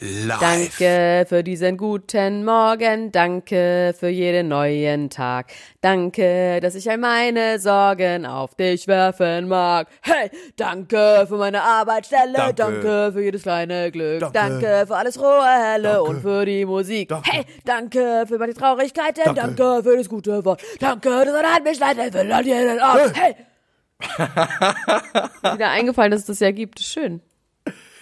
Live. 0.00 0.38
Danke 0.38 1.26
für 1.28 1.42
diesen 1.42 1.76
guten 1.76 2.44
Morgen, 2.44 3.10
danke 3.10 3.94
für 3.98 4.08
jeden 4.08 4.48
neuen 4.48 5.10
Tag. 5.10 5.46
Danke, 5.80 6.60
dass 6.60 6.76
ich 6.76 6.88
all 6.88 6.98
meine 6.98 7.58
Sorgen 7.58 8.24
auf 8.24 8.54
dich 8.54 8.86
werfen 8.86 9.48
mag. 9.48 9.88
Hey, 10.02 10.30
danke 10.56 11.26
für 11.28 11.36
meine 11.36 11.62
Arbeitsstelle, 11.62 12.32
danke, 12.32 12.54
danke 12.54 13.10
für 13.12 13.22
jedes 13.22 13.42
kleine 13.42 13.90
Glück, 13.90 14.20
danke, 14.20 14.32
danke 14.32 14.86
für 14.86 14.96
alles 14.96 15.20
rohe 15.20 15.44
Helle 15.44 15.82
danke. 15.82 16.02
und 16.04 16.20
für 16.22 16.46
die 16.46 16.64
Musik. 16.64 17.08
Danke. 17.08 17.30
Hey, 17.30 17.44
danke 17.64 18.24
für 18.28 18.38
meine 18.38 18.54
Traurigkeiten, 18.54 19.34
danke. 19.34 19.82
für 19.82 19.96
das 19.96 20.08
gute 20.08 20.44
Wort, 20.44 20.62
danke, 20.78 21.10
dass 21.10 21.34
er 21.34 21.54
hat 21.54 21.64
mich 21.64 21.80
leider 21.80 22.12
will 22.14 22.30
an 22.30 22.46
jeden 22.46 22.80
Ort. 22.80 23.12
Hey. 23.14 23.34
Wieder 25.54 25.70
eingefallen, 25.70 26.12
dass 26.12 26.20
es 26.20 26.26
das 26.26 26.38
ja 26.38 26.52
gibt. 26.52 26.78
Schön. 26.78 27.20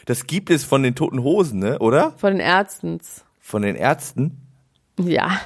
Das 0.07 0.27
gibt 0.27 0.51
es 0.51 0.65
von 0.65 0.83
den 0.83 0.95
toten 0.95 1.23
Hosen, 1.23 1.59
ne? 1.59 1.79
Oder? 1.81 2.12
Von 2.17 2.33
den 2.33 2.41
Ärzten. 2.41 3.01
Von 3.41 3.62
den 3.62 3.75
Ärzten? 3.75 4.41
Ja. 4.98 5.41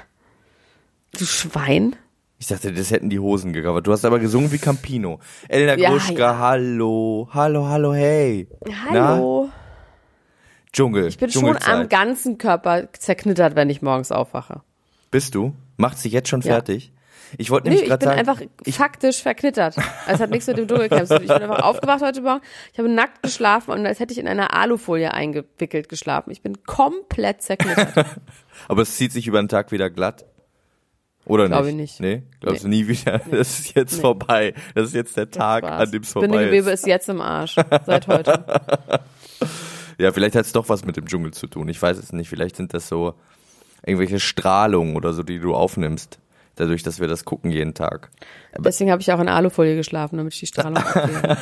Du 1.18 1.24
Schwein. 1.24 1.96
Ich 2.38 2.46
dachte, 2.46 2.72
das 2.72 2.90
hätten 2.90 3.10
die 3.10 3.18
Hosen 3.18 3.52
gecovert. 3.52 3.86
Du 3.86 3.92
hast 3.92 4.04
aber 4.04 4.18
gesungen 4.18 4.52
wie 4.52 4.58
Campino. 4.58 5.18
Elena 5.48 5.76
ja, 5.76 5.90
Gruschka, 5.90 6.14
ja. 6.14 6.38
hallo. 6.38 7.28
Hallo, 7.32 7.66
hallo, 7.66 7.94
hey. 7.94 8.48
Hallo. 8.88 9.46
Na? 9.46 9.52
Dschungel. 10.72 11.06
Ich 11.08 11.18
bin 11.18 11.30
schon 11.30 11.56
am 11.62 11.88
ganzen 11.88 12.38
Körper 12.38 12.92
zerknittert, 12.92 13.56
wenn 13.56 13.70
ich 13.70 13.82
morgens 13.82 14.12
aufwache. 14.12 14.62
Bist 15.10 15.34
du? 15.34 15.54
Macht 15.78 15.98
sich 15.98 16.12
jetzt 16.12 16.28
schon 16.28 16.42
fertig? 16.42 16.92
Ich 17.38 17.50
wollte 17.50 17.68
nämlich 17.68 17.88
gerade 17.88 18.04
sagen. 18.04 18.20
Ich 18.20 18.26
bin 18.26 18.30
einfach 18.30 18.74
faktisch 18.74 19.22
verknittert. 19.22 19.76
Also 19.76 19.90
es 20.06 20.20
hat 20.20 20.30
nichts 20.30 20.46
mit 20.46 20.58
dem 20.58 20.68
Dschungelcamp 20.68 21.06
zu 21.06 21.14
tun. 21.14 21.22
Ich 21.24 21.28
bin 21.28 21.42
einfach 21.42 21.62
aufgewacht 21.62 22.02
heute 22.02 22.20
Morgen. 22.22 22.40
Ich 22.72 22.78
habe 22.78 22.88
nackt 22.88 23.22
geschlafen 23.22 23.72
und 23.72 23.86
als 23.86 24.00
hätte 24.00 24.12
ich 24.12 24.18
in 24.18 24.28
einer 24.28 24.54
Alufolie 24.54 25.12
eingewickelt 25.12 25.88
geschlafen. 25.88 26.30
Ich 26.30 26.42
bin 26.42 26.64
komplett 26.64 27.42
zerknittert. 27.42 28.06
Aber 28.68 28.82
es 28.82 28.96
zieht 28.96 29.12
sich 29.12 29.26
über 29.26 29.40
den 29.40 29.48
Tag 29.48 29.72
wieder 29.72 29.90
glatt. 29.90 30.24
Oder 31.26 31.46
Glaube 31.46 31.72
nicht? 31.72 32.00
nicht. 32.00 32.00
Nee? 32.00 32.22
Glaubst 32.40 32.64
nee. 32.64 32.70
du 32.70 32.76
nie 32.76 32.88
wieder? 32.88 33.20
Nee. 33.26 33.38
Das 33.38 33.60
ist 33.60 33.74
jetzt 33.74 33.96
nee. 33.96 34.00
vorbei. 34.00 34.54
Das 34.74 34.88
ist 34.88 34.94
jetzt 34.94 35.16
der 35.16 35.30
Tag, 35.30 35.64
an 35.64 35.90
dem 35.90 36.02
es 36.02 36.12
vorbei 36.12 36.28
Bindegewebe 36.28 36.70
ist. 36.70 36.80
ist 36.80 36.86
jetzt 36.86 37.08
im 37.08 37.20
Arsch. 37.20 37.56
Seit 37.86 38.06
heute. 38.08 38.44
ja, 39.98 40.12
vielleicht 40.12 40.34
hat 40.34 40.46
es 40.46 40.52
doch 40.52 40.68
was 40.68 40.84
mit 40.84 40.96
dem 40.96 41.06
Dschungel 41.06 41.32
zu 41.32 41.46
tun. 41.46 41.68
Ich 41.68 41.80
weiß 41.80 41.98
es 41.98 42.12
nicht. 42.12 42.28
Vielleicht 42.28 42.56
sind 42.56 42.74
das 42.74 42.88
so 42.88 43.14
irgendwelche 43.84 44.18
Strahlungen 44.18 44.96
oder 44.96 45.12
so, 45.12 45.22
die 45.22 45.38
du 45.38 45.54
aufnimmst 45.54 46.19
dadurch, 46.60 46.82
dass 46.82 47.00
wir 47.00 47.08
das 47.08 47.24
gucken 47.24 47.50
jeden 47.50 47.74
Tag. 47.74 48.10
Aber 48.52 48.64
Deswegen 48.64 48.90
habe 48.90 49.02
ich 49.02 49.12
auch 49.12 49.20
in 49.20 49.28
Alufolie 49.28 49.76
geschlafen, 49.76 50.16
damit 50.18 50.34
ich 50.34 50.40
die 50.40 50.46
Strahlung 50.46 50.76
abkriege. 50.76 51.36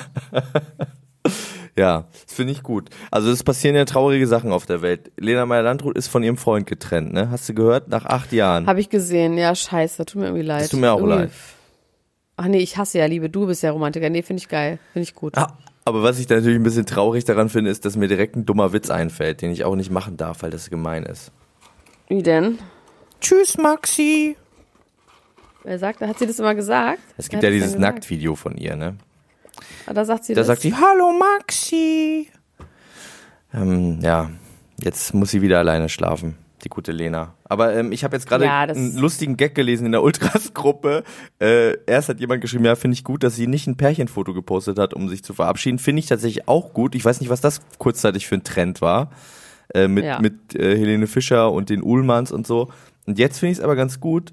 Ja, 1.77 2.07
das 2.25 2.35
finde 2.35 2.53
ich 2.53 2.63
gut. 2.65 2.91
Also 3.11 3.31
es 3.31 3.45
passieren 3.45 3.77
ja 3.77 3.85
traurige 3.85 4.27
Sachen 4.27 4.51
auf 4.51 4.67
der 4.67 4.83
Welt. 4.83 5.13
Lena 5.17 5.47
Meyer-Landrut 5.47 5.97
ist 5.97 6.09
von 6.09 6.25
ihrem 6.25 6.37
Freund 6.37 6.67
getrennt, 6.67 7.13
ne? 7.13 7.31
Hast 7.31 7.49
du 7.49 7.55
gehört? 7.55 7.89
Nach 7.89 8.05
acht 8.05 8.33
Jahren. 8.33 8.67
Habe 8.67 8.81
ich 8.81 8.91
gesehen. 8.91 9.39
Ja, 9.39 9.55
scheiße. 9.55 10.05
Tut 10.05 10.21
mir 10.21 10.27
irgendwie 10.29 10.45
leid. 10.45 10.63
Das 10.63 10.71
tut 10.71 10.81
mir 10.81 10.93
auch 10.93 10.99
irgendwie. 10.99 11.19
leid. 11.19 11.31
Ach 12.37 12.47
nee, 12.47 12.59
ich 12.59 12.77
hasse 12.79 12.99
ja 12.99 13.07
Liebe. 13.07 13.29
Du 13.31 13.47
bist 13.47 13.63
ja 13.63 13.71
Romantiker. 13.71 14.11
Nee, 14.11 14.23
finde 14.23 14.41
ich 14.41 14.49
geil. 14.49 14.79
Finde 14.93 15.05
ich 15.05 15.15
gut. 15.15 15.37
Ah, 15.39 15.57
aber 15.85 16.03
was 16.03 16.19
ich 16.19 16.27
da 16.27 16.35
natürlich 16.37 16.59
ein 16.59 16.65
bisschen 16.65 16.87
traurig 16.87 17.25
daran 17.25 17.49
finde, 17.49 17.71
ist, 17.71 17.85
dass 17.85 17.97
mir 17.97 18.09
direkt 18.09 18.35
ein 18.35 18.45
dummer 18.45 18.73
Witz 18.73 18.91
einfällt, 18.91 19.41
den 19.43 19.51
ich 19.53 19.65
auch 19.65 19.77
nicht 19.77 19.91
machen 19.91 20.17
darf, 20.17 20.43
weil 20.43 20.51
das 20.51 20.71
gemein 20.71 21.05
ist. 21.05 21.31
Wie 22.09 22.23
denn? 22.23 22.59
Tschüss, 23.21 23.57
Maxi. 23.57 24.37
Wer 25.65 25.79
sagt, 25.79 26.01
hat 26.01 26.19
sie 26.19 26.27
das 26.27 26.39
immer 26.39 26.55
gesagt? 26.55 27.01
Es 27.17 27.29
gibt 27.29 27.43
ja 27.43 27.51
dieses 27.51 27.77
Nacktvideo 27.77 28.35
von 28.35 28.57
ihr, 28.57 28.77
ne? 28.77 28.97
Ah, 29.87 29.93
da 29.93 30.05
sagt 30.05 30.25
sie 30.25 30.35
da 30.35 30.41
das. 30.41 30.47
sagt 30.47 30.63
sie, 30.63 30.75
hallo 30.75 31.13
Maxi. 31.13 32.29
Ähm, 33.53 33.99
ja, 34.01 34.31
jetzt 34.79 35.15
muss 35.15 35.31
sie 35.31 35.43
wieder 35.43 35.59
alleine 35.59 35.89
schlafen, 35.89 36.37
die 36.63 36.69
gute 36.69 36.93
Lena. 36.93 37.35
Aber 37.45 37.75
ähm, 37.75 37.91
ich 37.91 38.05
habe 38.05 38.15
jetzt 38.15 38.29
gerade 38.29 38.45
ja, 38.45 38.61
einen 38.61 38.97
lustigen 38.97 39.37
Gag 39.37 39.55
gelesen 39.55 39.87
in 39.87 39.93
der 39.93 40.03
Ultras-Gruppe. 40.05 41.03
Äh, 41.41 41.79
erst 41.87 42.09
hat 42.09 42.21
jemand 42.21 42.41
geschrieben, 42.41 42.65
ja, 42.65 42.77
finde 42.77 42.95
ich 42.95 43.03
gut, 43.03 43.25
dass 43.25 43.35
sie 43.35 43.47
nicht 43.47 43.67
ein 43.67 43.77
Pärchenfoto 43.77 44.35
gepostet 44.35 44.79
hat, 44.79 44.95
um 44.95 45.09
sich 45.09 45.25
zu 45.25 45.35
verabschieden. 45.35 45.79
Finde 45.79 46.01
ich 46.01 46.07
tatsächlich 46.07 46.47
auch 46.47 46.73
gut. 46.73 46.95
Ich 46.95 47.05
weiß 47.05 47.21
nicht, 47.21 47.31
was 47.31 47.41
das 47.41 47.63
kurzzeitig 47.79 48.27
für 48.29 48.37
ein 48.37 48.45
Trend 48.45 48.81
war. 48.81 49.11
Äh, 49.75 49.89
mit 49.89 50.05
ja. 50.05 50.19
mit 50.19 50.55
äh, 50.55 50.77
Helene 50.79 51.07
Fischer 51.07 51.53
und 51.53 51.69
den 51.69 51.83
Uhlmanns 51.83 52.33
und 52.33 52.47
so. 52.47 52.71
Und 53.07 53.19
jetzt 53.19 53.39
finde 53.39 53.53
ich 53.53 53.59
es 53.59 53.65
aber 53.65 53.77
ganz 53.77 54.01
gut, 54.01 54.33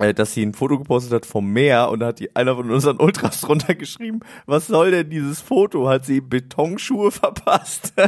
dass 0.00 0.34
sie 0.34 0.42
ein 0.42 0.54
Foto 0.54 0.78
gepostet 0.78 1.12
hat 1.12 1.26
vom 1.26 1.52
Meer 1.52 1.90
und 1.90 2.00
da 2.00 2.06
hat 2.06 2.18
die, 2.18 2.34
einer 2.34 2.56
von 2.56 2.70
unseren 2.70 2.98
Ultras 2.98 3.40
drunter 3.40 3.74
geschrieben, 3.74 4.20
was 4.46 4.66
soll 4.66 4.90
denn 4.90 5.10
dieses 5.10 5.40
Foto? 5.40 5.88
Hat 5.88 6.04
sie 6.04 6.20
Betonschuhe 6.20 7.10
verpasst? 7.10 7.92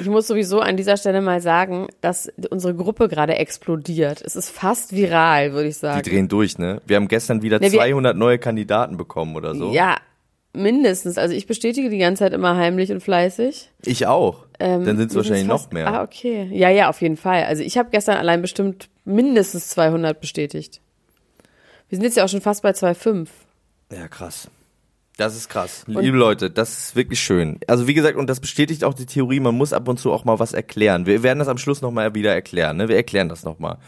Ich 0.00 0.08
muss 0.08 0.26
sowieso 0.26 0.60
an 0.60 0.78
dieser 0.78 0.96
Stelle 0.96 1.20
mal 1.20 1.42
sagen, 1.42 1.88
dass 2.00 2.32
unsere 2.48 2.74
Gruppe 2.74 3.08
gerade 3.08 3.34
explodiert. 3.34 4.22
Es 4.24 4.36
ist 4.36 4.48
fast 4.48 4.94
viral, 4.94 5.52
würde 5.52 5.68
ich 5.68 5.76
sagen. 5.76 6.02
Die 6.02 6.10
drehen 6.10 6.28
durch, 6.28 6.56
ne? 6.56 6.80
Wir 6.86 6.96
haben 6.96 7.08
gestern 7.08 7.42
wieder 7.42 7.58
ne, 7.58 7.70
200 7.70 8.16
neue 8.16 8.38
Kandidaten 8.38 8.96
bekommen 8.96 9.36
oder 9.36 9.54
so. 9.54 9.72
Ja, 9.72 9.96
mindestens. 10.52 11.18
Also 11.18 11.34
ich 11.34 11.46
bestätige 11.46 11.90
die 11.90 11.98
ganze 11.98 12.20
Zeit 12.20 12.32
immer 12.32 12.56
heimlich 12.56 12.90
und 12.92 13.02
fleißig. 13.02 13.70
Ich 13.84 14.06
auch. 14.06 14.46
Ähm, 14.58 14.84
Dann 14.84 14.96
sind 14.96 15.10
es 15.10 15.16
wahrscheinlich 15.16 15.46
fast, 15.46 15.66
noch 15.66 15.72
mehr. 15.72 15.86
Ah, 15.86 16.02
okay. 16.02 16.48
Ja, 16.52 16.70
ja, 16.70 16.88
auf 16.88 17.00
jeden 17.00 17.16
Fall. 17.16 17.44
Also 17.44 17.62
ich 17.62 17.78
habe 17.78 17.90
gestern 17.90 18.16
allein 18.16 18.42
bestimmt 18.42 18.88
mindestens 19.08 19.68
200 19.70 20.20
bestätigt. 20.20 20.80
Wir 21.88 21.96
sind 21.96 22.04
jetzt 22.04 22.16
ja 22.16 22.24
auch 22.24 22.28
schon 22.28 22.40
fast 22.40 22.62
bei 22.62 22.70
2,5. 22.70 23.28
Ja, 23.90 24.08
krass. 24.08 24.48
Das 25.16 25.34
ist 25.34 25.48
krass. 25.48 25.84
Und 25.88 26.00
Liebe 26.00 26.16
Leute, 26.16 26.48
das 26.48 26.78
ist 26.78 26.96
wirklich 26.96 27.18
schön. 27.18 27.58
Also 27.66 27.88
wie 27.88 27.94
gesagt, 27.94 28.16
und 28.16 28.30
das 28.30 28.38
bestätigt 28.38 28.84
auch 28.84 28.94
die 28.94 29.06
Theorie, 29.06 29.40
man 29.40 29.56
muss 29.56 29.72
ab 29.72 29.88
und 29.88 29.98
zu 29.98 30.12
auch 30.12 30.24
mal 30.24 30.38
was 30.38 30.52
erklären. 30.52 31.06
Wir 31.06 31.24
werden 31.24 31.40
das 31.40 31.48
am 31.48 31.58
Schluss 31.58 31.82
nochmal 31.82 32.14
wieder 32.14 32.32
erklären. 32.32 32.76
Ne? 32.76 32.88
Wir 32.88 32.94
erklären 32.94 33.28
das 33.28 33.42
nochmal. 33.42 33.78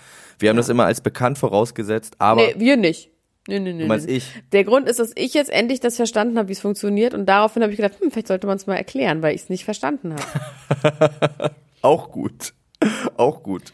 Wir 0.41 0.49
haben 0.49 0.57
ja. 0.57 0.61
das 0.61 0.69
immer 0.71 0.87
als 0.87 1.01
bekannt 1.03 1.39
vorausgesetzt, 1.39 2.17
aber... 2.19 2.43
Nee, 2.43 2.55
wir 2.57 2.77
nicht. 2.77 3.11
Nee, 3.47 3.61
nee, 3.61 3.73
nee. 3.73 3.83
Du 3.83 3.89
meinst 3.89 4.09
nee. 4.09 4.17
ich? 4.17 4.33
Der 4.53 4.65
Grund 4.65 4.89
ist, 4.89 4.99
dass 4.99 5.13
ich 5.15 5.35
jetzt 5.35 5.51
endlich 5.51 5.79
das 5.81 5.97
verstanden 5.97 6.37
habe, 6.37 6.49
wie 6.49 6.53
es 6.53 6.61
funktioniert 6.61 7.15
und 7.15 7.27
daraufhin 7.27 7.63
habe 7.63 7.73
ich 7.73 7.77
gedacht, 7.77 8.01
hm, 8.01 8.11
vielleicht 8.11 8.28
sollte 8.28 8.47
man 8.47 8.57
es 8.57 8.66
mal 8.66 8.77
erklären, 8.77 9.23
weil 9.23 9.34
ich 9.34 9.43
es 9.43 9.49
nicht 9.51 9.65
verstanden 9.65 10.15
habe. 10.15 11.53
auch 11.83 12.11
gut. 12.11 12.55
Auch 13.16 13.43
gut. 13.43 13.73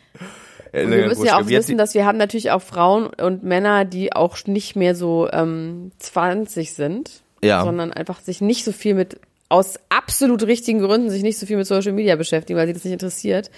Und 0.85 0.91
wir 0.91 1.07
müssen 1.07 1.25
ja 1.25 1.39
auch 1.39 1.49
wissen, 1.49 1.79
dass 1.79 1.95
wir 1.95 2.05
haben 2.05 2.19
natürlich 2.19 2.51
auch 2.51 2.63
Frauen 2.63 3.07
und 3.07 3.43
Männer, 3.43 3.85
die 3.85 4.13
auch 4.13 4.37
nicht 4.47 4.77
mehr 4.77 4.95
so 4.95 5.29
ähm, 5.33 5.93
20 5.99 6.75
sind, 6.75 7.23
ja. 7.43 7.65
sondern 7.65 7.93
einfach 7.93 8.21
sich 8.21 8.41
nicht 8.41 8.65
so 8.65 8.73
viel 8.73 8.95
mit, 8.95 9.19
aus 9.49 9.79
absolut 9.89 10.43
richtigen 10.43 10.81
Gründen, 10.81 11.11
sich 11.11 11.23
nicht 11.23 11.39
so 11.39 11.47
viel 11.47 11.57
mit 11.57 11.67
Social 11.67 11.93
Media 11.93 12.17
beschäftigen, 12.17 12.59
weil 12.59 12.67
sie 12.67 12.73
das 12.73 12.85
nicht 12.85 12.93
interessiert. 12.93 13.51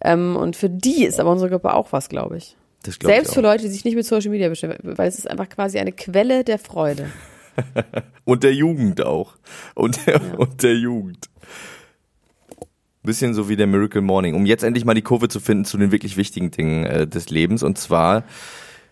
Ähm, 0.00 0.36
und 0.36 0.56
für 0.56 0.68
die 0.68 1.04
ist 1.04 1.20
aber 1.20 1.30
unsere 1.30 1.50
Gruppe 1.50 1.74
auch 1.74 1.92
was, 1.92 2.08
glaube 2.08 2.38
ich. 2.38 2.56
Das 2.82 2.98
Selbst 3.00 3.28
ich 3.28 3.34
für 3.34 3.40
Leute, 3.42 3.62
die 3.64 3.70
sich 3.70 3.84
nicht 3.84 3.94
mit 3.94 4.04
Social 4.04 4.30
Media 4.30 4.48
beschäftigen, 4.48 4.98
weil 4.98 5.08
es 5.08 5.18
ist 5.18 5.30
einfach 5.30 5.48
quasi 5.48 5.78
eine 5.78 5.92
Quelle 5.92 6.42
der 6.42 6.58
Freude. 6.58 7.10
und 8.24 8.42
der 8.42 8.54
Jugend 8.54 9.04
auch. 9.04 9.34
Und 9.74 10.06
der, 10.06 10.14
ja. 10.14 10.34
und 10.36 10.62
der 10.62 10.74
Jugend. 10.74 11.28
Bisschen 13.02 13.34
so 13.34 13.48
wie 13.48 13.56
der 13.56 13.66
Miracle 13.66 14.00
Morning, 14.00 14.34
um 14.34 14.46
jetzt 14.46 14.62
endlich 14.62 14.84
mal 14.84 14.94
die 14.94 15.02
Kurve 15.02 15.28
zu 15.28 15.40
finden 15.40 15.64
zu 15.64 15.76
den 15.76 15.90
wirklich 15.90 16.16
wichtigen 16.16 16.50
Dingen 16.52 16.84
äh, 16.84 17.06
des 17.06 17.30
Lebens 17.30 17.62
und 17.62 17.76
zwar 17.76 18.24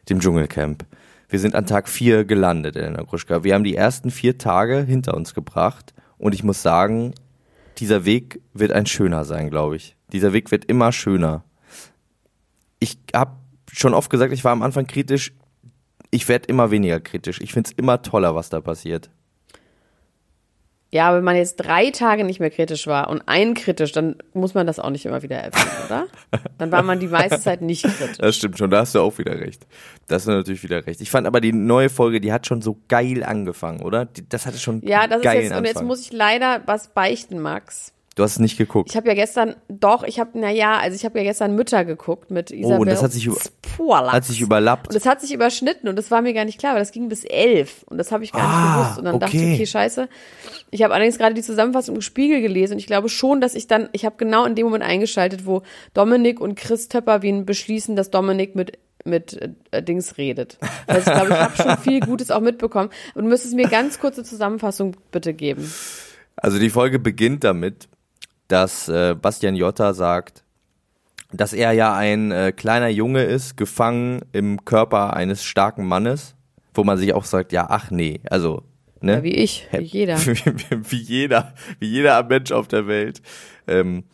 dem 0.09 0.19
Dschungelcamp. 0.19 0.85
Wir 1.29 1.39
sind 1.39 1.55
an 1.55 1.67
Tag 1.67 1.89
vier 1.89 2.25
gelandet, 2.25 2.75
Elena 2.75 3.03
Gruschka. 3.03 3.45
Wir 3.45 3.55
haben 3.55 3.63
die 3.63 3.77
ersten 3.77 4.11
vier 4.11 4.37
Tage 4.37 4.83
hinter 4.83 5.15
uns 5.15 5.33
gebracht 5.33 5.95
und 6.19 6.35
ich 6.35 6.43
muss 6.43 6.61
sagen, 6.61 7.15
dieser 7.79 8.05
Weg 8.05 8.41
wird 8.53 8.73
ein 8.73 8.87
schöner 8.87 9.25
sein, 9.25 9.49
glaube 9.49 9.77
ich. 9.77 9.95
Dieser 10.13 10.33
Weg 10.33 10.51
wird 10.51 10.65
immer 10.65 10.91
schöner. 10.91 11.45
Ich 12.81 12.99
habe 13.15 13.37
schon 13.73 13.95
oft 13.95 14.11
gesagt, 14.11 14.33
ich 14.33 14.43
war 14.43 14.53
am 14.53 14.63
Anfang 14.63 14.89
kritisch. 14.89 15.33
Ich 16.11 16.29
werde 16.29 16.49
immer 16.49 16.73
weniger 16.73 16.99
kritisch. 16.99 17.41
Ich 17.41 17.53
finde 17.53 17.71
es 17.71 17.79
immer 17.79 18.03
toller, 18.03 18.35
was 18.35 18.49
da 18.49 18.61
passiert. 18.61 19.11
Ja, 20.93 21.15
wenn 21.15 21.23
man 21.23 21.37
jetzt 21.37 21.57
drei 21.57 21.91
Tage 21.91 22.25
nicht 22.25 22.41
mehr 22.41 22.51
kritisch 22.51 22.89
war 22.89 23.09
und 23.11 23.23
ein 23.27 23.55
kritisch, 23.55 23.93
dann 23.93 24.17
muss 24.33 24.55
man 24.55 24.67
das 24.67 24.81
auch 24.81 24.91
nicht 24.91 25.07
immer 25.07 25.23
wieder 25.23 25.37
erwähnen, 25.37 25.71
oder? 25.87 26.07
Dann 26.59 26.73
war 26.73 26.83
man 26.83 26.99
die 26.99 27.07
meiste 27.07 27.41
Zeit 27.41 27.63
nicht 27.63 27.85
kritisch. 27.85 28.19
Das 28.19 28.37
stimmt 28.37 28.59
schon, 28.59 28.71
da 28.71 28.81
hast 28.81 28.97
du 28.97 29.01
auch 29.01 29.17
wieder 29.19 29.39
recht. 29.39 29.67
Das 30.09 30.23
ist 30.23 30.29
natürlich 30.29 30.65
wieder 30.65 30.85
recht. 30.87 31.01
Ich 31.01 31.11
fand 31.11 31.29
aber 31.29 31.41
die 31.41 31.53
neue 31.53 31.91
Folge, 31.91 32.21
die 32.21 32.33
hat 32.33 32.47
schon 32.47 32.61
so 32.61 32.77
geil 32.89 33.23
angefangen, 33.23 33.83
oder? 33.83 34.09
Das 34.29 34.47
hatte 34.47 34.59
schon 34.59 34.83
Ja, 34.83 35.07
das 35.07 35.19
ist 35.19 35.33
jetzt, 35.33 35.53
und 35.55 35.65
jetzt 35.65 35.83
muss 35.83 36.01
ich 36.01 36.13
leider 36.13 36.63
was 36.67 36.89
beichten, 36.89 37.39
Max. 37.39 37.93
Du 38.17 38.25
hast 38.25 38.33
es 38.33 38.39
nicht 38.41 38.59
geguckt. 38.59 38.91
Ich 38.91 38.97
habe 38.97 39.07
ja 39.09 39.15
gestern, 39.15 39.55
doch, 39.69 40.03
ich 40.03 40.19
habe, 40.19 40.39
naja, 40.39 40.79
also 40.79 40.97
ich 40.97 41.05
habe 41.05 41.19
ja 41.19 41.25
gestern 41.25 41.55
Mütter 41.55 41.85
geguckt 41.85 42.31
mit 42.31 42.51
Isabel. 42.51 42.77
Oh, 42.77 42.81
und 42.81 42.91
das 42.91 43.03
hat 43.05 43.13
sich, 43.13 43.29
hat 43.29 44.25
sich 44.25 44.41
überlappt. 44.41 44.89
Und 44.89 44.95
das 44.95 45.07
hat 45.07 45.21
sich 45.21 45.33
überschnitten 45.33 45.89
und 45.89 45.97
das 45.97 46.11
war 46.11 46.21
mir 46.21 46.35
gar 46.35 46.45
nicht 46.45 46.59
klar, 46.59 46.75
weil 46.75 46.81
das 46.81 46.91
ging 46.91 47.09
bis 47.09 47.25
elf 47.25 47.85
und 47.89 47.99
das 47.99 48.11
habe 48.11 48.25
ich 48.25 48.33
gar 48.33 48.43
ah, 48.43 48.49
nicht 48.49 48.75
gewusst. 48.75 48.99
Und 48.99 49.05
dann 49.05 49.15
okay. 49.15 49.25
dachte 49.25 49.37
ich, 49.37 49.55
okay, 49.55 49.67
scheiße. 49.67 50.09
Ich 50.73 50.83
habe 50.83 50.93
allerdings 50.93 51.19
gerade 51.19 51.35
die 51.35 51.43
Zusammenfassung 51.43 51.95
im 51.95 52.01
Spiegel 52.03 52.41
gelesen 52.43 52.75
und 52.75 52.79
ich 52.81 52.87
glaube 52.87 53.09
schon, 53.09 53.41
dass 53.41 53.55
ich 53.55 53.69
dann, 53.69 53.89
ich 53.93 54.05
habe 54.05 54.17
genau 54.19 54.45
in 54.45 54.57
dem 54.57 54.67
Moment 54.67 54.83
eingeschaltet, 54.83 55.47
wo 55.47 55.63
Dominik 55.95 56.41
und 56.41 56.57
Chris 56.57 56.89
Töpperwien 56.89 57.47
beschließen, 57.47 57.95
dass 57.95 58.11
Dominik 58.11 58.57
mit 58.57 58.79
mit 59.05 59.41
äh, 59.71 59.83
Dings 59.83 60.19
redet. 60.19 60.59
Also 60.87 61.11
ich 61.11 61.17
glaube, 61.17 61.31
ich 61.31 61.39
habe 61.39 61.57
schon 61.57 61.79
viel 61.79 62.01
Gutes 62.01 62.31
auch 62.31 62.43
mitbekommen. 62.43 62.91
Und 63.15 63.29
müsstest 63.29 63.55
mir 63.55 63.67
ganz 63.67 63.99
kurze 63.99 64.25
Zusammenfassung 64.25 64.95
bitte 65.11 65.33
geben. 65.33 65.73
Also 66.37 66.59
die 66.59 66.69
Folge 66.69 66.99
beginnt 66.99 67.45
damit, 67.45 67.89
dass 68.51 68.89
äh, 68.89 69.15
Bastian 69.15 69.57
Jotta 69.57 69.95
sagt, 69.95 70.45
dass 71.33 71.53
er 71.53 71.73
ja 71.73 71.95
ein 71.95 72.33
äh, 72.33 72.53
kleiner 72.53 72.89
Junge 72.89 73.23
ist, 73.23 73.57
gefangen 73.57 74.21
im 74.33 74.65
Körper 74.65 75.15
eines 75.15 75.45
starken 75.45 75.87
Mannes, 75.87 76.35
wo 76.75 76.85
man 76.85 76.99
sich 76.99 77.15
auch 77.15 77.25
sagt, 77.25 77.53
ja, 77.53 77.67
ach 77.69 77.91
nee, 77.91 78.21
also 78.29 78.63
ne? 79.01 79.15
Ja, 79.15 79.23
wie 79.23 79.35
ich, 79.35 79.69
wie 79.73 79.85
jeder. 79.85 80.19
wie 80.89 80.97
jeder, 80.97 81.55
wie 81.79 81.89
jeder 81.89 82.23
Mensch 82.25 82.51
auf 82.51 82.69
der 82.69 82.87
Welt. 82.87 83.23
Ähm, 83.69 84.05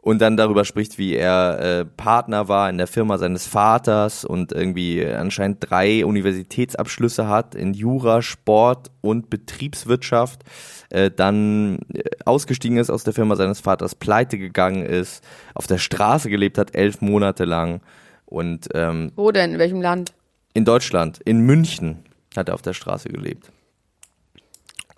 und 0.00 0.20
dann 0.20 0.36
darüber 0.36 0.64
spricht, 0.64 0.96
wie 0.96 1.14
er 1.14 1.58
äh, 1.60 1.84
Partner 1.84 2.48
war 2.48 2.70
in 2.70 2.78
der 2.78 2.86
Firma 2.86 3.18
seines 3.18 3.46
Vaters 3.46 4.24
und 4.24 4.52
irgendwie 4.52 5.04
anscheinend 5.04 5.58
drei 5.68 6.04
Universitätsabschlüsse 6.06 7.28
hat 7.28 7.54
in 7.54 7.74
Jura, 7.74 8.22
Sport 8.22 8.90
und 9.00 9.28
Betriebswirtschaft, 9.28 10.44
äh, 10.90 11.10
dann 11.10 11.80
äh, 11.92 12.02
ausgestiegen 12.24 12.78
ist 12.78 12.90
aus 12.90 13.04
der 13.04 13.12
Firma 13.12 13.36
seines 13.36 13.60
Vaters, 13.60 13.94
pleite 13.94 14.38
gegangen 14.38 14.84
ist, 14.84 15.24
auf 15.54 15.66
der 15.66 15.78
Straße 15.78 16.30
gelebt 16.30 16.58
hat, 16.58 16.74
elf 16.74 17.00
Monate 17.00 17.44
lang 17.44 17.80
und 18.26 18.68
ähm, 18.74 19.12
Wo 19.16 19.30
denn? 19.30 19.52
In 19.52 19.58
welchem 19.58 19.82
Land? 19.82 20.12
In 20.54 20.64
Deutschland, 20.64 21.20
in 21.24 21.40
München 21.40 22.04
hat 22.36 22.48
er 22.48 22.54
auf 22.54 22.62
der 22.62 22.72
Straße 22.72 23.08
gelebt. 23.08 23.50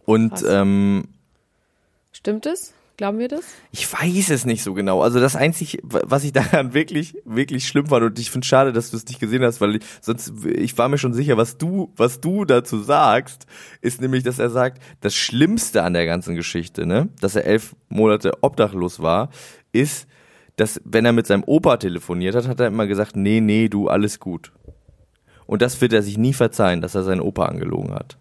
Und 0.05 0.45
ähm, 0.49 1.05
Stimmt 2.13 2.47
es? 2.47 2.75
Glauben 3.01 3.19
wir 3.19 3.29
das? 3.29 3.45
Ich 3.73 3.91
weiß 3.91 4.29
es 4.29 4.45
nicht 4.45 4.63
so 4.63 4.75
genau. 4.75 5.01
Also 5.01 5.21
das 5.21 5.35
Einzige, 5.35 5.79
was 5.83 6.23
ich 6.23 6.33
daran 6.35 6.75
wirklich, 6.75 7.15
wirklich 7.25 7.67
schlimm 7.67 7.87
fand 7.87 8.05
und 8.05 8.19
ich 8.19 8.31
finde 8.31 8.47
schade, 8.47 8.75
dass 8.75 8.91
du 8.91 8.99
es 8.99 9.07
nicht 9.07 9.19
gesehen 9.19 9.43
hast, 9.43 9.63
weil 9.63 9.77
ich, 9.77 9.83
sonst, 10.03 10.35
ich 10.45 10.77
war 10.77 10.91
mir 10.91 10.99
schon 10.99 11.15
sicher, 11.15 11.39
was 11.39 11.57
du, 11.57 11.95
was 11.97 12.21
du 12.21 12.45
dazu 12.45 12.83
sagst, 12.83 13.47
ist 13.81 14.03
nämlich, 14.03 14.23
dass 14.23 14.39
er 14.39 14.51
sagt, 14.51 14.83
das 15.01 15.15
Schlimmste 15.15 15.83
an 15.83 15.95
der 15.95 16.05
ganzen 16.05 16.35
Geschichte, 16.35 16.85
ne, 16.85 17.09
dass 17.23 17.37
er 17.37 17.47
elf 17.47 17.75
Monate 17.89 18.43
obdachlos 18.43 19.01
war, 19.01 19.31
ist, 19.73 20.07
dass 20.57 20.79
wenn 20.85 21.07
er 21.07 21.15
mit 21.15 21.27
seinem 21.27 21.45
Opa 21.45 21.79
telefoniert 21.79 22.35
hat, 22.35 22.49
hat 22.49 22.61
er 22.61 22.67
immer 22.67 22.87
gesagt, 22.87 23.17
nee, 23.17 23.41
nee, 23.41 23.71
du, 23.71 23.89
alles 23.89 24.21
gut. 24.21 24.53
Und 25.47 25.63
das 25.63 25.81
wird 25.81 25.95
er 25.95 26.03
sich 26.03 26.19
nie 26.19 26.35
verzeihen, 26.35 26.83
dass 26.83 26.95
er 26.95 27.05
seinen 27.05 27.23
Opa 27.23 27.47
angelogen 27.47 27.95
hat. 27.95 28.19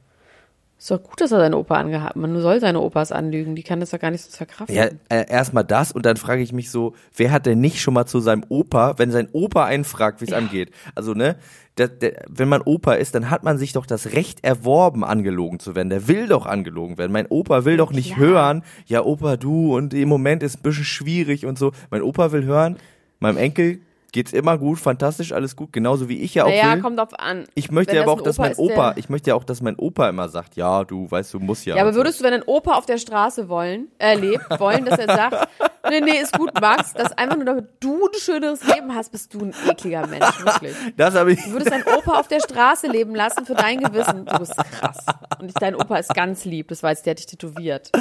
Ist 0.80 0.92
doch 0.92 1.04
gut, 1.04 1.20
dass 1.20 1.34
er 1.34 1.40
seine 1.40 1.58
Opa 1.58 1.76
angehabt 1.76 2.12
hat. 2.12 2.16
Man 2.16 2.40
soll 2.40 2.62
seine 2.62 2.80
Opas 2.80 3.12
anlügen. 3.12 3.54
Die 3.54 3.64
kann 3.64 3.82
das 3.82 3.90
doch 3.90 4.00
gar 4.00 4.12
nicht 4.12 4.24
so 4.24 4.32
verkraften. 4.32 4.74
Ja, 4.74 4.86
äh, 5.10 5.30
erstmal 5.30 5.66
das 5.66 5.92
und 5.92 6.06
dann 6.06 6.16
frage 6.16 6.42
ich 6.42 6.54
mich 6.54 6.72
so, 6.72 6.94
wer 7.14 7.32
hat 7.32 7.46
denn 7.46 7.60
nicht 7.60 7.82
schon 7.82 7.94
mal 7.94 8.06
zu 8.06 8.22
seinem 8.22 8.46
Opa, 8.48 8.98
wenn 8.98 9.12
sein 9.12 9.28
Opa 9.34 9.66
einen 9.66 9.84
fragt, 9.84 10.22
wie 10.22 10.26
es 10.26 10.32
ja. 10.32 10.38
angeht? 10.38 10.72
Also, 10.96 11.14
ne, 11.14 11.36
der, 11.78 11.90
der, 11.90 12.24
wenn 12.30 12.48
man 12.48 12.62
Opa 12.62 12.94
ist, 12.94 13.14
dann 13.14 13.30
hat 13.30 13.44
man 13.44 13.58
sich 13.58 13.74
doch 13.74 13.86
das 13.86 14.14
Recht 14.14 14.46
erworben, 14.46 15.04
angelogen 15.04 15.60
zu 15.60 15.76
werden. 15.76 15.90
Der 15.90 16.08
will 16.08 16.28
doch 16.28 16.46
angelogen 16.46 16.98
werden. 16.98 17.12
Mein 17.12 17.28
Opa 17.28 17.66
will 17.66 17.76
doch 17.76 17.92
nicht 17.92 18.12
ja. 18.12 18.16
hören, 18.16 18.64
ja, 18.86 19.04
Opa, 19.04 19.36
du, 19.36 19.76
und 19.76 19.94
im 19.94 20.08
Moment 20.08 20.44
ist 20.44 20.60
ein 20.60 20.64
bisschen 20.64 20.86
schwierig 20.86 21.46
und 21.46 21.60
so. 21.60 21.74
Mein 21.92 22.04
Opa 22.04 22.32
will 22.32 22.46
hören, 22.46 22.78
meinem 23.20 23.38
Enkel 23.38 23.82
geht's 24.12 24.34
immer 24.34 24.58
gut, 24.58 24.80
fantastisch, 24.80 25.32
alles 25.32 25.56
gut, 25.56 25.74
genauso 25.74 26.10
wie 26.10 26.20
ich 26.22 26.36
ja 26.36 26.46
auch 26.46 26.50
naja, 26.50 26.74
will. 26.74 26.82
kommt 26.82 27.00
drauf 27.00 27.18
an. 27.18 27.46
Ich 27.56 27.72
möchte 27.72 27.96
ja 27.96 28.04
aber 28.04 28.14
auch, 28.14 28.22
dass 28.22 28.38
mein 28.38 28.56
Opa, 28.56 28.94
ich 28.96 29.10
möchte 29.10 29.32
ja 29.32 29.36
auch, 29.36 29.44
dass 29.44 29.62
mein 29.62 29.76
Opa 29.78 30.10
immer 30.10 30.30
sagt, 30.30 30.56
ja, 30.56 30.84
du 30.84 31.10
weißt, 31.10 31.34
du 31.34 31.40
musst 31.40 31.66
ja. 31.66 31.76
Ja, 31.76 31.84
aber 31.84 31.96
würdest 31.96 32.20
du, 32.20 32.24
wenn 32.24 32.34
ein 32.34 32.44
Opa 32.44 32.76
auf 32.76 32.86
der 32.86 32.98
Straße 32.98 33.50
wollen, 33.50 33.90
äh, 34.00 34.16
lebt, 34.16 34.44
wollen, 34.60 34.86
dass 34.86 35.00
er 35.00 35.08
sagt, 35.08 35.50
nee, 35.90 36.02
nee, 36.02 36.20
ist 36.20 36.38
gut, 36.38 36.52
Max, 36.60 36.94
dass 36.94 37.12
einfach 37.18 37.36
nur 37.36 37.46
damit 37.46 37.68
du 37.80 38.06
ein 38.06 38.20
schöneres 38.20 38.66
Leben 38.66 38.94
hast, 38.94 39.12
bist 39.12 39.34
du 39.34 39.40
ein 39.40 39.54
ekliger 39.70 40.08
Mensch, 40.08 40.44
wirklich. 40.44 40.76
Das 40.98 41.16
habe 41.16 41.34
ich. 41.34 41.44
Du 41.44 41.52
würdest 41.52 41.72
deinen 41.72 41.84
Opa 41.84 42.20
auf 42.20 42.28
der 42.28 42.40
Straße 42.40 42.88
leben 42.88 43.16
lassen 43.16 43.46
für 43.46 43.56
dein 43.56 43.80
Gewissen. 43.80 44.26
Du 44.26 44.40
bist 44.40 44.56
krass. 44.56 45.06
Und 45.40 45.50
ich, 45.50 45.56
dein 45.56 45.76
Opa 45.76 45.98
ist 45.98 46.14
ganz 46.14 46.46
lieb, 46.46 46.70
das 46.70 46.84
weiß, 46.84 47.04
der 47.04 47.12
hat 47.12 47.20
dich 47.20 47.28
tätowiert. 47.28 47.92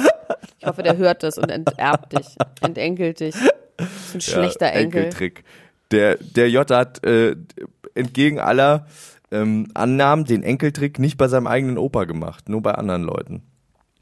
Ich 0.59 0.67
hoffe, 0.67 0.83
der 0.83 0.97
hört 0.97 1.23
das 1.23 1.37
und 1.37 1.49
enterbt 1.49 2.13
dich, 2.13 2.35
entenkelt 2.61 3.19
dich. 3.19 3.35
Das 3.77 3.87
ist 3.87 4.15
ein 4.15 4.21
schlechter 4.21 4.67
ja, 4.67 4.73
Enkel. 4.73 5.03
Enkeltrick. 5.05 5.43
Der, 5.91 6.17
der 6.17 6.49
J 6.49 6.69
hat 6.69 7.03
äh, 7.03 7.35
entgegen 7.95 8.39
aller 8.39 8.87
ähm, 9.31 9.67
Annahmen 9.73 10.25
den 10.25 10.43
Enkeltrick 10.43 10.99
nicht 10.99 11.17
bei 11.17 11.27
seinem 11.27 11.47
eigenen 11.47 11.77
Opa 11.77 12.05
gemacht, 12.05 12.49
nur 12.49 12.61
bei 12.61 12.73
anderen 12.73 13.03
Leuten. 13.03 13.43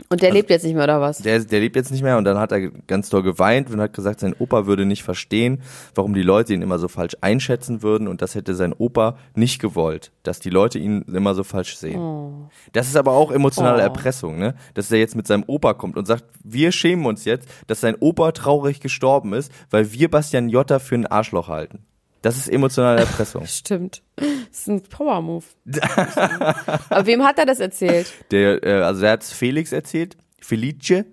Und 0.09 0.21
der 0.21 0.29
also, 0.29 0.37
lebt 0.37 0.49
jetzt 0.51 0.63
nicht 0.63 0.75
mehr, 0.75 0.83
oder 0.83 1.01
was? 1.01 1.17
Der, 1.19 1.39
der 1.39 1.59
lebt 1.59 1.75
jetzt 1.75 1.91
nicht 1.91 2.03
mehr 2.03 2.17
und 2.17 2.23
dann 2.23 2.37
hat 2.37 2.51
er 2.51 2.69
ganz 2.69 3.09
doll 3.09 3.23
geweint 3.23 3.71
und 3.71 3.81
hat 3.81 3.93
gesagt, 3.93 4.19
sein 4.19 4.35
Opa 4.37 4.67
würde 4.67 4.85
nicht 4.85 5.03
verstehen, 5.03 5.61
warum 5.95 6.13
die 6.13 6.21
Leute 6.21 6.53
ihn 6.53 6.61
immer 6.61 6.77
so 6.77 6.87
falsch 6.87 7.17
einschätzen 7.21 7.81
würden 7.81 8.07
und 8.07 8.21
das 8.21 8.35
hätte 8.35 8.53
sein 8.53 8.73
Opa 8.73 9.17
nicht 9.33 9.59
gewollt, 9.59 10.11
dass 10.21 10.39
die 10.39 10.51
Leute 10.51 10.77
ihn 10.77 11.01
immer 11.01 11.33
so 11.33 11.43
falsch 11.43 11.77
sehen. 11.77 11.99
Oh. 11.99 12.49
Das 12.73 12.87
ist 12.87 12.95
aber 12.95 13.13
auch 13.13 13.31
emotionale 13.31 13.79
oh. 13.79 13.85
Erpressung, 13.85 14.37
ne? 14.37 14.53
Dass 14.75 14.91
er 14.91 14.99
jetzt 14.99 15.15
mit 15.15 15.25
seinem 15.25 15.43
Opa 15.47 15.73
kommt 15.73 15.97
und 15.97 16.05
sagt, 16.05 16.25
wir 16.43 16.71
schämen 16.71 17.05
uns 17.07 17.25
jetzt, 17.25 17.49
dass 17.65 17.81
sein 17.81 17.95
Opa 17.99 18.31
traurig 18.33 18.79
gestorben 18.79 19.33
ist, 19.33 19.51
weil 19.71 19.91
wir 19.91 20.11
Bastian 20.11 20.49
Jotta 20.49 20.77
für 20.77 20.95
ein 20.95 21.07
Arschloch 21.07 21.47
halten. 21.47 21.79
Das 22.21 22.37
ist 22.37 22.49
emotionale 22.49 23.01
Erpressung. 23.01 23.45
Stimmt. 23.47 24.01
Das 24.15 24.27
ist 24.51 24.67
ein 24.67 24.81
Power-Move. 24.83 25.45
Aber 26.89 27.05
wem 27.05 27.23
hat 27.23 27.37
er 27.39 27.45
das 27.45 27.59
erzählt? 27.59 28.11
Der, 28.31 28.63
äh, 28.63 28.81
also 28.81 29.05
er 29.05 29.11
hat 29.11 29.23
es 29.23 29.31
Felix 29.31 29.71
erzählt, 29.71 30.17
Felice. 30.41 31.05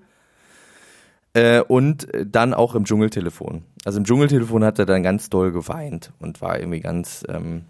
Äh, 1.35 1.61
und 1.63 2.07
dann 2.25 2.55
auch 2.55 2.75
im 2.75 2.85
Dschungeltelefon. 2.85 3.65
Also 3.85 3.99
im 3.99 4.05
Dschungeltelefon 4.05 4.65
hat 4.65 4.79
er 4.79 4.87
dann 4.87 5.03
ganz 5.03 5.31
doll 5.31 5.53
geweint 5.53 6.13
und 6.21 6.41
war 6.41 6.59
irgendwie 6.59 6.81
ganz. 6.81 7.25
Ähm, 7.29 7.65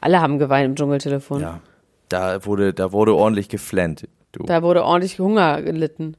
Alle 0.00 0.20
haben 0.20 0.38
geweint 0.38 0.66
im 0.66 0.76
Dschungeltelefon. 0.76 1.40
Ja. 1.40 1.60
Da 2.08 2.46
wurde, 2.46 2.72
da 2.72 2.92
wurde 2.92 3.14
ordentlich 3.14 3.48
geflennt. 3.48 4.08
Du. 4.32 4.44
Da 4.44 4.62
wurde 4.62 4.84
ordentlich 4.84 5.18
Hunger 5.18 5.62
gelitten. 5.62 6.16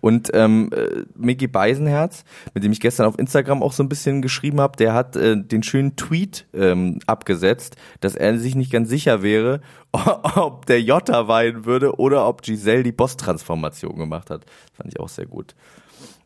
Und 0.00 0.30
ähm, 0.34 0.70
äh, 0.72 1.04
Mickey 1.14 1.46
Beisenherz, 1.46 2.24
mit 2.54 2.64
dem 2.64 2.72
ich 2.72 2.80
gestern 2.80 3.06
auf 3.06 3.18
Instagram 3.18 3.62
auch 3.62 3.72
so 3.72 3.84
ein 3.84 3.88
bisschen 3.88 4.20
geschrieben 4.20 4.60
habe, 4.60 4.76
der 4.76 4.94
hat 4.94 5.14
äh, 5.14 5.36
den 5.36 5.62
schönen 5.62 5.94
Tweet 5.94 6.46
ähm, 6.54 6.98
abgesetzt, 7.06 7.76
dass 8.00 8.16
er 8.16 8.36
sich 8.38 8.56
nicht 8.56 8.72
ganz 8.72 8.88
sicher 8.88 9.22
wäre, 9.22 9.60
ob 9.92 10.66
der 10.66 10.82
Jota 10.82 11.28
weinen 11.28 11.64
würde 11.64 11.98
oder 11.98 12.26
ob 12.26 12.42
Giselle 12.42 12.82
die 12.82 12.92
Boss-Transformation 12.92 13.96
gemacht 13.96 14.30
hat. 14.30 14.44
Das 14.44 14.76
fand 14.76 14.92
ich 14.92 14.98
auch 14.98 15.08
sehr 15.08 15.26
gut. 15.26 15.54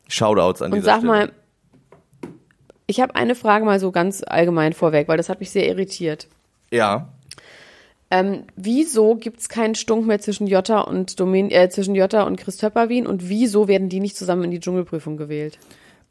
Shoutouts 0.09 0.63
an 0.63 0.73
Und 0.73 0.79
dieser 0.79 0.87
sag 0.87 0.99
Stelle. 1.01 1.13
mal, 1.13 1.33
ich 2.87 3.01
habe 3.01 3.15
eine 3.15 3.35
Frage 3.35 3.65
mal 3.67 3.79
so 3.79 3.93
ganz 3.93 4.23
allgemein 4.27 4.73
vorweg, 4.73 5.09
weil 5.09 5.17
das 5.19 5.29
hat 5.29 5.41
mich 5.41 5.51
sehr 5.51 5.69
irritiert. 5.69 6.29
Ja. 6.71 7.13
Ähm, 8.11 8.45
wieso 8.55 9.17
gibt 9.17 9.41
es 9.41 9.49
keinen 9.49 9.75
Stunk 9.75 10.07
mehr 10.07 10.21
zwischen 10.21 10.47
Jota 10.47 10.81
und 10.81 11.19
Domin 11.19 11.51
äh, 11.51 11.69
zwischen 11.69 11.95
Jota 11.95 12.23
und 12.23 12.37
Chris 12.37 12.57
Töpperwien 12.57 13.07
und 13.07 13.29
wieso 13.29 13.67
werden 13.67 13.89
die 13.89 14.01
nicht 14.01 14.17
zusammen 14.17 14.45
in 14.45 14.51
die 14.53 14.61
Dschungelprüfung 14.61 15.17
gewählt? 15.17 15.59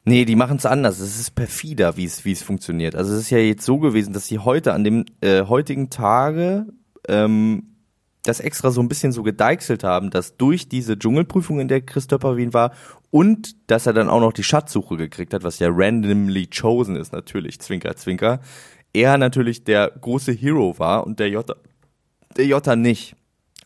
Nee, 0.04 0.26
die 0.26 0.36
machen 0.36 0.58
es 0.58 0.66
anders. 0.66 1.00
Es 1.00 1.20
ist 1.20 1.32
perfider, 1.32 1.98
wie 1.98 2.06
es 2.06 2.44
funktioniert. 2.44 2.96
Also 2.96 3.14
es 3.14 3.22
ist 3.22 3.30
ja 3.32 3.40
jetzt 3.40 3.66
so 3.66 3.80
gewesen, 3.80 4.14
dass 4.14 4.28
sie 4.28 4.40
heute 4.40 4.74
an 4.74 4.84
dem 4.84 5.06
äh, 5.22 5.46
heutigen 5.46 5.90
Tage 5.90 6.68
ähm, 7.08 7.76
das 8.24 8.40
extra 8.40 8.72
so 8.72 8.82
ein 8.82 8.88
bisschen 8.88 9.12
so 9.12 9.24
gedeichselt 9.24 9.84
haben, 9.84 10.10
dass 10.10 10.38
durch 10.38 10.68
diese 10.68 11.00
Dschungelprüfung, 11.00 11.60
in 11.60 11.68
der 11.68 11.82
Chris 11.82 12.08
Töpperwien 12.08 12.54
war 12.54 12.72
und 13.10 13.56
dass 13.68 13.88
er 13.88 13.94
dann 13.94 14.10
auch 14.10 14.20
noch 14.20 14.34
die 14.34 14.44
Schatzsuche 14.44 14.98
gekriegt 14.98 15.34
hat, 15.34 15.44
was 15.44 15.60
ja 15.60 15.70
randomly 15.72 16.48
chosen 16.48 16.96
ist 16.96 17.14
natürlich, 17.14 17.60
Zwinker, 17.60 17.96
Zwinker, 17.96 18.42
er 18.94 19.18
natürlich 19.18 19.64
der 19.64 19.92
große 20.02 20.32
Hero 20.32 20.78
war 20.78 21.06
und 21.06 21.20
der 21.20 21.30
der 21.30 21.56
Jota 22.44 22.76
nicht. 22.76 23.16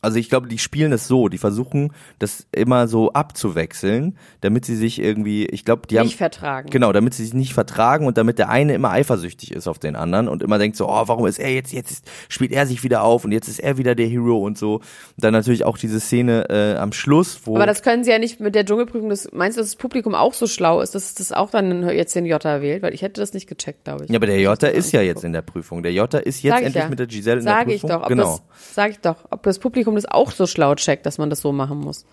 Also 0.02 0.18
ich 0.18 0.30
glaube, 0.30 0.48
die 0.48 0.58
spielen 0.58 0.92
es 0.94 1.08
so, 1.08 1.28
die 1.28 1.38
versuchen 1.38 1.92
das 2.20 2.48
immer 2.52 2.88
so 2.88 3.12
abzuwechseln, 3.14 4.18
damit 4.42 4.66
sie 4.66 4.76
sich 4.76 5.02
irgendwie, 5.02 5.46
ich 5.46 5.66
glaube, 5.66 5.88
die 5.88 5.96
nicht 5.96 6.00
haben 6.00 6.08
nicht 6.08 6.18
vertragen. 6.18 6.70
Genau, 6.70 6.94
damit 6.94 7.14
sie 7.14 7.24
sich 7.24 7.34
nicht 7.34 7.54
vertragen 7.54 8.06
und 8.06 8.18
damit 8.18 8.40
der 8.40 8.50
eine 8.50 8.74
immer 8.74 8.92
eifersüchtig 8.92 9.52
ist 9.52 9.68
auf 9.68 9.80
den 9.80 9.96
anderen 9.96 10.28
und 10.28 10.44
immer 10.44 10.58
denkt 10.58 10.78
so, 10.78 10.88
oh, 10.88 11.04
warum 11.08 11.26
ist 11.26 11.40
er 11.40 11.54
jetzt 11.54 11.74
jetzt 11.74 12.10
spielt 12.28 12.52
er 12.52 12.66
sich 12.66 12.84
wieder 12.84 13.04
auf 13.04 13.26
und 13.26 13.32
jetzt 13.32 13.48
ist 13.48 13.60
er 13.60 13.78
wieder 13.78 13.96
der 13.96 14.08
Hero 14.08 14.38
und 14.38 14.58
so. 14.58 14.76
Und 14.76 14.84
dann 15.18 15.34
natürlich 15.34 15.66
auch 15.66 15.78
diese 15.78 16.00
Szene 16.00 16.50
äh, 16.50 16.78
am 16.78 16.94
Schluss, 16.94 17.42
wo 17.44 17.56
Aber 17.56 17.66
das 17.66 17.82
können 17.82 18.04
sie 18.04 18.12
ja 18.12 18.20
nicht 18.20 18.40
mit 18.40 18.56
der 18.56 18.66
Dschungelprüfung, 18.66 19.10
das 19.10 19.30
meinst 19.32 19.58
du, 19.58 19.62
dass 19.62 19.72
das 19.72 19.76
Publikum 19.76 20.16
auch 20.16 20.34
so 20.34 20.48
schlau 20.48 20.82
ist, 20.82 20.96
dass 20.96 21.14
das 21.14 21.32
auch 21.32 21.50
dann 21.50 21.88
jetzt 21.90 22.16
den 22.16 22.26
Jota 22.26 22.62
wählt, 22.62 22.84
weil 22.84 22.94
ich 22.94 23.02
hätte 23.02 23.20
das 23.20 23.34
nicht 23.34 23.48
gecheckt, 23.48 23.84
glaube 23.84 24.06
ich. 24.06 24.10
Ja, 24.12 24.18
aber 24.18 24.28
der 24.28 24.40
Jota 24.40 24.68
ist 24.68 24.92
ja 24.92 25.02
jetzt 25.02 25.24
in 25.24 25.34
der 25.34 25.42
Prüfung. 25.42 25.84
Der 25.84 25.94
Jota 25.94 26.20
ist 26.20 26.42
jetzt 26.42 26.62
endlich 26.62 26.76
ja. 26.76 26.90
mit 26.90 27.00
der 27.00 27.08
Giselle 27.08 27.40
in 27.40 27.44
Sag 27.44 27.68
der 27.68 27.74
Prüfung. 27.74 27.90
Ich 27.90 27.96
doch, 27.96 28.02
ob 28.04 28.08
genau. 28.08 28.24
Das, 28.24 28.76
sag 28.76 28.92
ich 28.92 29.00
doch, 29.00 29.18
ob 29.30 29.44
das 29.44 29.60
Publikum 29.60 29.89
das 29.96 30.06
auch 30.06 30.32
so 30.32 30.48
schlau 30.48 30.76
checkt, 30.76 31.06
dass 31.06 31.18
man 31.18 31.30
das 31.30 31.42
so 31.42 31.52
machen 31.52 31.80
muss. 31.80 32.06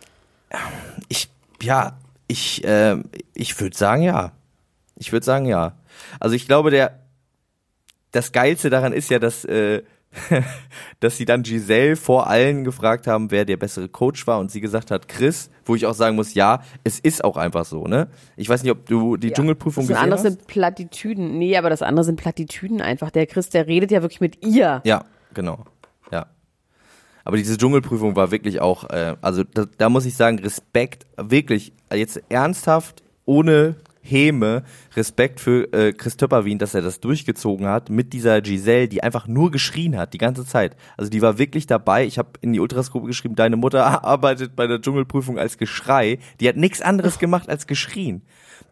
Ich, 1.08 1.28
ja, 1.62 1.96
ich, 2.28 2.64
äh, 2.64 2.96
ich 3.34 3.58
würde 3.60 3.76
sagen 3.76 4.02
ja. 4.02 4.32
Ich 4.96 5.12
würde 5.12 5.24
sagen 5.24 5.46
ja. 5.46 5.76
Also 6.20 6.34
ich 6.34 6.46
glaube, 6.46 6.70
der, 6.70 7.00
das 8.12 8.32
Geilste 8.32 8.70
daran 8.70 8.92
ist 8.92 9.10
ja, 9.10 9.18
dass, 9.18 9.44
äh, 9.44 9.82
dass 11.00 11.16
sie 11.16 11.24
dann 11.24 11.42
Giselle 11.42 11.96
vor 11.96 12.28
allen 12.28 12.64
gefragt 12.64 13.06
haben, 13.06 13.30
wer 13.30 13.44
der 13.44 13.56
bessere 13.56 13.88
Coach 13.88 14.26
war 14.26 14.38
und 14.38 14.50
sie 14.50 14.60
gesagt 14.60 14.90
hat, 14.90 15.08
Chris, 15.08 15.50
wo 15.64 15.74
ich 15.74 15.86
auch 15.86 15.94
sagen 15.94 16.16
muss, 16.16 16.34
ja, 16.34 16.62
es 16.84 16.98
ist 16.98 17.24
auch 17.24 17.36
einfach 17.36 17.64
so, 17.64 17.86
ne? 17.86 18.08
Ich 18.36 18.48
weiß 18.48 18.62
nicht, 18.62 18.72
ob 18.72 18.86
du 18.86 19.16
die 19.16 19.28
ja. 19.28 19.34
Dschungelprüfung 19.34 19.84
gesehen 19.86 19.96
hast. 19.96 20.10
Das 20.10 20.18
andere 20.18 20.30
sind 20.30 20.46
Plattitüden. 20.46 21.38
Nee, 21.38 21.56
aber 21.56 21.70
das 21.70 21.82
andere 21.82 22.04
sind 22.04 22.16
Plattitüden 22.16 22.80
einfach. 22.80 23.10
Der 23.10 23.26
Chris, 23.26 23.50
der 23.50 23.66
redet 23.66 23.90
ja 23.90 24.02
wirklich 24.02 24.20
mit 24.20 24.44
ihr. 24.44 24.80
Ja, 24.84 25.04
genau. 25.34 25.64
Aber 27.26 27.36
diese 27.36 27.58
Dschungelprüfung 27.58 28.14
war 28.14 28.30
wirklich 28.30 28.60
auch, 28.60 28.88
äh, 28.88 29.16
also 29.20 29.42
da, 29.42 29.64
da 29.78 29.88
muss 29.88 30.06
ich 30.06 30.14
sagen, 30.14 30.38
Respekt, 30.38 31.06
wirklich, 31.16 31.72
jetzt 31.92 32.22
ernsthaft, 32.28 33.02
ohne 33.24 33.74
Häme, 34.08 34.62
Respekt 34.94 35.40
für 35.40 35.72
äh, 35.72 35.92
Chris 35.92 36.16
Töpperwien, 36.16 36.58
dass 36.58 36.74
er 36.74 36.82
das 36.82 37.00
durchgezogen 37.00 37.66
hat 37.66 37.90
mit 37.90 38.12
dieser 38.12 38.40
Giselle, 38.40 38.88
die 38.88 39.02
einfach 39.02 39.26
nur 39.26 39.50
geschrien 39.50 39.96
hat, 39.96 40.14
die 40.14 40.18
ganze 40.18 40.46
Zeit. 40.46 40.76
Also 40.96 41.10
die 41.10 41.22
war 41.22 41.38
wirklich 41.38 41.66
dabei. 41.66 42.06
Ich 42.06 42.18
habe 42.18 42.30
in 42.40 42.52
die 42.52 42.60
Ultrasgruppe 42.60 43.06
geschrieben, 43.06 43.34
deine 43.34 43.56
Mutter 43.56 44.04
arbeitet 44.04 44.56
bei 44.56 44.66
der 44.66 44.80
Dschungelprüfung 44.80 45.38
als 45.38 45.58
Geschrei. 45.58 46.18
Die 46.40 46.48
hat 46.48 46.56
nichts 46.56 46.80
anderes 46.80 47.18
gemacht 47.18 47.48
als 47.48 47.66
geschrien. 47.66 48.22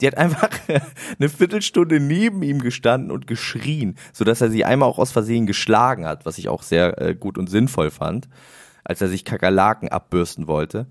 Die 0.01 0.07
hat 0.07 0.17
einfach 0.17 0.51
eine 1.19 1.29
Viertelstunde 1.29 2.01
neben 2.01 2.43
ihm 2.43 2.61
gestanden 2.61 3.11
und 3.11 3.27
geschrien, 3.27 3.97
sodass 4.13 4.41
er 4.41 4.51
sie 4.51 4.65
einmal 4.65 4.89
auch 4.89 4.99
aus 4.99 5.13
Versehen 5.13 5.47
geschlagen 5.47 6.07
hat, 6.07 6.27
was 6.27 6.39
ich 6.39 6.49
auch 6.49 6.63
sehr 6.63 7.01
äh, 7.01 7.15
gut 7.15 7.39
und 7.39 7.49
sinnvoll 7.49 7.91
fand, 7.91 8.29
als 8.85 9.01
er 9.01 9.09
sich 9.09 9.25
Kakerlaken 9.25 9.89
abbürsten 9.89 10.47
wollte. 10.47 10.87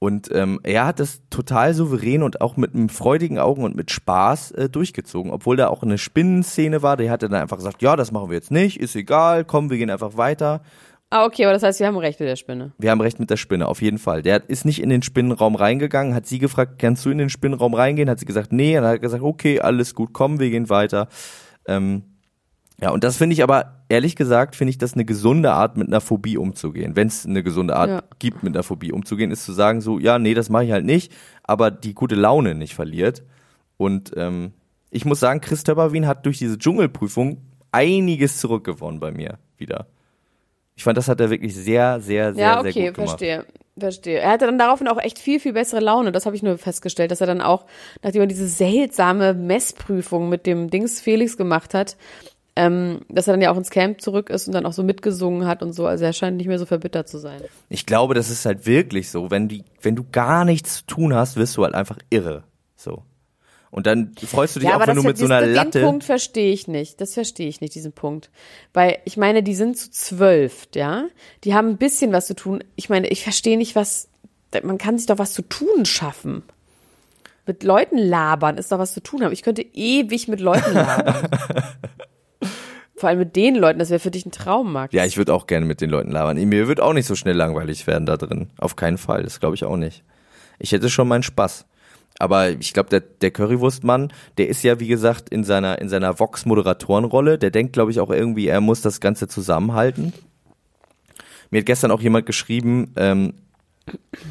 Und 0.00 0.30
ähm, 0.32 0.60
er 0.62 0.86
hat 0.86 0.98
das 0.98 1.20
total 1.28 1.74
souverän 1.74 2.22
und 2.22 2.40
auch 2.40 2.56
mit 2.56 2.74
einem 2.74 2.88
freudigen 2.88 3.38
Augen 3.38 3.64
und 3.64 3.76
mit 3.76 3.90
Spaß 3.90 4.52
äh, 4.52 4.68
durchgezogen, 4.70 5.30
obwohl 5.30 5.56
da 5.56 5.68
auch 5.68 5.82
eine 5.82 5.98
Spinnenszene 5.98 6.82
war. 6.82 6.96
Der 6.96 7.10
hatte 7.10 7.28
dann 7.28 7.42
einfach 7.42 7.58
gesagt, 7.58 7.82
ja, 7.82 7.96
das 7.96 8.10
machen 8.10 8.30
wir 8.30 8.36
jetzt 8.36 8.50
nicht, 8.50 8.80
ist 8.80 8.96
egal, 8.96 9.44
komm, 9.44 9.68
wir 9.68 9.76
gehen 9.76 9.90
einfach 9.90 10.16
weiter. 10.16 10.62
Ah, 11.10 11.26
okay, 11.26 11.44
aber 11.44 11.52
das 11.52 11.62
heißt, 11.62 11.80
wir 11.80 11.86
haben 11.86 11.98
recht 11.98 12.18
mit 12.18 12.30
der 12.30 12.36
Spinne. 12.36 12.72
Wir 12.78 12.92
haben 12.92 13.00
recht 13.02 13.20
mit 13.20 13.28
der 13.28 13.36
Spinne, 13.36 13.68
auf 13.68 13.82
jeden 13.82 13.98
Fall. 13.98 14.22
Der 14.22 14.48
ist 14.48 14.64
nicht 14.64 14.80
in 14.80 14.88
den 14.88 15.02
Spinnenraum 15.02 15.54
reingegangen, 15.54 16.14
hat 16.14 16.26
sie 16.26 16.38
gefragt, 16.38 16.78
kannst 16.78 17.04
du 17.04 17.10
in 17.10 17.18
den 17.18 17.28
Spinnenraum 17.28 17.74
reingehen? 17.74 18.08
Hat 18.08 18.20
sie 18.20 18.26
gesagt, 18.26 18.52
nee, 18.52 18.78
und 18.78 18.84
dann 18.84 18.92
hat 18.92 18.98
er 18.98 19.00
gesagt, 19.00 19.22
okay, 19.22 19.60
alles 19.60 19.94
gut, 19.94 20.14
komm, 20.14 20.40
wir 20.40 20.48
gehen 20.48 20.70
weiter. 20.70 21.08
Ähm, 21.66 22.04
ja, 22.82 22.90
und 22.90 23.04
das 23.04 23.16
finde 23.16 23.34
ich 23.34 23.42
aber, 23.42 23.82
ehrlich 23.88 24.16
gesagt, 24.16 24.56
finde 24.56 24.70
ich 24.70 24.78
das 24.78 24.94
eine 24.94 25.04
gesunde 25.04 25.52
Art, 25.52 25.76
mit 25.76 25.88
einer 25.88 26.00
Phobie 26.00 26.38
umzugehen. 26.38 26.96
Wenn 26.96 27.08
es 27.08 27.26
eine 27.26 27.42
gesunde 27.42 27.76
Art 27.76 27.88
ja. 27.90 28.02
gibt, 28.18 28.42
mit 28.42 28.54
einer 28.54 28.62
Phobie 28.62 28.92
umzugehen, 28.92 29.30
ist 29.30 29.44
zu 29.44 29.52
sagen, 29.52 29.80
so, 29.80 29.98
ja, 29.98 30.18
nee, 30.18 30.32
das 30.32 30.48
mache 30.48 30.64
ich 30.64 30.72
halt 30.72 30.86
nicht, 30.86 31.12
aber 31.42 31.70
die 31.70 31.94
gute 31.94 32.14
Laune 32.14 32.54
nicht 32.54 32.74
verliert. 32.74 33.22
Und 33.76 34.12
ähm, 34.16 34.52
ich 34.90 35.04
muss 35.04 35.20
sagen, 35.20 35.40
Chris 35.40 35.62
Töpperwien 35.62 36.06
hat 36.06 36.24
durch 36.24 36.38
diese 36.38 36.58
Dschungelprüfung 36.58 37.42
einiges 37.70 38.38
zurückgewonnen 38.38 38.98
bei 38.98 39.12
mir 39.12 39.38
wieder. 39.58 39.86
Ich 40.74 40.84
fand, 40.84 40.96
das 40.96 41.08
hat 41.08 41.20
er 41.20 41.28
wirklich 41.28 41.54
sehr, 41.54 42.00
sehr, 42.00 42.32
sehr, 42.32 42.42
ja, 42.42 42.60
okay, 42.60 42.72
sehr 42.72 42.86
gut 42.86 42.94
gemacht. 42.94 43.10
verstehe. 43.10 43.44
Verstehe. 43.78 44.18
Er 44.18 44.30
hatte 44.30 44.46
dann 44.46 44.58
daraufhin 44.58 44.88
auch 44.88 44.98
echt 44.98 45.18
viel, 45.18 45.40
viel 45.40 45.52
bessere 45.52 45.80
Laune. 45.80 46.12
Das 46.12 46.26
habe 46.26 46.36
ich 46.36 46.42
nur 46.42 46.58
festgestellt, 46.58 47.10
dass 47.10 47.20
er 47.20 47.26
dann 47.26 47.40
auch, 47.40 47.66
nachdem 48.02 48.22
er 48.22 48.26
diese 48.26 48.46
seltsame 48.46 49.34
Messprüfung 49.34 50.28
mit 50.28 50.46
dem 50.46 50.70
Dings 50.70 51.00
Felix 51.00 51.36
gemacht 51.36 51.74
hat, 51.74 51.96
ähm, 52.56 53.00
dass 53.08 53.28
er 53.28 53.34
dann 53.34 53.42
ja 53.42 53.50
auch 53.52 53.56
ins 53.56 53.70
Camp 53.70 54.00
zurück 54.00 54.30
ist 54.30 54.46
und 54.46 54.54
dann 54.54 54.66
auch 54.66 54.72
so 54.72 54.82
mitgesungen 54.82 55.46
hat 55.46 55.62
und 55.62 55.72
so. 55.72 55.86
Also 55.86 56.04
er 56.04 56.12
scheint 56.12 56.36
nicht 56.36 56.46
mehr 56.46 56.58
so 56.58 56.66
verbittert 56.66 57.08
zu 57.08 57.18
sein. 57.18 57.40
Ich 57.68 57.86
glaube, 57.86 58.14
das 58.14 58.30
ist 58.30 58.44
halt 58.44 58.66
wirklich 58.66 59.10
so. 59.10 59.30
Wenn, 59.30 59.48
die, 59.48 59.64
wenn 59.82 59.96
du 59.96 60.04
gar 60.10 60.44
nichts 60.44 60.78
zu 60.78 60.86
tun 60.86 61.14
hast, 61.14 61.36
wirst 61.36 61.56
du 61.56 61.64
halt 61.64 61.74
einfach 61.74 61.98
irre. 62.10 62.44
So. 62.76 63.02
Und 63.70 63.86
dann 63.86 64.12
freust 64.16 64.56
du 64.56 64.60
dich 64.60 64.68
ja, 64.68 64.76
auch, 64.76 64.86
wenn 64.86 64.96
du 64.96 65.02
mit 65.02 65.16
so 65.16 65.26
einer 65.26 65.46
Latte. 65.46 65.78
Den 65.78 65.86
Punkt 65.86 66.04
verstehe 66.04 66.52
ich 66.52 66.66
nicht. 66.66 67.00
Das 67.00 67.14
verstehe 67.14 67.48
ich 67.48 67.60
nicht, 67.60 67.74
diesen 67.74 67.92
Punkt. 67.92 68.30
Weil 68.72 68.98
ich 69.04 69.16
meine, 69.16 69.44
die 69.44 69.54
sind 69.54 69.78
zu 69.78 69.90
zwölf, 69.90 70.66
ja. 70.74 71.06
Die 71.44 71.54
haben 71.54 71.68
ein 71.68 71.76
bisschen 71.76 72.12
was 72.12 72.26
zu 72.26 72.34
tun. 72.34 72.64
Ich 72.74 72.88
meine, 72.88 73.08
ich 73.08 73.22
verstehe 73.22 73.56
nicht, 73.56 73.76
was. 73.76 74.08
Man 74.64 74.78
kann 74.78 74.98
sich 74.98 75.06
doch 75.06 75.18
was 75.18 75.32
zu 75.32 75.42
tun 75.42 75.86
schaffen. 75.86 76.42
Mit 77.46 77.62
Leuten 77.62 77.98
labern 77.98 78.58
ist 78.58 78.72
doch 78.72 78.80
was 78.80 78.92
zu 78.92 79.02
tun 79.02 79.22
haben. 79.22 79.32
Ich 79.32 79.42
könnte 79.42 79.62
ewig 79.62 80.26
mit 80.26 80.40
Leuten 80.40 80.74
labern. 80.74 81.28
Vor 83.00 83.08
allem 83.08 83.18
mit 83.18 83.34
den 83.34 83.54
Leuten, 83.54 83.78
das 83.78 83.88
wäre 83.88 83.98
für 83.98 84.10
dich 84.10 84.26
ein 84.26 84.30
Traum, 84.30 84.74
Max. 84.74 84.92
Ja, 84.92 85.06
ich 85.06 85.16
würde 85.16 85.32
auch 85.32 85.46
gerne 85.46 85.64
mit 85.64 85.80
den 85.80 85.88
Leuten 85.88 86.10
labern. 86.10 86.36
Mir 86.36 86.68
wird 86.68 86.82
auch 86.82 86.92
nicht 86.92 87.06
so 87.06 87.14
schnell 87.14 87.34
langweilig 87.34 87.86
werden 87.86 88.04
da 88.04 88.18
drin. 88.18 88.50
Auf 88.58 88.76
keinen 88.76 88.98
Fall. 88.98 89.22
Das 89.22 89.40
glaube 89.40 89.54
ich 89.54 89.64
auch 89.64 89.78
nicht. 89.78 90.04
Ich 90.58 90.72
hätte 90.72 90.90
schon 90.90 91.08
meinen 91.08 91.22
Spaß. 91.22 91.64
Aber 92.18 92.50
ich 92.50 92.74
glaube, 92.74 92.90
der, 92.90 93.00
der 93.00 93.30
Currywurstmann, 93.30 94.12
der 94.36 94.50
ist 94.50 94.62
ja, 94.62 94.80
wie 94.80 94.86
gesagt, 94.86 95.30
in 95.30 95.44
seiner, 95.44 95.78
in 95.78 95.88
seiner 95.88 96.18
Vox-Moderatorenrolle. 96.18 97.38
Der 97.38 97.50
denkt, 97.50 97.72
glaube 97.72 97.90
ich, 97.90 98.00
auch 98.00 98.10
irgendwie, 98.10 98.48
er 98.48 98.60
muss 98.60 98.82
das 98.82 99.00
Ganze 99.00 99.28
zusammenhalten. 99.28 100.12
Mir 101.48 101.60
hat 101.60 101.66
gestern 101.66 101.92
auch 101.92 102.02
jemand 102.02 102.26
geschrieben, 102.26 102.92
ähm, 102.96 103.32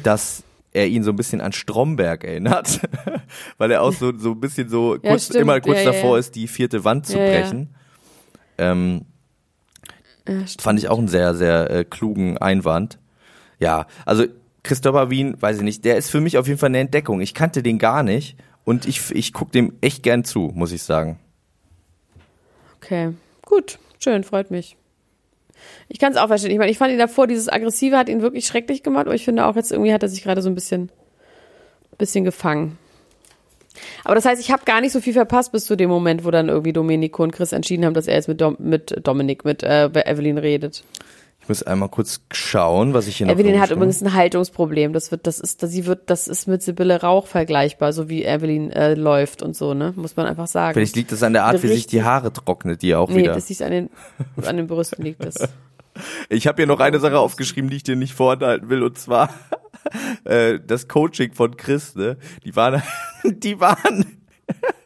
dass 0.04 0.44
er 0.72 0.86
ihn 0.86 1.02
so 1.02 1.10
ein 1.10 1.16
bisschen 1.16 1.40
an 1.40 1.50
Stromberg 1.50 2.22
erinnert, 2.22 2.82
weil 3.58 3.72
er 3.72 3.82
auch 3.82 3.92
so, 3.92 4.16
so 4.16 4.30
ein 4.30 4.40
bisschen 4.40 4.68
so 4.68 4.94
ja, 4.94 5.10
kurz, 5.10 5.30
immer 5.30 5.60
kurz 5.60 5.78
ja, 5.78 5.86
davor 5.86 6.12
ja. 6.12 6.20
ist, 6.20 6.36
die 6.36 6.46
vierte 6.46 6.84
Wand 6.84 7.06
zu 7.06 7.16
brechen. 7.16 7.74
Ähm, 8.60 9.06
fand 10.58 10.78
ich 10.78 10.88
auch 10.88 10.98
einen 10.98 11.08
sehr, 11.08 11.34
sehr 11.34 11.70
äh, 11.70 11.84
klugen 11.84 12.38
Einwand. 12.38 12.98
Ja, 13.58 13.86
also 14.04 14.24
Christopher 14.62 15.10
Wien, 15.10 15.40
weiß 15.40 15.58
ich 15.58 15.62
nicht, 15.62 15.84
der 15.84 15.96
ist 15.96 16.10
für 16.10 16.20
mich 16.20 16.38
auf 16.38 16.46
jeden 16.46 16.58
Fall 16.58 16.68
eine 16.68 16.78
Entdeckung. 16.78 17.20
Ich 17.20 17.34
kannte 17.34 17.62
den 17.62 17.78
gar 17.78 18.02
nicht 18.02 18.36
und 18.64 18.86
ich, 18.86 19.10
ich 19.10 19.32
gucke 19.32 19.52
dem 19.52 19.72
echt 19.80 20.02
gern 20.02 20.24
zu, 20.24 20.50
muss 20.54 20.72
ich 20.72 20.82
sagen. 20.82 21.18
Okay, 22.76 23.14
gut, 23.42 23.78
schön, 23.98 24.24
freut 24.24 24.50
mich. 24.50 24.76
Ich 25.88 25.98
kann 25.98 26.12
es 26.12 26.18
auch 26.18 26.28
verstehen. 26.28 26.52
Ich 26.52 26.58
meine, 26.58 26.70
ich 26.70 26.78
fand 26.78 26.92
ihn 26.92 26.98
davor, 26.98 27.26
dieses 27.26 27.48
Aggressive 27.48 27.96
hat 27.96 28.08
ihn 28.08 28.22
wirklich 28.22 28.46
schrecklich 28.46 28.82
gemacht, 28.82 29.06
aber 29.06 29.14
ich 29.14 29.24
finde 29.24 29.46
auch 29.46 29.56
jetzt 29.56 29.72
irgendwie 29.72 29.92
hat 29.92 30.02
er 30.02 30.08
sich 30.08 30.22
gerade 30.22 30.42
so 30.42 30.48
ein 30.48 30.54
bisschen, 30.54 30.90
bisschen 31.98 32.24
gefangen. 32.24 32.78
Aber 34.04 34.14
das 34.14 34.24
heißt, 34.24 34.40
ich 34.40 34.50
habe 34.50 34.64
gar 34.64 34.80
nicht 34.80 34.92
so 34.92 35.00
viel 35.00 35.12
verpasst 35.12 35.52
bis 35.52 35.64
zu 35.64 35.76
dem 35.76 35.90
Moment, 35.90 36.24
wo 36.24 36.30
dann 36.30 36.48
irgendwie 36.48 36.72
Domenico 36.72 37.22
und 37.22 37.32
Chris 37.32 37.52
entschieden 37.52 37.84
haben, 37.84 37.94
dass 37.94 38.06
er 38.06 38.14
jetzt 38.14 38.28
mit, 38.28 38.40
Dom 38.40 38.56
mit 38.58 39.06
Dominik, 39.06 39.44
mit 39.44 39.62
äh, 39.62 39.86
Evelyn 39.86 40.38
redet. 40.38 40.84
Ich 41.42 41.48
muss 41.48 41.62
einmal 41.62 41.88
kurz 41.88 42.20
schauen, 42.30 42.92
was 42.92 43.06
ich 43.06 43.16
hier 43.16 43.26
noch 43.26 43.34
Evelyn 43.34 43.60
hat 43.60 43.70
übrigens 43.70 44.02
ein 44.02 44.12
Haltungsproblem. 44.12 44.92
Das 44.92 45.10
wird, 45.10 45.26
das 45.26 45.40
ist, 45.40 45.60
sie 45.60 45.86
wird, 45.86 46.10
das 46.10 46.28
ist 46.28 46.46
mit 46.46 46.62
Sibylle 46.62 47.00
Rauch 47.00 47.26
vergleichbar, 47.26 47.92
so 47.92 48.08
wie 48.08 48.24
Evelyn 48.24 48.70
äh, 48.70 48.94
läuft 48.94 49.42
und 49.42 49.56
so, 49.56 49.72
ne? 49.72 49.94
Muss 49.96 50.16
man 50.16 50.26
einfach 50.26 50.46
sagen. 50.46 50.74
Vielleicht 50.74 50.96
liegt 50.96 51.12
das 51.12 51.22
an 51.22 51.32
der 51.32 51.44
Art, 51.44 51.62
wie 51.62 51.68
sich 51.68 51.86
die 51.86 52.02
Haare 52.02 52.32
trocknet, 52.32 52.82
die 52.82 52.94
auch 52.94 53.08
nee, 53.08 53.16
wieder. 53.16 53.30
Nee, 53.30 53.34
das 53.36 53.48
liegt 53.48 53.62
an 53.62 53.70
den, 53.70 53.90
an 54.44 54.56
den 54.58 54.66
Brüsten 54.66 55.02
liegt 55.02 55.24
das. 55.24 55.36
Ich 56.28 56.46
habe 56.46 56.56
hier 56.56 56.66
noch 56.66 56.80
eine 56.80 57.00
Sache 57.00 57.18
aufgeschrieben, 57.18 57.70
die 57.70 57.76
ich 57.76 57.82
dir 57.82 57.96
nicht 57.96 58.14
vorenthalten 58.14 58.68
will, 58.68 58.82
und 58.82 58.98
zwar 58.98 59.32
äh, 60.24 60.58
das 60.64 60.88
Coaching 60.88 61.32
von 61.32 61.56
Chris, 61.56 61.94
ne? 61.94 62.16
Die 62.44 62.56
waren, 62.56 62.82
die 63.24 63.60
waren, 63.60 64.20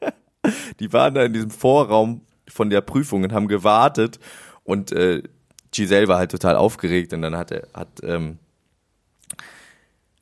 die 0.80 0.92
waren 0.92 1.14
da 1.14 1.25
in 1.25 1.33
diesem 1.33 1.50
Vorraum 1.50 2.23
von 2.49 2.71
der 2.71 2.80
Prüfung 2.80 3.23
und 3.23 3.33
haben 3.33 3.49
gewartet 3.49 4.18
und 4.64 4.92
äh, 4.92 5.23
Giselle 5.71 6.09
war 6.09 6.18
halt 6.18 6.30
total 6.30 6.56
aufgeregt 6.56 7.12
und 7.12 7.23
dann 7.23 7.37
hat 7.37 7.50
er, 7.50 7.66
hat, 7.75 7.88
ähm, 8.02 8.38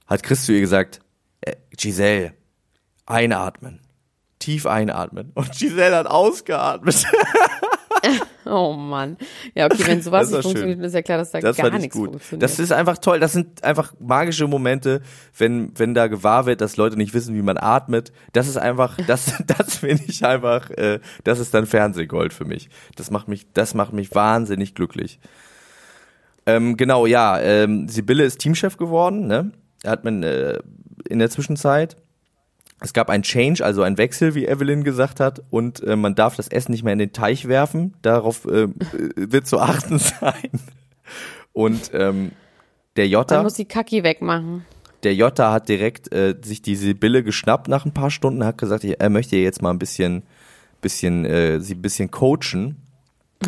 hat 0.06 0.22
Chris 0.22 0.46
zu 0.46 0.52
ihr 0.52 0.60
gesagt, 0.60 1.00
äh, 1.42 1.56
Giselle, 1.76 2.34
einatmen. 3.06 3.80
Tief 4.38 4.66
einatmen. 4.66 5.30
Und 5.34 5.52
Giselle 5.52 5.96
hat 5.96 6.06
ausgeatmet. 6.06 7.06
oh 8.44 8.72
Mann. 8.72 9.16
Ja, 9.54 9.66
okay, 9.66 9.84
wenn 9.86 10.02
sowas 10.02 10.30
nicht 10.30 10.42
funktioniert, 10.42 10.78
schön. 10.78 10.84
ist 10.84 10.94
ja 10.94 11.02
klar, 11.02 11.18
dass 11.18 11.30
da 11.30 11.40
das 11.40 11.56
gar 11.56 11.70
nichts 11.70 11.94
gut. 11.94 12.10
funktioniert. 12.10 12.42
Das 12.42 12.58
ist 12.58 12.72
einfach 12.72 12.98
toll. 12.98 13.20
Das 13.20 13.32
sind 13.32 13.62
einfach 13.64 13.92
magische 14.00 14.46
Momente, 14.46 15.02
wenn, 15.36 15.72
wenn 15.78 15.94
da 15.94 16.06
gewahr 16.06 16.46
wird, 16.46 16.60
dass 16.60 16.76
Leute 16.76 16.96
nicht 16.96 17.14
wissen, 17.14 17.34
wie 17.34 17.42
man 17.42 17.56
atmet. 17.58 18.12
Das 18.32 18.48
ist 18.48 18.56
einfach, 18.56 18.96
das, 19.06 19.42
das 19.46 19.76
finde 19.76 20.04
ich 20.06 20.24
einfach, 20.24 20.70
äh, 20.70 21.00
das 21.24 21.38
ist 21.38 21.54
dann 21.54 21.66
Fernsehgold 21.66 22.32
für 22.32 22.44
mich. 22.44 22.68
Das 22.96 23.10
macht 23.10 23.28
mich, 23.28 23.46
das 23.52 23.74
macht 23.74 23.92
mich 23.92 24.14
wahnsinnig 24.14 24.74
glücklich. 24.74 25.20
Ähm, 26.46 26.76
genau, 26.76 27.06
ja. 27.06 27.38
Ähm, 27.40 27.88
Sibylle 27.88 28.24
ist 28.24 28.38
Teamchef 28.38 28.76
geworden, 28.76 29.26
ne? 29.26 29.52
Hat 29.86 30.04
man 30.04 30.22
äh, 30.22 30.58
in 31.08 31.18
der 31.18 31.30
Zwischenzeit. 31.30 31.96
Es 32.82 32.92
gab 32.92 33.10
ein 33.10 33.22
Change, 33.22 33.64
also 33.64 33.82
ein 33.82 33.96
Wechsel, 33.98 34.34
wie 34.34 34.46
Evelyn 34.46 34.84
gesagt 34.84 35.20
hat, 35.20 35.42
und 35.50 35.82
äh, 35.84 35.96
man 35.96 36.14
darf 36.14 36.36
das 36.36 36.48
Essen 36.48 36.72
nicht 36.72 36.82
mehr 36.84 36.92
in 36.92 36.98
den 36.98 37.12
Teich 37.12 37.46
werfen. 37.48 37.94
Darauf 38.02 38.44
äh, 38.46 38.68
wird 39.16 39.46
zu 39.46 39.58
achten 39.60 39.98
sein. 39.98 40.50
Und 41.52 41.90
ähm, 41.94 42.32
der 42.96 43.08
Jota. 43.08 43.36
Man 43.36 43.44
muss 43.44 43.54
die 43.54 43.64
Kacki 43.66 44.02
wegmachen. 44.02 44.64
Der 45.02 45.14
Jota 45.14 45.52
hat 45.52 45.68
direkt 45.68 46.12
äh, 46.12 46.36
sich 46.42 46.62
die 46.62 46.76
Sibylle 46.76 47.22
geschnappt 47.24 47.68
nach 47.68 47.84
ein 47.84 47.92
paar 47.92 48.10
Stunden, 48.10 48.44
hat 48.44 48.58
gesagt, 48.58 48.84
er 48.84 49.10
möchte 49.10 49.36
jetzt 49.36 49.60
mal 49.62 49.70
ein 49.70 49.78
bisschen, 49.78 50.22
bisschen, 50.80 51.24
äh, 51.24 51.60
sie 51.60 51.74
ein 51.74 51.82
bisschen 51.82 52.10
coachen. 52.10 52.76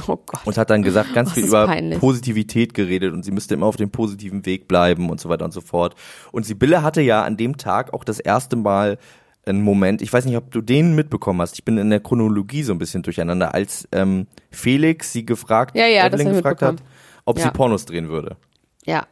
Oh 0.09 0.17
Gott. 0.17 0.41
Und 0.45 0.59
hat 0.59 0.71
dann 0.71 0.83
gesagt, 0.83 1.15
ganz 1.15 1.31
Oh, 1.31 1.35
viel 1.35 1.45
über 1.45 1.67
peinlich. 1.67 2.01
Positivität 2.01 2.75
geredet 2.75 3.13
und 3.13 3.25
sie 3.25 3.31
müsste 3.31 3.55
immer 3.55 3.67
auf 3.67 3.77
dem 3.77 3.91
positiven 3.91 4.45
Weg 4.45 4.67
bleiben 4.67 5.09
und 5.09 5.21
so 5.21 5.29
weiter 5.29 5.45
und 5.45 5.53
so 5.53 5.61
fort. 5.61 5.95
Und 6.33 6.45
Sibylle 6.45 6.83
hatte 6.83 7.01
ja 7.01 7.23
an 7.23 7.37
dem 7.37 7.57
Tag 7.57 7.95
auch 7.95 8.03
das 8.03 8.19
erste 8.19 8.57
Mal 8.57 8.99
einen 9.47 9.63
Moment, 9.63 10.03
ich 10.03 10.13
weiß 10.13 10.25
nicht, 10.25 10.37
ob 10.37 10.51
du 10.51 10.61
den 10.61 10.95
mitbekommen 10.95 11.41
hast, 11.41 11.55
ich 11.55 11.65
bin 11.65 11.79
in 11.79 11.91
der 11.91 12.01
Chronologie 12.01 12.63
so 12.63 12.73
ein 12.73 12.79
bisschen 12.79 13.03
durcheinander, 13.03 13.55
als 13.55 13.89
ähm, 13.93 14.27
Felix 14.51 15.13
sie 15.13 15.27
gefragt, 15.27 15.77
Ja, 15.77 15.87
ja, 15.87 16.07
Evelyn 16.07 16.33
gefragt 16.33 16.63
hat, 16.63 16.77
ob 17.25 17.39
sie 17.39 17.45
Ja. 17.45 17.51
Pornos 17.51 17.85
drehen 17.85 18.09
würde. 18.09 18.37
Ja. 18.85 19.07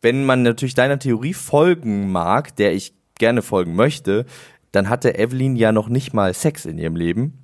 Wenn 0.00 0.24
man 0.24 0.42
natürlich 0.42 0.74
deiner 0.74 0.98
Theorie 0.98 1.34
folgen 1.34 2.10
mag, 2.12 2.54
der 2.56 2.72
ich 2.72 2.94
gerne 3.18 3.42
folgen 3.42 3.74
möchte, 3.74 4.26
dann 4.72 4.88
hatte 4.88 5.18
Evelyn 5.18 5.56
ja 5.56 5.72
noch 5.72 5.88
nicht 5.88 6.12
mal 6.14 6.32
Sex 6.34 6.64
in 6.66 6.78
ihrem 6.78 6.94
Leben. 6.96 7.42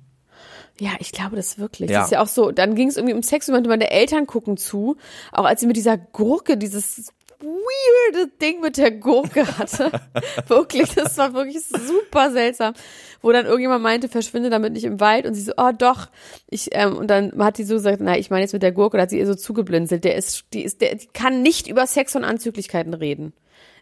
Ja, 0.79 0.91
ich 0.99 1.11
glaube 1.11 1.35
das 1.35 1.57
wirklich. 1.57 1.89
Ja. 1.89 1.99
Das 1.99 2.07
ist 2.07 2.11
ja 2.11 2.21
auch 2.21 2.27
so, 2.27 2.51
dann 2.51 2.75
ging 2.75 2.89
es 2.89 2.97
irgendwie 2.97 3.15
um 3.15 3.23
Sex 3.23 3.47
und 3.49 3.67
meine 3.67 3.91
Eltern 3.91 4.27
gucken 4.27 4.57
zu, 4.57 4.97
auch 5.31 5.45
als 5.45 5.61
sie 5.61 5.67
mit 5.67 5.77
dieser 5.77 5.97
Gurke, 5.97 6.57
dieses 6.57 7.11
weirde 7.45 8.31
Ding 8.41 8.61
mit 8.61 8.77
der 8.77 8.91
Gurke 8.91 9.45
hatte. 9.57 9.91
wirklich, 10.47 10.93
das 10.95 11.17
war 11.17 11.33
wirklich 11.33 11.63
super 11.63 12.31
seltsam. 12.31 12.73
Wo 13.21 13.31
dann 13.31 13.45
irgendjemand 13.45 13.83
meinte, 13.83 14.09
verschwinde 14.09 14.49
damit 14.49 14.73
nicht 14.73 14.83
im 14.83 14.99
Wald 14.99 15.25
und 15.25 15.33
sie 15.33 15.41
so, 15.41 15.53
oh 15.57 15.71
doch. 15.77 16.07
Ich, 16.49 16.69
ähm, 16.73 16.95
und 16.97 17.07
dann 17.07 17.31
hat 17.39 17.57
die 17.57 17.63
so 17.63 17.75
gesagt, 17.75 17.99
na, 18.01 18.17
ich 18.17 18.29
meine 18.29 18.41
jetzt 18.41 18.53
mit 18.53 18.63
der 18.63 18.71
Gurke, 18.71 18.97
da 18.97 19.03
hat 19.03 19.09
sie 19.09 19.19
ihr 19.19 19.27
so 19.27 19.35
zugeblinzelt. 19.35 20.03
Der 20.03 20.15
ist, 20.15 20.45
die 20.53 20.63
ist, 20.63 20.81
der, 20.81 20.95
die 20.95 21.07
kann 21.07 21.41
nicht 21.41 21.67
über 21.67 21.87
Sex 21.87 22.15
und 22.15 22.23
Anzüglichkeiten 22.23 22.93
reden. 22.93 23.33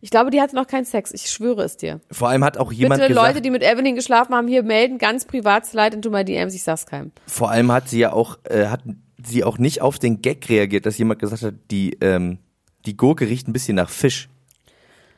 Ich 0.04 0.10
glaube, 0.10 0.32
die 0.32 0.42
hatte 0.42 0.54
noch 0.54 0.68
keinen 0.68 0.84
Sex. 0.84 1.14
Ich 1.14 1.30
schwöre 1.30 1.64
es 1.64 1.78
dir. 1.78 2.02
Vor 2.12 2.28
allem 2.28 2.44
hat 2.44 2.58
auch 2.58 2.74
jemand 2.74 3.00
Bitte 3.00 3.14
gesagt, 3.14 3.28
Leute, 3.28 3.42
die 3.42 3.50
mit 3.50 3.64
Evelyn 3.64 3.96
geschlafen 3.96 4.36
haben, 4.36 4.50
hier 4.50 4.62
melden, 4.62 4.98
ganz 4.98 5.24
privat, 5.24 5.66
slide 5.66 5.96
into 5.96 6.10
my 6.10 6.26
DMs, 6.26 6.54
ich 6.54 6.64
sag's 6.64 6.86
keinem. 6.86 7.14
vor 7.26 7.50
allem 7.50 7.72
hat 7.72 7.88
sie 7.88 8.00
ja 8.00 8.12
auch, 8.12 8.38
äh, 8.44 8.66
hat 8.66 8.82
sie 9.24 9.46
auch 9.46 9.58
nicht 9.58 9.82
auf 9.82 10.00
den 10.00 10.22
Gag 10.22 10.50
reagiert, 10.50 10.86
dass 10.86 10.98
jemand 10.98 11.22
gesagt 11.22 11.44
hat, 11.44 11.54
die, 11.72 11.98
ähm, 12.02 12.40
die 12.86 12.98
Gurke 12.98 13.28
riecht 13.28 13.48
ein 13.48 13.54
bisschen 13.54 13.76
nach 13.76 13.90
Fisch. 13.90 14.30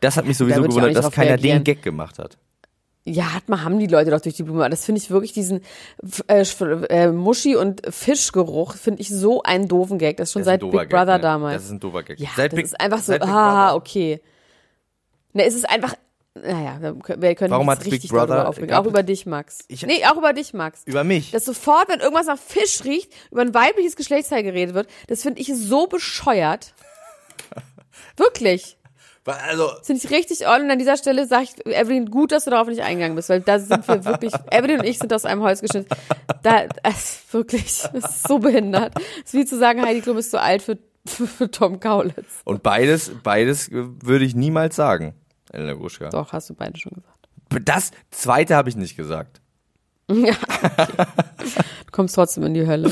Das 0.01 0.17
hat 0.17 0.25
mich 0.25 0.37
sowieso 0.37 0.61
auch 0.61 0.67
gewundert, 0.67 0.95
dass 0.95 1.11
keiner 1.11 1.31
reagieren. 1.31 1.59
den 1.59 1.63
Gag 1.63 1.81
gemacht 1.81 2.19
hat. 2.19 2.37
Ja, 3.07 3.33
hat 3.33 3.49
man, 3.49 3.63
haben 3.63 3.77
die 3.79 3.85
Leute 3.87 4.09
doch 4.09 4.19
durch 4.21 4.35
die 4.35 4.41
Blume. 4.43 4.61
Aber 4.61 4.69
Das 4.69 4.83
finde 4.83 4.99
ich 4.99 5.09
wirklich 5.11 5.31
diesen 5.31 5.61
äh, 6.27 6.41
äh, 6.41 7.11
Muschi- 7.11 7.55
und 7.55 7.81
Fischgeruch, 7.93 8.75
finde 8.75 9.01
ich 9.01 9.09
so 9.09 9.43
einen 9.43 9.67
doofen 9.67 9.99
Gag. 9.99 10.17
Das 10.17 10.29
ist 10.29 10.33
schon 10.33 10.41
Das 10.43 10.47
ist 10.55 10.61
seit 10.61 10.71
Big 10.71 10.89
Brother 10.89 11.05
Gag, 11.05 11.15
ne? 11.17 11.19
damals. 11.21 11.55
Das 11.55 11.65
ist 11.65 11.71
ein 11.71 11.79
doofer 11.79 12.01
Gag. 12.03 12.19
ja, 12.19 12.29
Seit 12.35 12.51
das 12.51 12.55
Big- 12.57 12.65
ist 12.65 12.79
einfach 12.79 12.99
so, 12.99 13.13
Big 13.13 13.21
ah, 13.21 13.25
Brother. 13.67 13.75
okay. 13.75 14.21
Ne, 15.33 15.45
es 15.45 15.53
ist 15.53 15.69
einfach, 15.69 15.93
naja, 16.33 16.79
wir 17.17 17.35
können- 17.35 17.51
Warum 17.51 17.69
hat 17.69 17.83
Big 17.83 17.93
richtig 17.93 18.09
Brother- 18.09 18.25
darüber 18.27 18.49
aufregen. 18.49 18.73
Auch 18.75 18.85
über 18.85 19.03
dich, 19.03 19.25
Max. 19.27 19.59
Ich- 19.67 19.85
nee, 19.85 20.03
auch 20.05 20.17
über 20.17 20.33
dich, 20.33 20.53
Max. 20.53 20.81
Über 20.85 21.03
mich. 21.03 21.29
Dass 21.31 21.45
sofort, 21.45 21.87
wenn 21.89 21.99
irgendwas 21.99 22.25
nach 22.25 22.39
Fisch 22.39 22.83
riecht, 22.85 23.11
über 23.31 23.41
ein 23.41 23.53
weibliches 23.53 23.95
Geschlechtsteil 23.95 24.41
geredet 24.43 24.73
wird, 24.73 24.87
das 25.07 25.21
finde 25.21 25.41
ich 25.41 25.53
so 25.55 25.85
bescheuert. 25.87 26.73
Wirklich. 28.17 28.77
Also, 29.25 29.69
Das 29.79 29.87
finde 29.87 30.01
ich 30.05 30.11
richtig 30.11 30.47
on. 30.47 30.61
Und 30.63 30.71
an 30.71 30.77
dieser 30.77 30.97
Stelle 30.97 31.25
sage 31.25 31.45
ich, 31.45 31.65
Evelyn, 31.65 32.11
gut, 32.11 32.31
dass 32.31 32.43
du 32.45 32.51
darauf 32.51 32.67
nicht 32.67 32.83
eingegangen 32.83 33.15
bist, 33.15 33.29
weil 33.29 33.41
da 33.41 33.57
sind 33.57 33.87
wir 33.87 34.05
wirklich, 34.05 34.31
Evelyn 34.51 34.81
und 34.81 34.85
ich 34.85 34.99
sind 34.99 35.11
aus 35.13 35.25
einem 35.25 35.41
Holz 35.41 35.61
geschnitten. 35.61 35.87
Da, 36.43 36.65
es, 36.83 37.23
wirklich, 37.31 37.63
das 37.63 37.93
ist 37.93 38.27
so 38.27 38.37
behindert. 38.37 38.93
Das 38.95 39.03
ist 39.25 39.33
wie 39.33 39.45
zu 39.45 39.57
sagen, 39.57 39.81
Heidi 39.83 40.01
Klum 40.01 40.17
ist 40.19 40.29
zu 40.29 40.39
alt 40.39 40.61
für, 40.61 40.77
für, 41.07 41.25
für 41.25 41.49
Tom 41.49 41.79
Kaulitz. 41.79 42.41
und 42.43 42.61
beides, 42.61 43.11
beides 43.23 43.69
würde 43.71 44.25
ich 44.25 44.35
niemals 44.35 44.75
sagen, 44.75 45.15
Elena 45.51 45.73
Gruschka. 45.73 46.09
Doch, 46.09 46.31
hast 46.31 46.51
du 46.51 46.53
beide 46.53 46.77
schon 46.79 46.91
gesagt. 46.91 47.67
Das 47.67 47.91
zweite 48.11 48.55
habe 48.55 48.69
ich 48.69 48.75
nicht 48.75 48.95
gesagt. 48.95 49.41
Ja. 50.07 50.35
Okay. 50.51 50.87
Du 51.87 51.91
kommst 51.91 52.13
trotzdem 52.13 52.43
in 52.43 52.53
die 52.53 52.67
Hölle. 52.67 52.91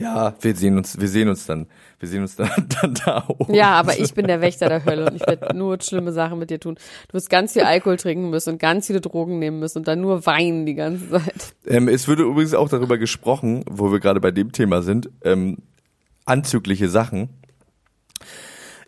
Ja, 0.00 0.34
wir 0.40 0.56
sehen 0.56 0.78
uns, 0.78 0.98
wir 0.98 1.08
sehen 1.08 1.28
uns 1.28 1.46
dann, 1.46 1.66
wir 1.98 2.08
sehen 2.08 2.22
uns 2.22 2.36
dann, 2.36 2.50
dann 2.80 2.94
da 2.94 3.24
oben. 3.28 3.54
Ja, 3.54 3.72
aber 3.72 3.98
ich 3.98 4.14
bin 4.14 4.26
der 4.26 4.40
Wächter 4.40 4.68
der 4.68 4.84
Hölle 4.84 5.06
und 5.06 5.14
ich 5.14 5.26
werde 5.26 5.54
nur 5.56 5.80
schlimme 5.80 6.12
Sachen 6.12 6.38
mit 6.38 6.50
dir 6.50 6.58
tun. 6.58 6.76
Du 7.08 7.14
wirst 7.14 7.28
ganz 7.28 7.52
viel 7.52 7.62
Alkohol 7.62 7.98
trinken 7.98 8.30
müssen 8.30 8.54
und 8.54 8.58
ganz 8.58 8.86
viele 8.86 9.00
Drogen 9.00 9.38
nehmen 9.38 9.58
müssen 9.58 9.78
und 9.78 9.88
dann 9.88 10.00
nur 10.00 10.24
weinen 10.24 10.64
die 10.64 10.74
ganze 10.74 11.10
Zeit. 11.10 11.54
Ähm, 11.66 11.88
es 11.88 12.08
würde 12.08 12.22
übrigens 12.22 12.54
auch 12.54 12.68
darüber 12.68 12.96
gesprochen, 12.96 13.62
wo 13.68 13.92
wir 13.92 14.00
gerade 14.00 14.20
bei 14.20 14.30
dem 14.30 14.52
Thema 14.52 14.82
sind, 14.82 15.10
ähm, 15.22 15.58
anzügliche 16.24 16.88
Sachen, 16.88 17.28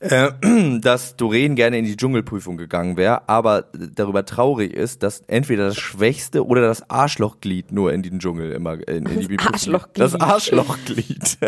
äh, 0.02 0.32
dass 0.80 1.16
Doreen 1.16 1.54
gerne 1.54 1.78
in 1.78 1.84
die 1.84 1.96
Dschungelprüfung 1.96 2.56
gegangen 2.56 2.96
wäre, 2.96 3.28
aber 3.28 3.66
darüber 3.72 4.24
traurig 4.24 4.72
ist, 4.72 5.02
dass 5.02 5.20
entweder 5.28 5.66
das 5.66 5.76
Schwächste 5.76 6.46
oder 6.46 6.62
das 6.62 6.90
Arschlochglied 6.90 7.72
nur 7.72 7.92
in 7.92 8.02
den 8.02 8.18
Dschungel 8.18 8.52
immer 8.52 8.74
in, 8.88 9.06
in 9.06 9.20
die 9.20 9.36
Prüfung- 9.36 9.52
Arschlochglied. 9.52 9.98
Das 9.98 10.14
Arschlochglied. 10.14 11.38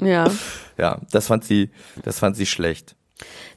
Ja. 0.00 0.30
ja, 0.78 1.00
das 1.10 1.26
fand 1.26 1.44
sie, 1.44 1.70
das 2.04 2.18
fand 2.18 2.36
sie 2.36 2.46
schlecht. 2.46 2.96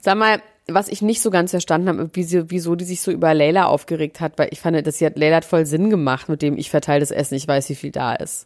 Sag 0.01 0.17
mal, 0.17 0.41
was 0.67 0.87
ich 0.87 1.01
nicht 1.01 1.21
so 1.21 1.29
ganz 1.31 1.51
verstanden 1.51 1.89
habe, 1.89 2.09
wie 2.13 2.23
sie, 2.23 2.49
wieso 2.49 2.75
die 2.75 2.85
sich 2.85 3.01
so 3.01 3.11
über 3.11 3.33
Leila 3.33 3.65
aufgeregt 3.65 4.19
hat, 4.21 4.37
weil 4.37 4.49
ich 4.51 4.59
fand, 4.59 4.85
dass 4.85 4.97
sie 4.97 5.05
hat, 5.05 5.17
Leila 5.17 5.37
hat 5.37 5.45
voll 5.45 5.65
Sinn 5.65 5.89
gemacht 5.89 6.29
mit 6.29 6.41
dem, 6.41 6.57
ich 6.57 6.69
verteile 6.69 6.99
das 6.99 7.11
Essen, 7.11 7.35
ich 7.35 7.47
weiß, 7.47 7.69
wie 7.69 7.75
viel 7.75 7.91
da 7.91 8.13
ist. 8.13 8.45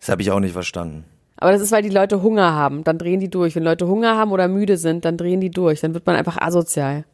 Das 0.00 0.08
habe 0.10 0.22
ich 0.22 0.30
auch 0.30 0.40
nicht 0.40 0.52
verstanden. 0.52 1.04
Aber 1.38 1.52
das 1.52 1.62
ist, 1.62 1.70
weil 1.70 1.82
die 1.82 1.88
Leute 1.88 2.22
Hunger 2.22 2.52
haben, 2.52 2.84
dann 2.84 2.98
drehen 2.98 3.20
die 3.20 3.30
durch. 3.30 3.54
Wenn 3.54 3.62
Leute 3.62 3.86
Hunger 3.86 4.16
haben 4.16 4.32
oder 4.32 4.48
müde 4.48 4.76
sind, 4.76 5.04
dann 5.04 5.16
drehen 5.16 5.40
die 5.40 5.50
durch. 5.50 5.80
Dann 5.80 5.94
wird 5.94 6.04
man 6.04 6.16
einfach 6.16 6.36
asozial. 6.36 7.04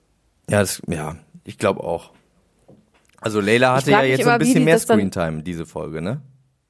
Ja, 0.48 0.60
das, 0.60 0.80
ja, 0.88 1.16
ich 1.44 1.58
glaube 1.58 1.84
auch. 1.84 2.10
Also 3.20 3.40
Leila 3.40 3.76
hatte 3.76 3.90
ja 3.90 4.02
jetzt 4.02 4.26
ein 4.26 4.38
bisschen 4.38 4.60
die 4.60 4.64
mehr 4.64 4.78
Screentime, 4.78 5.42
diese 5.42 5.66
Folge, 5.66 6.02
ne? 6.02 6.20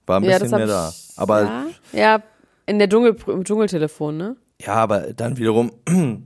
War 0.07 0.19
ein 0.19 0.25
ja, 0.25 0.39
bisschen 0.39 0.57
mehr 0.57 0.67
da. 0.67 0.93
Aber 1.17 1.43
ja, 1.43 1.65
ja, 1.93 2.23
in 2.67 2.79
der 2.79 2.89
Dschungel, 2.89 3.17
im 3.27 3.45
Dschungeltelefon, 3.45 4.17
ne? 4.17 4.37
Ja, 4.61 4.75
aber 4.75 5.13
dann 5.15 5.37
wiederum, 5.37 5.73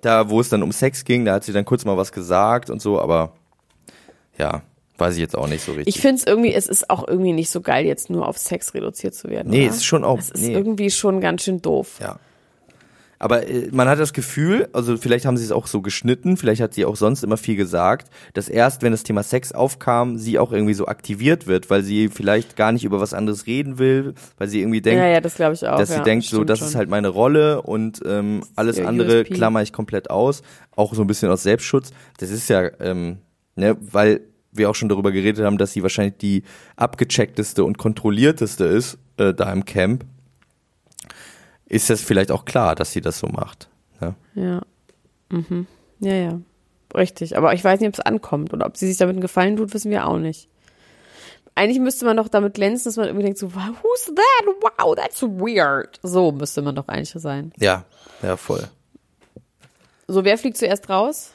da 0.00 0.30
wo 0.30 0.40
es 0.40 0.48
dann 0.48 0.62
um 0.62 0.72
Sex 0.72 1.04
ging, 1.04 1.24
da 1.24 1.34
hat 1.34 1.44
sie 1.44 1.52
dann 1.52 1.64
kurz 1.64 1.84
mal 1.84 1.96
was 1.96 2.12
gesagt 2.12 2.70
und 2.70 2.80
so, 2.80 3.00
aber 3.00 3.34
ja, 4.36 4.62
weiß 4.98 5.14
ich 5.14 5.20
jetzt 5.20 5.36
auch 5.36 5.48
nicht 5.48 5.64
so 5.64 5.72
richtig. 5.72 5.94
Ich 5.94 6.00
finde 6.00 6.16
es 6.16 6.26
irgendwie, 6.26 6.52
es 6.52 6.66
ist 6.66 6.90
auch 6.90 7.06
irgendwie 7.06 7.32
nicht 7.32 7.50
so 7.50 7.60
geil, 7.60 7.86
jetzt 7.86 8.10
nur 8.10 8.26
auf 8.26 8.38
Sex 8.38 8.74
reduziert 8.74 9.14
zu 9.14 9.28
werden. 9.28 9.50
nee, 9.50 9.66
oder? 9.66 9.74
ist 9.74 9.84
schon 9.84 10.04
auch, 10.04 10.18
Es 10.18 10.30
ist 10.30 10.42
nee, 10.42 10.52
irgendwie 10.52 10.90
schon 10.90 11.20
ganz 11.20 11.42
schön 11.42 11.62
doof. 11.62 11.98
ja. 12.00 12.18
Aber 13.18 13.48
äh, 13.48 13.68
man 13.72 13.88
hat 13.88 13.98
das 13.98 14.12
Gefühl, 14.12 14.68
also 14.72 14.96
vielleicht 14.96 15.26
haben 15.26 15.36
sie 15.36 15.44
es 15.44 15.52
auch 15.52 15.66
so 15.66 15.82
geschnitten, 15.82 16.36
vielleicht 16.36 16.60
hat 16.60 16.74
sie 16.74 16.84
auch 16.84 16.96
sonst 16.96 17.24
immer 17.24 17.36
viel 17.36 17.56
gesagt, 17.56 18.10
dass 18.34 18.48
erst, 18.48 18.82
wenn 18.82 18.92
das 18.92 19.02
Thema 19.02 19.22
Sex 19.22 19.52
aufkam, 19.52 20.18
sie 20.18 20.38
auch 20.38 20.52
irgendwie 20.52 20.74
so 20.74 20.86
aktiviert 20.86 21.46
wird, 21.46 21.70
weil 21.70 21.82
sie 21.82 22.08
vielleicht 22.08 22.56
gar 22.56 22.72
nicht 22.72 22.84
über 22.84 23.00
was 23.00 23.14
anderes 23.14 23.46
reden 23.46 23.78
will, 23.78 24.14
weil 24.36 24.48
sie 24.48 24.60
irgendwie 24.60 24.80
denkt, 24.80 25.00
ja, 25.00 25.08
ja, 25.08 25.20
das 25.20 25.34
ich 25.34 25.66
auch. 25.66 25.78
dass 25.78 25.90
ja, 25.90 25.96
sie 25.96 26.02
denkt, 26.02 26.26
so, 26.26 26.44
das 26.44 26.60
schon. 26.60 26.68
ist 26.68 26.74
halt 26.74 26.88
meine 26.88 27.08
Rolle 27.08 27.62
und 27.62 28.00
ähm, 28.06 28.42
alles 28.54 28.78
andere 28.80 29.22
USP. 29.22 29.34
klammer 29.34 29.62
ich 29.62 29.72
komplett 29.72 30.10
aus, 30.10 30.42
auch 30.76 30.94
so 30.94 31.02
ein 31.02 31.06
bisschen 31.06 31.30
aus 31.30 31.42
Selbstschutz. 31.42 31.90
Das 32.18 32.30
ist 32.30 32.48
ja, 32.48 32.70
ähm, 32.80 33.18
ne, 33.56 33.76
weil 33.80 34.20
wir 34.58 34.68
auch 34.68 34.74
schon 34.74 34.88
darüber 34.88 35.12
geredet 35.12 35.44
haben, 35.44 35.58
dass 35.58 35.72
sie 35.72 35.82
wahrscheinlich 35.82 36.18
die 36.18 36.42
abgecheckteste 36.76 37.64
und 37.64 37.78
kontrollierteste 37.78 38.64
ist 38.64 38.98
äh, 39.16 39.32
da 39.32 39.52
im 39.52 39.64
Camp. 39.64 40.04
Ist 41.66 41.90
das 41.90 42.02
vielleicht 42.02 42.30
auch 42.30 42.44
klar, 42.44 42.74
dass 42.74 42.92
sie 42.92 43.00
das 43.00 43.18
so 43.18 43.28
macht? 43.28 43.68
Ne? 44.00 44.14
Ja. 44.34 44.62
Mhm. 45.30 45.66
Ja, 46.00 46.14
ja. 46.14 46.40
Richtig. 46.94 47.36
Aber 47.36 47.52
ich 47.52 47.62
weiß 47.62 47.80
nicht, 47.80 47.88
ob 47.88 47.94
es 47.94 48.00
ankommt 48.00 48.52
oder 48.52 48.66
ob 48.66 48.76
sie 48.76 48.86
sich 48.86 48.96
damit 48.96 49.14
einen 49.14 49.20
Gefallen 49.20 49.56
tut, 49.56 49.74
wissen 49.74 49.90
wir 49.90 50.06
auch 50.06 50.18
nicht. 50.18 50.48
Eigentlich 51.54 51.80
müsste 51.80 52.04
man 52.04 52.16
doch 52.16 52.28
damit 52.28 52.54
glänzen, 52.54 52.84
dass 52.84 52.96
man 52.96 53.06
irgendwie 53.06 53.24
denkt 53.24 53.38
so, 53.38 53.52
who's 53.52 54.04
that? 54.06 54.46
Wow, 54.60 54.94
that's 54.94 55.20
weird. 55.22 55.98
So 56.02 56.30
müsste 56.30 56.62
man 56.62 56.76
doch 56.76 56.86
eigentlich 56.86 57.10
sein. 57.10 57.52
Ja, 57.58 57.84
ja, 58.22 58.36
voll. 58.36 58.68
So, 60.06 60.24
wer 60.24 60.38
fliegt 60.38 60.56
zuerst 60.56 60.88
raus? 60.88 61.32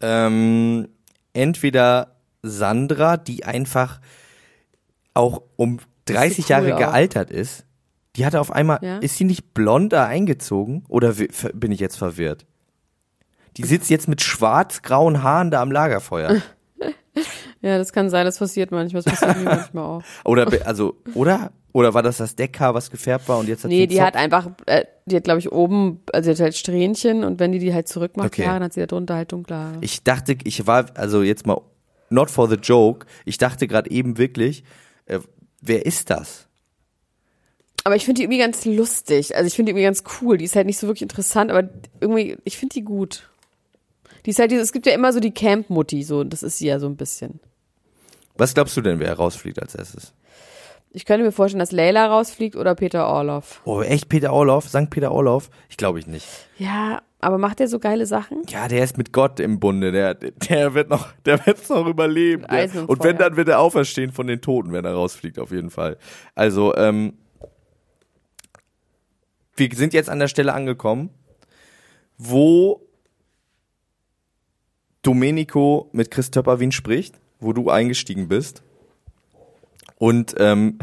Ähm, 0.00 0.88
entweder 1.32 2.14
Sandra, 2.42 3.16
die 3.16 3.44
einfach 3.44 4.00
auch 5.14 5.42
um 5.56 5.78
30 6.06 6.44
cool 6.44 6.50
Jahre 6.50 6.74
auch. 6.74 6.78
gealtert 6.78 7.30
ist. 7.30 7.64
Die 8.16 8.24
hatte 8.26 8.40
auf 8.40 8.50
einmal, 8.50 8.78
Ja. 8.82 8.98
ist 8.98 9.16
sie 9.16 9.24
nicht 9.24 9.54
blonder 9.54 10.06
eingezogen? 10.06 10.84
Oder 10.88 11.14
bin 11.54 11.70
ich 11.72 11.80
jetzt 11.80 11.96
verwirrt? 11.96 12.46
Die 13.56 13.64
sitzt 13.64 13.90
jetzt 13.90 14.08
mit 14.08 14.22
schwarz-grauen 14.22 15.22
Haaren 15.22 15.50
da 15.50 15.60
am 15.62 15.70
Lagerfeuer. 15.72 16.36
Ja, 17.60 17.76
das 17.76 17.92
kann 17.92 18.08
sein, 18.08 18.24
das 18.24 18.38
passiert 18.38 18.70
manchmal, 18.70 19.02
das 19.02 19.18
passiert 19.18 19.44
manchmal 19.44 19.82
auch. 19.84 20.02
Oder, 20.24 20.46
also, 20.64 20.94
oder? 21.14 21.50
Oder 21.72 21.92
war 21.92 22.04
das 22.04 22.18
das 22.18 22.36
Deckhaar, 22.36 22.72
was 22.74 22.88
gefärbt 22.88 23.28
war 23.28 23.38
und 23.38 23.48
jetzt 23.48 23.64
hat 23.64 23.70
Nee, 23.70 23.88
die 23.88 23.96
Zopf? 23.96 24.06
hat 24.06 24.14
einfach, 24.16 24.50
äh, 24.66 24.84
die 25.06 25.16
hat 25.16 25.24
glaube 25.24 25.40
ich 25.40 25.50
oben, 25.50 26.00
also 26.12 26.30
die 26.30 26.36
hat 26.36 26.40
halt 26.40 26.56
Strähnchen 26.56 27.24
und 27.24 27.40
wenn 27.40 27.50
die 27.50 27.58
die 27.58 27.74
halt 27.74 27.88
zurückmacht, 27.88 28.28
okay. 28.28 28.44
dann 28.44 28.62
hat 28.62 28.72
sie 28.74 28.80
da 28.80 28.86
drunter 28.86 29.16
halt 29.16 29.32
dunkle 29.32 29.56
Haare. 29.56 29.78
Ich 29.80 30.04
dachte, 30.04 30.36
ich 30.44 30.68
war, 30.68 30.86
also 30.94 31.22
jetzt 31.24 31.46
mal, 31.48 31.60
not 32.10 32.30
for 32.30 32.48
the 32.48 32.56
joke, 32.56 33.06
ich 33.24 33.38
dachte 33.38 33.66
gerade 33.68 33.90
eben 33.90 34.18
wirklich, 34.18 34.64
äh, 35.06 35.20
wer 35.60 35.86
ist 35.86 36.10
das? 36.10 36.46
Aber 37.84 37.96
ich 37.96 38.04
finde 38.04 38.18
die 38.18 38.24
irgendwie 38.24 38.40
ganz 38.40 38.64
lustig. 38.64 39.34
Also 39.34 39.46
ich 39.46 39.54
finde 39.54 39.70
die 39.70 39.72
irgendwie 39.72 39.84
ganz 39.84 40.02
cool. 40.20 40.36
Die 40.36 40.44
ist 40.44 40.56
halt 40.56 40.66
nicht 40.66 40.78
so 40.78 40.86
wirklich 40.86 41.02
interessant, 41.02 41.50
aber 41.50 41.68
irgendwie, 42.00 42.36
ich 42.44 42.58
finde 42.58 42.74
die 42.74 42.82
gut. 42.82 43.30
Die 44.26 44.30
ist 44.30 44.38
halt, 44.38 44.52
es 44.52 44.72
gibt 44.72 44.86
ja 44.86 44.92
immer 44.92 45.12
so 45.12 45.20
die 45.20 45.30
Camp-Mutti, 45.30 46.02
so, 46.02 46.24
das 46.24 46.42
ist 46.42 46.58
sie 46.58 46.66
ja 46.66 46.78
so 46.80 46.86
ein 46.86 46.96
bisschen. 46.96 47.40
Was 48.36 48.52
glaubst 48.52 48.76
du 48.76 48.82
denn, 48.82 48.98
wer 48.98 49.14
rausfliegt 49.14 49.60
als 49.60 49.74
erstes? 49.74 50.12
Ich 50.90 51.04
könnte 51.04 51.24
mir 51.24 51.32
vorstellen, 51.32 51.60
dass 51.60 51.72
Leila 51.72 52.06
rausfliegt 52.06 52.56
oder 52.56 52.74
Peter 52.74 53.06
Orloff. 53.06 53.60
Oh, 53.64 53.82
echt 53.82 54.08
Peter 54.08 54.32
Orloff? 54.32 54.68
St. 54.68 54.90
Peter 54.90 55.12
Orloff? 55.12 55.50
Ich 55.68 55.76
glaube 55.76 55.98
ich 55.98 56.06
nicht. 56.06 56.26
Ja, 56.58 57.02
aber 57.20 57.38
macht 57.38 57.58
der 57.58 57.68
so 57.68 57.78
geile 57.78 58.06
Sachen? 58.06 58.42
Ja, 58.48 58.68
der 58.68 58.84
ist 58.84 58.96
mit 58.96 59.12
Gott 59.12 59.40
im 59.40 59.58
Bunde. 59.58 59.90
Der, 59.90 60.14
der 60.14 60.74
wird 60.74 60.88
noch, 60.88 61.12
der 61.24 61.44
wird's 61.46 61.68
noch 61.68 61.86
überleben. 61.86 62.44
und, 62.44 62.88
und 62.88 63.02
wenn, 63.02 63.18
dann 63.18 63.36
wird 63.36 63.48
er 63.48 63.58
auferstehen 63.60 64.12
von 64.12 64.26
den 64.26 64.40
Toten, 64.40 64.72
wenn 64.72 64.84
er 64.84 64.94
rausfliegt, 64.94 65.38
auf 65.38 65.50
jeden 65.50 65.70
Fall. 65.70 65.96
Also, 66.34 66.76
ähm, 66.76 67.14
wir 69.56 69.68
sind 69.74 69.92
jetzt 69.92 70.08
an 70.08 70.20
der 70.20 70.28
Stelle 70.28 70.54
angekommen, 70.54 71.10
wo 72.16 72.86
Domenico 75.02 75.88
mit 75.92 76.10
Chris 76.10 76.30
Töpperwien 76.30 76.70
spricht, 76.70 77.20
wo 77.40 77.52
du 77.52 77.70
eingestiegen 77.70 78.28
bist. 78.28 78.62
Und 79.96 80.36
ähm, 80.38 80.78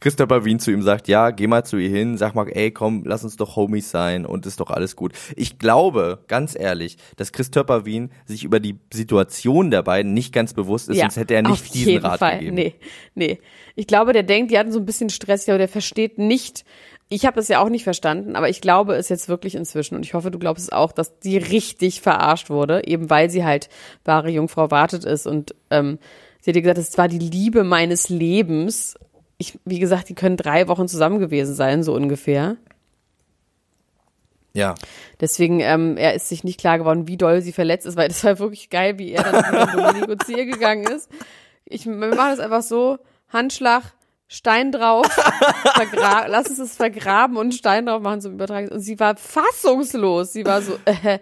Christopher 0.00 0.44
Wien 0.44 0.58
zu 0.58 0.70
ihm 0.70 0.82
sagt, 0.82 1.08
ja, 1.08 1.30
geh 1.30 1.46
mal 1.46 1.64
zu 1.64 1.76
ihr 1.76 1.90
hin, 1.90 2.16
sag 2.16 2.34
mal, 2.34 2.48
ey, 2.48 2.70
komm, 2.70 3.02
lass 3.04 3.24
uns 3.24 3.36
doch 3.36 3.56
Homies 3.56 3.90
sein 3.90 4.26
und 4.26 4.46
ist 4.46 4.60
doch 4.60 4.70
alles 4.70 4.96
gut. 4.96 5.12
Ich 5.36 5.58
glaube, 5.58 6.24
ganz 6.28 6.56
ehrlich, 6.58 6.96
dass 7.16 7.32
Christopher 7.32 7.86
Wien 7.86 8.10
sich 8.24 8.44
über 8.44 8.60
die 8.60 8.78
Situation 8.92 9.70
der 9.70 9.82
beiden 9.82 10.14
nicht 10.14 10.32
ganz 10.32 10.54
bewusst 10.54 10.88
ist, 10.88 10.96
ja, 10.96 11.04
sonst 11.04 11.16
hätte 11.16 11.34
er 11.34 11.42
nicht 11.42 11.74
diesen 11.74 11.98
Rat 11.98 12.18
Fall. 12.18 12.38
gegeben. 12.38 12.56
Nee, 12.56 12.74
nee. 13.14 13.38
Ich 13.74 13.86
glaube, 13.86 14.12
der 14.12 14.22
denkt, 14.22 14.50
die 14.50 14.58
hatten 14.58 14.72
so 14.72 14.78
ein 14.78 14.86
bisschen 14.86 15.10
Stress, 15.10 15.40
ich 15.40 15.46
glaube, 15.46 15.58
der 15.58 15.68
versteht 15.68 16.18
nicht, 16.18 16.64
ich 17.08 17.24
habe 17.24 17.38
es 17.38 17.48
ja 17.48 17.62
auch 17.62 17.68
nicht 17.68 17.84
verstanden, 17.84 18.34
aber 18.34 18.48
ich 18.48 18.60
glaube 18.60 18.94
es 18.96 19.08
jetzt 19.08 19.28
wirklich 19.28 19.54
inzwischen 19.54 19.94
und 19.94 20.04
ich 20.04 20.14
hoffe, 20.14 20.30
du 20.30 20.38
glaubst 20.38 20.64
es 20.64 20.72
auch, 20.72 20.90
dass 20.90 21.18
die 21.20 21.36
richtig 21.36 22.00
verarscht 22.00 22.50
wurde, 22.50 22.86
eben 22.86 23.10
weil 23.10 23.30
sie 23.30 23.44
halt 23.44 23.68
wahre 24.04 24.30
Jungfrau 24.30 24.70
wartet 24.70 25.04
ist 25.04 25.26
und 25.26 25.54
ähm, 25.70 25.98
sie 26.40 26.50
hat 26.50 26.60
gesagt, 26.60 26.78
es 26.78 26.98
war 26.98 27.08
die 27.08 27.18
Liebe 27.18 27.62
meines 27.62 28.08
Lebens. 28.08 28.96
Ich, 29.38 29.58
wie 29.64 29.78
gesagt, 29.78 30.08
die 30.08 30.14
können 30.14 30.36
drei 30.36 30.68
Wochen 30.68 30.88
zusammen 30.88 31.18
gewesen 31.18 31.54
sein, 31.54 31.82
so 31.82 31.94
ungefähr. 31.94 32.56
Ja. 34.54 34.74
Deswegen, 35.20 35.60
ähm, 35.60 35.98
er 35.98 36.14
ist 36.14 36.30
sich 36.30 36.42
nicht 36.42 36.58
klar 36.58 36.78
geworden, 36.78 37.06
wie 37.06 37.18
doll 37.18 37.42
sie 37.42 37.52
verletzt 37.52 37.84
ist, 37.86 37.96
weil 37.96 38.08
das 38.08 38.24
war 38.24 38.38
wirklich 38.38 38.70
geil, 38.70 38.98
wie 38.98 39.12
er 39.12 39.22
dann 39.22 39.54
mit 39.54 39.74
Domenico 39.74 40.24
zu 40.24 40.32
ihr 40.32 40.46
gegangen 40.46 40.86
ist. 40.86 41.10
Ich, 41.66 41.84
wir 41.84 41.94
machen 41.94 42.30
das 42.30 42.38
einfach 42.38 42.62
so, 42.62 42.98
Handschlag, 43.28 43.82
Stein 44.28 44.72
drauf, 44.72 45.06
lass 46.26 46.50
es 46.50 46.58
es 46.58 46.76
vergraben 46.76 47.36
und 47.36 47.54
Stein 47.54 47.86
drauf 47.86 48.00
machen 48.00 48.22
zum 48.22 48.32
Übertragen. 48.32 48.68
Und 48.68 48.80
sie 48.80 48.98
war 48.98 49.16
fassungslos. 49.16 50.32
Sie 50.32 50.44
war 50.44 50.62
so, 50.62 50.78
äh, 50.84 51.18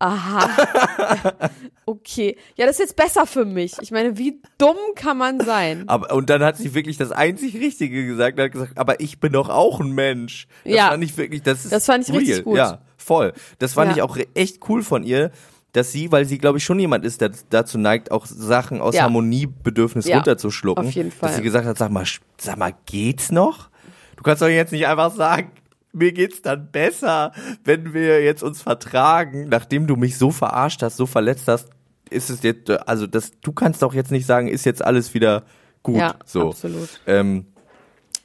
aha, 0.00 1.30
okay. 1.86 2.36
Ja, 2.56 2.66
das 2.66 2.76
ist 2.76 2.80
jetzt 2.80 2.96
besser 2.96 3.26
für 3.26 3.44
mich. 3.44 3.74
Ich 3.80 3.90
meine, 3.90 4.18
wie 4.18 4.40
dumm 4.58 4.76
kann 4.96 5.18
man 5.18 5.40
sein? 5.40 5.84
Aber, 5.88 6.14
und 6.14 6.30
dann 6.30 6.42
hat 6.42 6.56
sie 6.56 6.74
wirklich 6.74 6.96
das 6.96 7.12
einzig 7.12 7.54
Richtige 7.54 8.06
gesagt. 8.06 8.38
Er 8.38 8.46
hat 8.46 8.52
gesagt, 8.52 8.78
aber 8.78 9.00
ich 9.00 9.20
bin 9.20 9.32
doch 9.34 9.48
auch 9.48 9.78
ein 9.78 9.92
Mensch. 9.92 10.48
Das 10.64 10.74
ja. 10.74 10.88
fand 10.88 11.04
ich 11.04 11.16
wirklich, 11.16 11.42
das 11.42 11.64
ist 11.64 11.72
Das 11.72 11.86
fand 11.86 12.04
ich 12.04 12.10
real. 12.10 12.20
richtig 12.20 12.44
gut. 12.44 12.56
Ja, 12.56 12.80
voll. 12.96 13.32
Das 13.58 13.74
fand 13.74 13.90
ja. 13.90 13.96
ich 13.96 14.02
auch 14.02 14.16
echt 14.34 14.68
cool 14.68 14.82
von 14.82 15.04
ihr, 15.04 15.30
dass 15.72 15.92
sie, 15.92 16.10
weil 16.10 16.24
sie, 16.24 16.38
glaube 16.38 16.58
ich, 16.58 16.64
schon 16.64 16.80
jemand 16.80 17.04
ist, 17.04 17.20
der 17.20 17.30
dazu 17.50 17.78
neigt, 17.78 18.10
auch 18.10 18.26
Sachen 18.26 18.80
aus 18.80 18.94
ja. 18.94 19.02
Harmoniebedürfnis 19.02 20.06
ja, 20.06 20.16
runterzuschlucken. 20.16 20.86
Auf 20.86 20.92
jeden 20.92 21.12
Fall. 21.12 21.28
Dass 21.28 21.36
sie 21.36 21.42
gesagt 21.42 21.66
hat, 21.66 21.78
sag 21.78 21.90
mal, 21.90 22.04
sag 22.38 22.56
mal, 22.56 22.74
geht's 22.86 23.30
noch? 23.30 23.68
Du 24.16 24.22
kannst 24.22 24.42
doch 24.42 24.48
jetzt 24.48 24.72
nicht 24.72 24.86
einfach 24.86 25.14
sagen, 25.14 25.52
mir 25.92 26.12
geht's 26.12 26.42
dann 26.42 26.70
besser, 26.70 27.32
wenn 27.64 27.92
wir 27.92 28.22
jetzt 28.22 28.42
uns 28.42 28.62
vertragen, 28.62 29.48
nachdem 29.48 29.86
du 29.86 29.96
mich 29.96 30.18
so 30.18 30.30
verarscht 30.30 30.82
hast, 30.82 30.96
so 30.96 31.06
verletzt 31.06 31.48
hast, 31.48 31.68
ist 32.10 32.30
es 32.30 32.42
jetzt, 32.42 32.70
also 32.70 33.06
das, 33.06 33.32
du 33.40 33.52
kannst 33.52 33.82
doch 33.82 33.94
jetzt 33.94 34.10
nicht 34.10 34.26
sagen, 34.26 34.48
ist 34.48 34.64
jetzt 34.64 34.84
alles 34.84 35.14
wieder 35.14 35.44
gut. 35.82 35.96
Ja, 35.96 36.14
so. 36.24 36.48
absolut. 36.48 37.00
Ähm, 37.06 37.46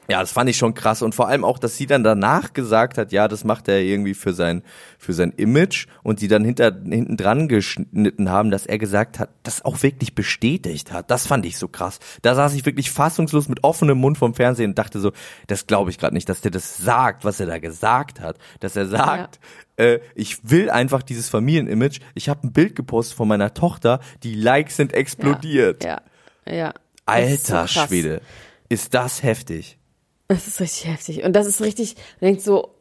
ja, 0.10 0.20
das 0.20 0.32
fand 0.32 0.50
ich 0.50 0.58
schon 0.58 0.74
krass 0.74 1.02
und 1.02 1.16
vor 1.16 1.28
allem 1.28 1.44
auch, 1.44 1.58
dass 1.58 1.78
sie 1.78 1.88
dann 1.88 2.04
danach 2.04 2.54
gesagt 2.54 2.98
hat, 2.98 3.12
ja, 3.12 3.28
das 3.28 3.44
macht 3.44 3.68
er 3.68 3.82
irgendwie 3.82 4.14
für 4.14 4.34
sein 4.34 4.64
für 4.98 5.14
sein 5.14 5.32
Image 5.38 5.88
und 6.04 6.20
sie 6.20 6.28
dann 6.28 6.44
hinter 6.44 6.74
hinten 6.74 7.18
dran 7.18 7.48
geschnitten 7.48 8.30
haben, 8.30 8.52
dass 8.52 8.66
er 8.66 8.78
gesagt 8.78 9.20
hat, 9.20 9.30
das 9.44 9.64
auch 9.64 9.84
wirklich 9.84 10.16
bestätigt 10.16 10.92
hat. 10.92 11.12
Das 11.12 11.28
fand 11.28 11.46
ich 11.46 11.58
so 11.58 11.68
krass. 11.68 12.00
Da 12.22 12.36
saß 12.36 12.54
ich 12.54 12.66
wirklich 12.66 12.92
fassungslos 12.92 13.50
mit 13.50 13.64
offenem 13.64 13.98
Mund 13.98 14.18
vom 14.18 14.34
Fernsehen 14.34 14.72
und 14.72 14.80
dachte 14.80 15.00
so, 15.00 15.12
das 15.48 15.68
glaube 15.68 15.90
ich 15.90 15.98
gerade 15.98 16.14
nicht, 16.14 16.30
dass 16.30 16.42
der 16.42 16.52
das 16.52 16.78
sagt, 16.78 17.24
was 17.24 17.40
er 17.40 17.48
da 17.48 17.60
gesagt 17.60 18.20
hat, 18.20 18.38
dass 18.60 18.76
er 18.76 18.88
sagt, 18.88 19.40
ja. 19.78 19.86
äh, 19.86 20.00
ich 20.16 20.50
will 20.50 20.70
einfach 20.70 21.04
dieses 21.04 21.30
Familienimage. 21.30 22.00
Ich 22.14 22.30
habe 22.30 22.48
ein 22.48 22.52
Bild 22.52 22.76
gepostet 22.76 23.18
von 23.18 23.28
meiner 23.28 23.54
Tochter, 23.54 24.00
die 24.24 24.36
Likes 24.36 24.76
sind 24.76 24.94
explodiert. 24.94 25.84
Ja. 25.84 26.02
Ja. 26.46 26.54
ja. 26.54 26.74
Alter 27.06 27.68
so 27.68 27.86
Schwede, 27.86 28.22
ist 28.70 28.94
das 28.94 29.22
heftig. 29.24 29.78
Das 30.28 30.48
ist 30.48 30.60
richtig 30.60 30.88
heftig. 30.88 31.24
Und 31.24 31.34
das 31.34 31.46
ist 31.46 31.62
richtig, 31.62 31.96
man 32.20 32.30
denkt 32.30 32.42
so, 32.42 32.76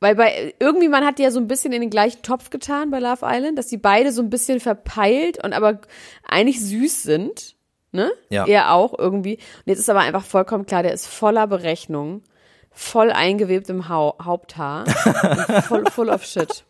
weil 0.00 0.14
bei, 0.14 0.54
irgendwie, 0.58 0.88
man 0.88 1.04
hat 1.04 1.18
die 1.18 1.22
ja 1.22 1.30
so 1.30 1.38
ein 1.38 1.46
bisschen 1.46 1.72
in 1.72 1.82
den 1.82 1.90
gleichen 1.90 2.22
Topf 2.22 2.48
getan 2.48 2.90
bei 2.90 2.98
Love 2.98 3.20
Island, 3.22 3.58
dass 3.58 3.66
die 3.66 3.76
beide 3.76 4.12
so 4.12 4.22
ein 4.22 4.30
bisschen 4.30 4.58
verpeilt 4.58 5.42
und 5.44 5.52
aber 5.52 5.80
eigentlich 6.26 6.60
süß 6.60 7.02
sind. 7.02 7.54
Ne? 7.92 8.10
Ja. 8.30 8.46
Er 8.46 8.72
auch 8.72 8.98
irgendwie. 8.98 9.36
Und 9.36 9.66
jetzt 9.66 9.80
ist 9.80 9.90
aber 9.90 10.00
einfach 10.00 10.24
vollkommen 10.24 10.64
klar, 10.64 10.82
der 10.82 10.94
ist 10.94 11.06
voller 11.06 11.46
Berechnung, 11.46 12.22
voll 12.70 13.10
eingewebt 13.10 13.68
im 13.68 13.88
ha 13.88 14.14
Haupthaar, 14.22 14.86
voll, 15.68 15.84
full 15.90 16.08
of 16.08 16.24
shit. 16.24 16.64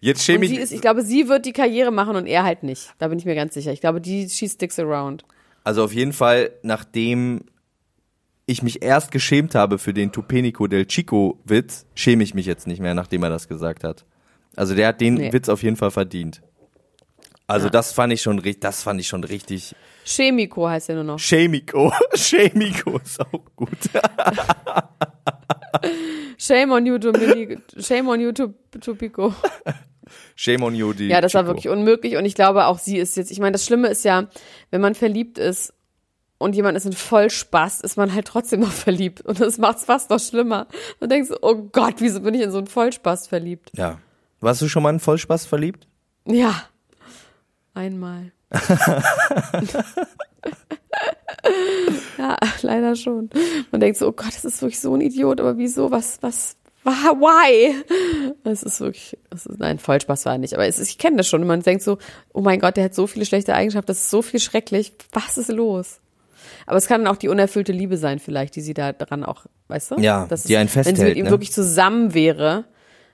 Jetzt 0.00 0.24
schäme 0.24 0.44
ich. 0.44 0.58
Ist, 0.58 0.72
ich 0.72 0.80
glaube, 0.80 1.02
sie 1.02 1.28
wird 1.28 1.46
die 1.46 1.52
Karriere 1.52 1.92
machen 1.92 2.16
und 2.16 2.26
er 2.26 2.42
halt 2.42 2.64
nicht. 2.64 2.92
Da 2.98 3.08
bin 3.08 3.18
ich 3.18 3.24
mir 3.24 3.36
ganz 3.36 3.54
sicher. 3.54 3.72
Ich 3.72 3.80
glaube, 3.80 4.00
die, 4.00 4.28
she 4.28 4.48
sticks 4.48 4.78
around. 4.78 5.24
Also 5.62 5.84
auf 5.84 5.92
jeden 5.92 6.12
Fall, 6.12 6.50
nachdem 6.62 7.44
ich 8.50 8.62
mich 8.62 8.82
erst 8.82 9.12
geschämt 9.12 9.54
habe 9.54 9.78
für 9.78 9.94
den 9.94 10.10
Tupenico 10.10 10.66
del 10.66 10.86
Chico 10.86 11.38
Witz, 11.44 11.86
schäme 11.94 12.24
ich 12.24 12.34
mich 12.34 12.46
jetzt 12.46 12.66
nicht 12.66 12.80
mehr, 12.80 12.94
nachdem 12.94 13.22
er 13.22 13.30
das 13.30 13.46
gesagt 13.48 13.84
hat. 13.84 14.04
Also 14.56 14.74
der 14.74 14.88
hat 14.88 15.00
den 15.00 15.14
nee. 15.14 15.32
Witz 15.32 15.48
auf 15.48 15.62
jeden 15.62 15.76
Fall 15.76 15.92
verdient. 15.92 16.42
Also 17.46 17.66
ja. 17.66 17.70
das 17.70 17.92
fand 17.92 18.12
ich 18.12 18.22
schon 18.22 18.38
richtig, 18.40 18.60
das 18.60 18.82
fand 18.82 19.00
ich 19.00 19.08
schon 19.08 19.22
richtig. 19.24 19.74
Chemico 20.04 20.68
heißt 20.68 20.88
er 20.88 20.96
nur 20.96 21.04
noch. 21.04 21.18
Chemico. 21.20 21.92
Chemico 22.14 22.98
ist 22.98 23.20
auch 23.20 23.44
gut. 23.54 23.68
Shame 26.36 26.72
on 26.72 26.86
you. 26.86 26.98
Shame 27.78 28.08
on 28.08 28.20
you, 28.20 28.32
Tupico. 28.32 29.32
Shame 30.34 30.64
on 30.64 30.74
you, 30.74 30.92
die. 30.92 31.06
Ja, 31.08 31.20
das 31.20 31.34
war 31.34 31.46
wirklich 31.46 31.68
unmöglich 31.68 32.16
und 32.16 32.24
ich 32.24 32.34
glaube 32.34 32.66
auch 32.66 32.78
sie 32.78 32.98
ist 32.98 33.16
jetzt, 33.16 33.30
ich 33.30 33.38
meine, 33.38 33.52
das 33.52 33.64
Schlimme 33.64 33.88
ist 33.88 34.04
ja, 34.04 34.26
wenn 34.70 34.80
man 34.80 34.96
verliebt 34.96 35.38
ist 35.38 35.72
und 36.40 36.56
jemand 36.56 36.74
ist 36.74 36.86
in 36.86 36.94
Vollspaß, 36.94 37.82
ist 37.82 37.98
man 37.98 38.14
halt 38.14 38.26
trotzdem 38.26 38.60
noch 38.60 38.72
verliebt. 38.72 39.20
Und 39.20 39.40
das 39.40 39.58
macht 39.58 39.76
es 39.76 39.84
fast 39.84 40.08
noch 40.08 40.18
schlimmer. 40.18 40.68
Und 40.98 41.12
denkst, 41.12 41.30
oh 41.42 41.54
Gott, 41.54 41.96
wieso 41.98 42.20
bin 42.20 42.32
ich 42.32 42.40
in 42.40 42.50
so 42.50 42.56
einen 42.56 42.66
Vollspaß 42.66 43.26
verliebt? 43.26 43.70
Ja. 43.76 43.98
Warst 44.40 44.62
du 44.62 44.68
schon 44.68 44.82
mal 44.82 44.88
in 44.88 45.00
Vollspaß 45.00 45.44
verliebt? 45.44 45.86
Ja. 46.24 46.62
Einmal. 47.74 48.32
ja, 52.16 52.36
leider 52.62 52.96
schon. 52.96 53.28
Man 53.70 53.82
denkt 53.82 53.98
so, 53.98 54.08
oh 54.08 54.12
Gott, 54.12 54.28
das 54.28 54.46
ist 54.46 54.62
wirklich 54.62 54.80
so 54.80 54.94
ein 54.94 55.02
Idiot, 55.02 55.40
aber 55.40 55.58
wieso? 55.58 55.90
Was, 55.90 56.22
was, 56.22 56.56
why? 56.84 57.84
Es 58.44 58.62
ist 58.62 58.80
wirklich, 58.80 59.18
es 59.28 59.44
ist, 59.44 59.58
nein, 59.58 59.78
Vollspaß 59.78 60.24
war 60.24 60.38
nicht, 60.38 60.54
aber 60.54 60.66
es 60.66 60.78
ist, 60.78 60.88
ich 60.88 60.96
kenne 60.96 61.18
das 61.18 61.28
schon. 61.28 61.42
Und 61.42 61.48
man 61.48 61.60
denkt 61.60 61.82
so, 61.82 61.98
oh 62.32 62.40
mein 62.40 62.60
Gott, 62.60 62.78
der 62.78 62.84
hat 62.84 62.94
so 62.94 63.06
viele 63.06 63.26
schlechte 63.26 63.54
Eigenschaften, 63.54 63.88
das 63.88 64.00
ist 64.04 64.10
so 64.10 64.22
viel 64.22 64.40
schrecklich. 64.40 64.94
Was 65.12 65.36
ist 65.36 65.50
los? 65.50 66.00
Aber 66.66 66.76
es 66.76 66.86
kann 66.86 67.04
dann 67.04 67.12
auch 67.12 67.18
die 67.18 67.28
unerfüllte 67.28 67.72
Liebe 67.72 67.96
sein, 67.96 68.18
vielleicht, 68.18 68.56
die 68.56 68.60
sie 68.60 68.74
da 68.74 68.92
dran 68.92 69.24
auch, 69.24 69.46
weißt 69.68 69.92
du? 69.92 70.00
Ja, 70.00 70.26
das 70.28 70.44
die 70.44 70.56
einen 70.56 70.68
festhält. 70.68 70.98
Wenn 70.98 71.04
sie 71.04 71.08
mit 71.08 71.16
ihm 71.16 71.24
ne? 71.24 71.30
wirklich 71.30 71.52
zusammen 71.52 72.14
wäre, 72.14 72.64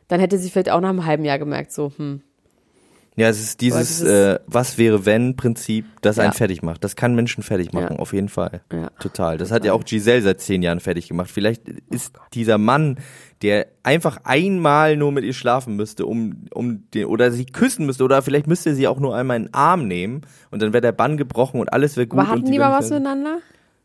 dann 0.08 0.20
hätte 0.20 0.38
sie 0.38 0.50
vielleicht 0.50 0.70
auch 0.70 0.80
nach 0.80 0.90
einem 0.90 1.06
halben 1.06 1.24
Jahr 1.24 1.38
gemerkt, 1.38 1.72
so, 1.72 1.92
hm. 1.96 2.22
Ja, 3.18 3.30
es 3.30 3.40
ist 3.40 3.62
dieses, 3.62 4.00
dieses 4.00 4.02
äh, 4.02 4.38
was 4.46 4.76
wäre 4.76 5.06
wenn 5.06 5.36
Prinzip, 5.36 5.86
das 6.02 6.16
ja. 6.16 6.24
einen 6.24 6.34
fertig 6.34 6.62
macht. 6.62 6.84
Das 6.84 6.96
kann 6.96 7.14
Menschen 7.14 7.42
fertig 7.42 7.72
machen, 7.72 7.94
ja. 7.94 7.98
auf 7.98 8.12
jeden 8.12 8.28
Fall. 8.28 8.60
Ja. 8.70 8.90
Total. 9.00 9.38
Das 9.38 9.50
hat 9.50 9.64
ja 9.64 9.72
auch 9.72 9.84
Giselle 9.84 10.20
seit 10.20 10.42
zehn 10.42 10.62
Jahren 10.62 10.80
fertig 10.80 11.08
gemacht. 11.08 11.30
Vielleicht 11.30 11.66
ist 11.90 12.12
dieser 12.34 12.58
Mann, 12.58 12.98
der 13.40 13.68
einfach 13.82 14.18
einmal 14.24 14.98
nur 14.98 15.12
mit 15.12 15.24
ihr 15.24 15.32
schlafen 15.32 15.76
müsste, 15.76 16.04
um, 16.04 16.44
um 16.52 16.90
den, 16.90 17.06
oder 17.06 17.32
sie 17.32 17.46
küssen 17.46 17.86
müsste, 17.86 18.04
oder 18.04 18.20
vielleicht 18.20 18.48
müsste 18.48 18.74
sie 18.74 18.86
auch 18.86 19.00
nur 19.00 19.16
einmal 19.16 19.38
in 19.38 19.44
den 19.44 19.54
Arm 19.54 19.88
nehmen 19.88 20.20
und 20.50 20.60
dann 20.60 20.74
wäre 20.74 20.82
der 20.82 20.92
Bann 20.92 21.16
gebrochen 21.16 21.58
und 21.58 21.72
alles 21.72 21.96
wäre 21.96 22.06
gut. 22.06 22.20
Aber 22.20 22.28
hatten 22.28 22.50
die 22.50 22.58
mal 22.58 22.78
was 22.78 22.90
miteinander? 22.90 23.38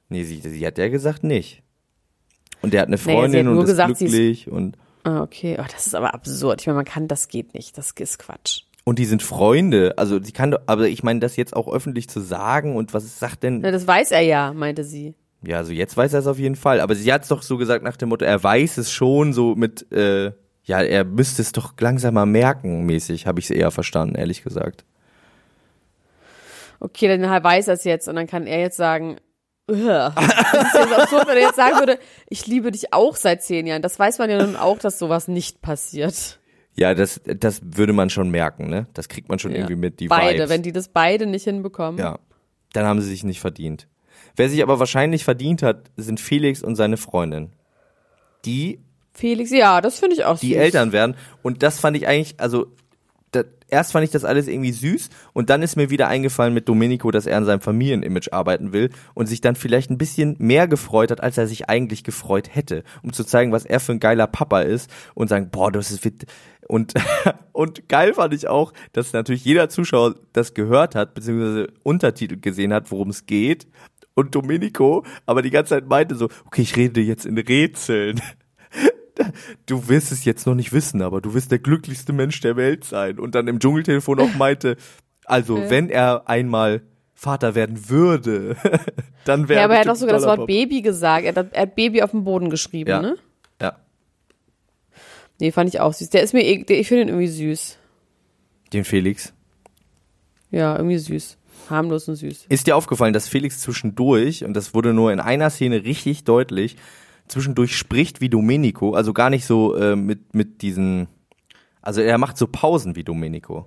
Nee, 0.09 0.23
sie, 0.25 0.41
sie 0.41 0.67
hat 0.67 0.77
ja 0.77 0.89
gesagt 0.89 1.23
nicht. 1.23 1.63
Und 2.61 2.73
der 2.73 2.81
hat 2.81 2.87
eine 2.87 2.97
Freundin 2.97 3.45
nee, 3.45 3.51
und 3.51 3.59
ist 3.59 3.65
gesagt, 3.65 3.97
glücklich 3.97 4.51
und. 4.51 4.77
Ah, 5.03 5.21
okay. 5.21 5.57
Oh, 5.57 5.65
das 5.71 5.87
ist 5.87 5.95
aber 5.95 6.13
absurd. 6.13 6.61
Ich 6.61 6.67
meine, 6.67 6.75
man 6.75 6.85
kann, 6.85 7.07
das 7.07 7.27
geht 7.27 7.53
nicht. 7.53 7.77
Das 7.77 7.91
ist 7.91 8.19
Quatsch. 8.19 8.63
Und 8.91 8.99
die 8.99 9.05
sind 9.05 9.23
Freunde. 9.23 9.93
Also 9.97 10.21
sie 10.21 10.33
kann, 10.33 10.53
aber 10.65 10.89
ich 10.89 11.01
meine, 11.01 11.21
das 11.21 11.37
jetzt 11.37 11.55
auch 11.55 11.71
öffentlich 11.71 12.09
zu 12.09 12.19
sagen 12.19 12.75
und 12.75 12.93
was 12.93 13.19
sagt 13.19 13.41
denn? 13.43 13.61
Na, 13.61 13.71
das 13.71 13.87
weiß 13.87 14.11
er 14.11 14.19
ja, 14.19 14.51
meinte 14.51 14.83
sie. 14.83 15.15
Ja, 15.45 15.59
also 15.59 15.71
jetzt 15.71 15.95
weiß 15.95 16.11
er 16.11 16.19
es 16.19 16.27
auf 16.27 16.37
jeden 16.37 16.57
Fall. 16.57 16.81
Aber 16.81 16.93
sie 16.93 17.13
hat 17.13 17.21
es 17.21 17.29
doch 17.29 17.41
so 17.41 17.55
gesagt 17.55 17.85
nach 17.85 17.95
dem 17.95 18.09
Motto, 18.09 18.25
er 18.25 18.43
weiß 18.43 18.77
es 18.79 18.91
schon 18.91 19.31
so 19.31 19.55
mit, 19.55 19.89
äh, 19.93 20.33
ja, 20.65 20.81
er 20.81 21.05
müsste 21.05 21.41
es 21.41 21.53
doch 21.53 21.73
langsam 21.79 22.15
mal 22.15 22.25
merken, 22.25 22.85
mäßig, 22.85 23.27
habe 23.27 23.39
ich 23.39 23.45
es 23.45 23.51
eher 23.51 23.71
verstanden, 23.71 24.15
ehrlich 24.15 24.43
gesagt. 24.43 24.83
Okay, 26.81 27.07
dann 27.07 27.21
weiß 27.21 27.69
er 27.69 27.75
es 27.75 27.85
jetzt 27.85 28.09
und 28.09 28.17
dann 28.17 28.27
kann 28.27 28.45
er 28.45 28.59
jetzt 28.59 28.75
sagen, 28.75 29.21
das 29.67 29.77
ist 29.77 30.73
jetzt 30.73 30.93
absurd, 30.99 31.27
wenn 31.29 31.37
er 31.37 31.43
jetzt 31.43 31.55
sagen 31.55 31.79
würde, 31.79 31.97
ich 32.27 32.45
liebe 32.45 32.71
dich 32.71 32.91
auch 32.91 33.15
seit 33.15 33.41
zehn 33.41 33.67
Jahren. 33.67 33.81
Das 33.81 33.97
weiß 33.97 34.19
man 34.19 34.29
ja 34.29 34.45
nun 34.45 34.57
auch, 34.57 34.79
dass 34.79 34.99
sowas 34.99 35.29
nicht 35.29 35.61
passiert. 35.61 36.40
Ja, 36.75 36.93
das, 36.93 37.21
das 37.25 37.61
würde 37.63 37.93
man 37.93 38.09
schon 38.09 38.29
merken, 38.29 38.69
ne? 38.69 38.87
Das 38.93 39.09
kriegt 39.09 39.29
man 39.29 39.39
schon 39.39 39.51
ja. 39.51 39.57
irgendwie 39.57 39.75
mit, 39.75 39.99
die 39.99 40.07
Beide, 40.07 40.39
Vibes. 40.39 40.49
wenn 40.49 40.63
die 40.63 40.71
das 40.71 40.87
beide 40.87 41.25
nicht 41.25 41.43
hinbekommen. 41.43 41.99
Ja, 41.99 42.19
dann 42.73 42.85
haben 42.85 43.01
sie 43.01 43.09
sich 43.09 43.23
nicht 43.23 43.41
verdient. 43.41 43.87
Wer 44.35 44.49
sich 44.49 44.63
aber 44.63 44.79
wahrscheinlich 44.79 45.23
verdient 45.23 45.61
hat, 45.63 45.91
sind 45.97 46.19
Felix 46.19 46.63
und 46.63 46.75
seine 46.75 46.97
Freundin. 46.97 47.49
Die 48.45 48.79
Felix, 49.13 49.51
ja, 49.51 49.81
das 49.81 49.99
finde 49.99 50.15
ich 50.15 50.23
auch 50.25 50.39
Die 50.39 50.53
süß. 50.53 50.57
Eltern 50.57 50.91
werden. 50.93 51.15
Und 51.41 51.63
das 51.63 51.79
fand 51.79 51.97
ich 51.97 52.07
eigentlich, 52.07 52.39
also 52.39 52.67
erst 53.71 53.93
fand 53.93 54.03
ich 54.03 54.11
das 54.11 54.25
alles 54.25 54.47
irgendwie 54.47 54.71
süß 54.71 55.09
und 55.33 55.49
dann 55.49 55.63
ist 55.63 55.75
mir 55.75 55.89
wieder 55.89 56.07
eingefallen 56.07 56.53
mit 56.53 56.69
Domenico, 56.69 57.09
dass 57.09 57.25
er 57.25 57.37
an 57.37 57.45
seinem 57.45 57.61
Familienimage 57.61 58.31
arbeiten 58.31 58.73
will 58.73 58.91
und 59.15 59.25
sich 59.25 59.41
dann 59.41 59.55
vielleicht 59.55 59.89
ein 59.89 59.97
bisschen 59.97 60.35
mehr 60.37 60.67
gefreut 60.67 61.09
hat, 61.09 61.23
als 61.23 61.37
er 61.37 61.47
sich 61.47 61.69
eigentlich 61.69 62.03
gefreut 62.03 62.53
hätte, 62.53 62.83
um 63.01 63.13
zu 63.13 63.23
zeigen, 63.23 63.51
was 63.51 63.65
er 63.65 63.79
für 63.79 63.93
ein 63.93 63.99
geiler 63.99 64.27
Papa 64.27 64.61
ist 64.61 64.91
und 65.15 65.29
sagen, 65.29 65.49
boah, 65.49 65.71
das 65.71 65.89
ist 65.89 66.07
und 66.67 66.93
und 67.53 67.89
geil 67.89 68.13
fand 68.13 68.33
ich 68.33 68.47
auch, 68.47 68.73
dass 68.93 69.13
natürlich 69.13 69.45
jeder 69.45 69.69
Zuschauer 69.69 70.15
das 70.33 70.53
gehört 70.53 70.93
hat 70.93 71.13
beziehungsweise 71.13 71.67
Untertitel 71.83 72.37
gesehen 72.37 72.73
hat, 72.73 72.91
worum 72.91 73.09
es 73.09 73.25
geht 73.25 73.67
und 74.13 74.35
Domenico 74.35 75.05
aber 75.25 75.41
die 75.41 75.49
ganze 75.49 75.69
Zeit 75.69 75.87
meinte 75.87 76.15
so, 76.15 76.29
okay, 76.45 76.61
ich 76.61 76.75
rede 76.75 77.01
jetzt 77.01 77.25
in 77.25 77.37
Rätseln 77.37 78.21
du 79.65 79.87
wirst 79.87 80.11
es 80.11 80.25
jetzt 80.25 80.45
noch 80.45 80.55
nicht 80.55 80.73
wissen, 80.73 81.01
aber 81.01 81.21
du 81.21 81.33
wirst 81.33 81.51
der 81.51 81.59
glücklichste 81.59 82.13
Mensch 82.13 82.39
der 82.41 82.55
Welt 82.55 82.83
sein. 82.83 83.19
Und 83.19 83.35
dann 83.35 83.47
im 83.47 83.59
Dschungeltelefon 83.59 84.19
auch 84.19 84.33
meinte, 84.35 84.77
also 85.25 85.57
okay. 85.57 85.69
wenn 85.69 85.89
er 85.89 86.27
einmal 86.27 86.81
Vater 87.13 87.53
werden 87.53 87.89
würde, 87.89 88.55
dann 89.25 89.47
wäre 89.47 89.59
Ja, 89.59 89.65
aber 89.65 89.75
er 89.75 89.81
hat 89.81 89.89
auch 89.89 89.95
sogar 89.95 90.15
das 90.15 90.25
Wort 90.25 90.37
Pop. 90.37 90.47
Baby 90.47 90.81
gesagt. 90.81 91.25
Er 91.25 91.35
hat, 91.35 91.53
er 91.53 91.61
hat, 91.61 91.75
Baby 91.75 92.01
auf 92.01 92.11
dem 92.11 92.23
Boden 92.23 92.49
geschrieben, 92.49 92.89
ja. 92.89 93.01
ne? 93.01 93.15
Ja. 93.61 93.77
Nee, 95.39 95.51
fand 95.51 95.69
ich 95.69 95.79
auch 95.79 95.93
süß. 95.93 96.09
Der 96.09 96.23
ist 96.23 96.33
mir, 96.33 96.43
eh, 96.43 96.65
ich 96.67 96.87
finde 96.87 97.03
ihn 97.03 97.09
irgendwie 97.09 97.27
süß. 97.27 97.77
Den 98.73 98.85
Felix? 98.85 99.33
Ja, 100.49 100.75
irgendwie 100.75 100.97
süß. 100.97 101.37
Harmlos 101.69 102.09
und 102.09 102.15
süß. 102.15 102.45
Ist 102.49 102.67
dir 102.67 102.75
aufgefallen, 102.75 103.13
dass 103.13 103.27
Felix 103.27 103.59
zwischendurch, 103.59 104.43
und 104.43 104.53
das 104.53 104.73
wurde 104.73 104.93
nur 104.93 105.11
in 105.13 105.19
einer 105.19 105.49
Szene 105.49 105.83
richtig 105.83 106.23
deutlich, 106.23 106.75
zwischendurch 107.31 107.75
spricht 107.77 108.21
wie 108.21 108.29
Domenico, 108.29 108.93
also 108.93 109.13
gar 109.13 109.29
nicht 109.29 109.45
so 109.45 109.75
äh, 109.75 109.95
mit, 109.95 110.35
mit 110.35 110.61
diesen, 110.61 111.07
also 111.81 112.01
er 112.01 112.17
macht 112.17 112.37
so 112.37 112.47
Pausen 112.47 112.95
wie 112.95 113.03
Domenico. 113.03 113.65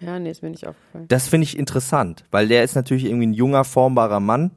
Ja, 0.00 0.18
nee, 0.18 0.30
ist 0.30 0.42
mir 0.42 0.50
nicht 0.50 0.66
aufgefallen. 0.66 1.06
Das 1.08 1.28
finde 1.28 1.44
ich 1.44 1.58
interessant, 1.58 2.24
weil 2.30 2.46
der 2.48 2.62
ist 2.62 2.76
natürlich 2.76 3.04
irgendwie 3.04 3.26
ein 3.26 3.34
junger, 3.34 3.64
formbarer 3.64 4.20
Mann, 4.20 4.52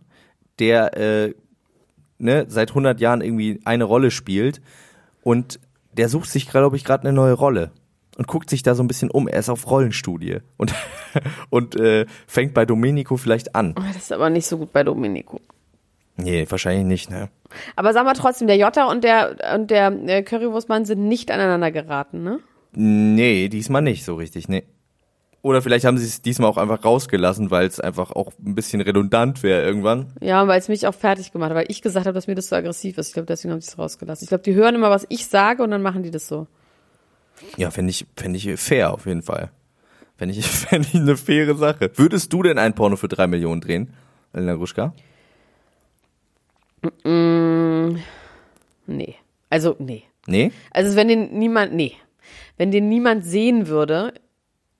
der 0.60 0.96
äh, 0.96 1.34
ne, 2.20 2.46
seit 2.48 2.70
100 2.70 3.00
Jahren 3.00 3.22
irgendwie 3.22 3.60
eine 3.66 3.86
Rolle 3.86 4.12
spielt 4.12 4.62
und 5.24 5.60
der 5.94 6.08
sucht 6.08 6.30
sich, 6.30 6.48
glaube 6.48 6.76
ich, 6.76 6.86
gerade 6.86 7.08
eine 7.08 7.14
neue 7.14 7.34
Rolle 7.34 7.72
und 8.18 8.28
guckt 8.28 8.50
sich 8.52 8.62
da 8.62 8.76
so 8.76 8.84
ein 8.84 8.88
bisschen 8.88 9.10
um. 9.10 9.28
Er 9.28 9.40
ist 9.40 9.50
auf 9.50 9.70
Rollenstudie 9.70 10.38
und, 10.58 10.74
und 11.50 11.76
äh, 11.76 12.06
fängt 12.28 12.54
bei 12.54 12.66
Domenico 12.66 13.18
vielleicht 13.18 13.56
an. 13.56 13.74
Oh, 13.78 13.82
das 13.88 14.04
ist 14.04 14.14
aber 14.14 14.30
nicht 14.30 14.46
so 14.46 14.60
gut 14.60 14.72
bei 14.72 14.84
Domenico. 14.84 15.42
Nee, 16.24 16.46
wahrscheinlich 16.50 16.86
nicht, 16.86 17.10
ne? 17.10 17.30
Aber 17.76 17.94
sag 17.94 18.06
mal 18.06 18.14
trotzdem, 18.14 18.48
der 18.48 18.58
Jota 18.58 18.86
und 18.86 19.04
der, 19.04 19.36
und 19.56 19.72
der 19.72 19.92
äh, 20.08 20.24
Currywurstmann 20.24 20.86
sind 20.86 21.08
nicht 21.08 21.32
aneinander 21.32 21.72
geraten, 21.72 22.24
ne? 22.24 22.40
Nee, 22.74 23.50
diesmal 23.50 23.82
nicht 23.82 24.06
so 24.06 24.16
richtig, 24.16 24.48
nee. 24.48 24.64
Oder 25.44 25.64
vielleicht 25.64 25.86
haben 25.86 25.98
sie 25.98 26.06
es 26.06 26.22
diesmal 26.22 26.50
auch 26.50 26.58
einfach 26.58 26.86
rausgelassen, 26.86 27.50
weil 27.50 27.66
es 27.66 27.80
einfach 27.80 28.12
auch 28.12 28.32
ein 28.46 28.54
bisschen 28.54 28.80
redundant 28.80 29.42
wäre 29.42 29.64
irgendwann. 29.64 30.14
Ja, 30.22 30.48
weil 30.48 30.60
es 30.60 30.68
mich 30.68 30.86
auch 30.86 30.94
fertig 30.94 31.32
gemacht 31.32 31.50
hat, 31.50 31.58
weil 31.58 31.66
ich 31.68 31.82
gesagt 31.82 32.06
habe, 32.06 32.14
dass 32.14 32.28
mir 32.28 32.36
das 32.36 32.50
so 32.50 32.56
aggressiv 32.56 32.98
ist. 33.00 33.08
Ich 33.08 33.14
glaube, 33.14 33.26
deswegen 33.26 33.52
haben 33.52 33.62
sie 33.62 33.70
es 33.70 33.78
rausgelassen. 33.78 34.24
Ich 34.24 34.30
glaube, 34.30 34.44
die 34.44 34.54
hören 34.54 34.76
immer, 34.76 34.92
was 34.92 35.08
ich 35.10 35.26
sage 35.26 35.64
und 35.64 35.72
dann 35.72 35.82
machen 35.82 36.04
die 36.04 36.12
das 36.12 36.28
so. 36.28 36.46
Ja, 37.58 37.72
fände 37.72 37.90
ich, 37.90 38.06
fänd 38.16 38.36
ich 38.36 38.60
fair 38.60 38.94
auf 38.94 39.08
jeden 39.08 39.24
Fall. 39.24 39.50
Fände 40.16 40.36
ich, 40.36 40.46
fänd 40.48 40.86
ich 40.94 41.02
eine 41.02 41.18
faire 41.18 41.56
Sache. 41.56 41.90
Würdest 41.96 42.32
du 42.32 42.44
denn 42.44 42.60
ein 42.60 42.76
Porno 42.76 42.96
für 42.96 43.08
drei 43.08 43.26
Millionen 43.26 43.62
drehen, 43.62 43.94
Elena 44.34 44.54
Gruschka? 44.54 44.94
Mm, 47.04 47.98
nee. 48.88 49.16
Also, 49.50 49.76
nee. 49.80 50.04
Nee? 50.28 50.52
Also, 50.72 50.96
wenn 50.96 51.08
den 51.08 51.38
niemand, 51.38 51.74
nee. 51.74 51.94
Wenn 52.58 52.72
den 52.72 52.90
niemand 52.90 53.26
sehen 53.26 53.68
würde, 53.68 54.14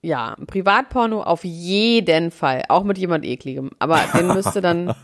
ja, 0.02 0.34
ein 0.34 0.46
Privatporno 0.46 1.22
auf 1.22 1.44
jeden 1.44 2.30
Fall. 2.30 2.64
Auch 2.68 2.84
mit 2.84 2.98
jemand 2.98 3.24
ekligem. 3.24 3.70
Aber 3.78 4.00
den 4.14 4.28
müsste 4.28 4.60
dann, 4.60 4.94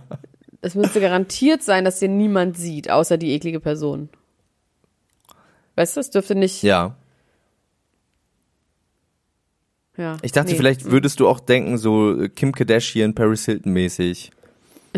es 0.60 0.74
müsste 0.74 1.00
garantiert 1.00 1.62
sein, 1.62 1.84
dass 1.84 1.98
den 1.98 2.16
niemand 2.16 2.56
sieht, 2.56 2.90
außer 2.90 3.16
die 3.16 3.32
eklige 3.32 3.60
Person. 3.60 4.10
Weißt 5.76 5.96
du, 5.96 6.00
es 6.00 6.10
dürfte 6.10 6.34
nicht. 6.34 6.62
Ja. 6.62 6.96
Ja. 9.96 10.16
Ich 10.22 10.32
dachte, 10.32 10.52
nee. 10.52 10.56
vielleicht 10.56 10.84
würdest 10.84 11.20
du 11.20 11.28
auch 11.28 11.40
denken, 11.40 11.78
so 11.78 12.28
Kim 12.34 12.52
Kardashian, 12.52 13.14
Paris 13.14 13.44
Hilton 13.44 13.72
mäßig. 13.72 14.32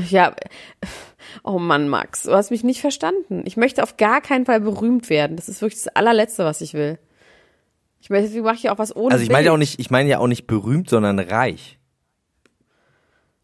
Ja, 0.09 0.35
oh 1.43 1.59
Mann, 1.59 1.89
Max, 1.89 2.25
du 2.25 2.33
hast 2.33 2.51
mich 2.51 2.65
nicht 2.65 2.81
verstanden. 2.81 3.43
Ich 3.45 3.57
möchte 3.57 3.83
auf 3.83 3.97
gar 3.97 4.21
keinen 4.21 4.47
Fall 4.47 4.61
berühmt 4.61 5.11
werden. 5.11 5.37
Das 5.37 5.49
ist 5.49 5.61
wirklich 5.63 5.83
das 5.83 5.95
allerletzte, 5.95 6.45
was 6.45 6.61
ich 6.61 6.75
will. 6.75 6.99
Ich 8.01 8.11
meine, 8.11 8.23
deswegen 8.23 8.45
mache 8.45 8.57
ich 8.57 8.69
auch 8.71 8.79
was 8.79 8.95
ohne. 8.95 9.13
Also 9.13 9.25
ich 9.25 9.31
meine 9.31 9.47
ja 9.47 9.53
auch 9.53 9.57
nicht, 9.57 9.81
ich 9.81 9.91
meine 9.91 10.09
ja 10.09 10.19
auch 10.19 10.27
nicht 10.27 10.47
berühmt, 10.47 10.91
sondern 10.91 11.19
reich. 11.19 11.79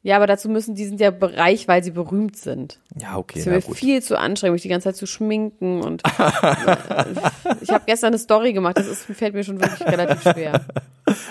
Ja, 0.03 0.17
aber 0.17 0.27
dazu 0.27 0.49
müssen, 0.49 0.75
die 0.75 0.87
sind 0.87 0.99
ja 0.99 1.13
reich, 1.21 1.69
weil 1.69 1.85
sie 1.85 1.91
berühmt 1.91 2.37
sind. 2.37 2.79
Ja, 2.99 3.19
okay. 3.19 3.43
Das 3.45 3.47
ist 3.47 3.69
mir 3.69 3.75
viel 3.75 4.03
zu 4.03 4.19
anstrengend, 4.19 4.55
mich 4.55 4.63
die 4.63 4.69
ganze 4.69 4.85
Zeit 4.85 4.97
zu 4.97 5.07
schminken 5.07 5.83
und 5.83 6.03
ich 7.61 7.71
habe 7.71 7.85
gestern 7.87 8.09
eine 8.09 8.19
Story 8.19 8.55
gemacht, 8.55 8.79
das 8.79 8.87
ist, 8.87 9.03
fällt 9.03 9.35
mir 9.35 9.45
schon 9.45 9.61
wirklich 9.61 9.87
relativ 9.87 10.23
schwer. 10.23 10.65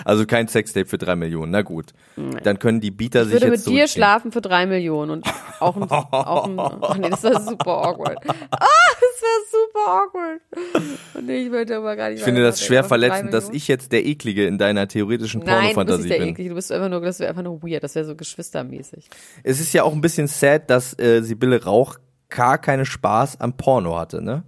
Also 0.04 0.26
kein 0.26 0.48
Sextape 0.48 0.86
für 0.86 0.98
drei 0.98 1.16
Millionen, 1.16 1.52
na 1.52 1.62
gut. 1.62 1.94
Dann 2.42 2.58
können 2.58 2.80
die 2.80 2.90
Bieter 2.90 3.22
ich 3.22 3.28
sich 3.28 3.34
jetzt 3.34 3.42
Ich 3.42 3.50
würde 3.50 3.70
mit 3.70 3.80
dir 3.80 3.88
schlafen 3.88 4.32
für 4.32 4.40
drei 4.40 4.66
Millionen 4.66 5.10
und 5.10 5.26
auch 5.58 5.76
ein, 5.76 5.90
auch 5.90 6.48
ein 6.48 6.58
ach 6.58 6.96
nee, 6.98 7.08
das 7.08 7.22
war 7.24 7.40
super 7.40 7.86
awkward. 7.86 8.18
Ah, 8.50 8.66
das 9.00 9.22
war 9.22 9.38
super 9.50 10.02
awkward. 10.02 10.40
Und 11.14 11.28
ich 11.30 11.50
wollte 11.50 11.76
aber 11.76 11.96
gar 11.96 12.10
nicht 12.10 12.18
Ich 12.18 12.24
finde 12.24 12.42
das 12.42 12.62
schwer 12.62 12.84
verletzend, 12.84 13.32
dass 13.32 13.48
ich 13.50 13.68
jetzt 13.68 13.92
der 13.92 14.04
Eklige 14.04 14.46
in 14.46 14.58
deiner 14.58 14.86
theoretischen 14.88 15.40
Pornofantasie 15.40 15.74
bin. 15.74 15.76
Nein, 15.76 15.86
du 15.86 15.96
bist 15.96 16.10
der 16.10 16.28
Eklige, 16.28 16.48
du 16.50 16.54
bist 16.56 16.72
einfach 16.72 16.88
nur, 16.88 17.00
das 17.00 17.20
wäre 17.20 17.30
einfach 17.30 17.42
nur 17.42 17.62
weird, 17.62 17.82
das 17.82 17.94
wäre 17.94 18.04
so 18.04 18.14
geschwistermäßig. 18.68 19.10
Es 19.42 19.60
ist 19.60 19.72
ja 19.72 19.82
auch 19.82 19.92
ein 19.92 20.00
bisschen 20.00 20.26
sad, 20.26 20.70
dass 20.70 20.98
äh, 20.98 21.22
Sibylle 21.22 21.64
Rauch 21.64 21.96
gar 22.28 22.58
keine 22.58 22.86
Spaß 22.86 23.40
am 23.40 23.56
Porno 23.56 23.98
hatte, 23.98 24.22
ne? 24.22 24.44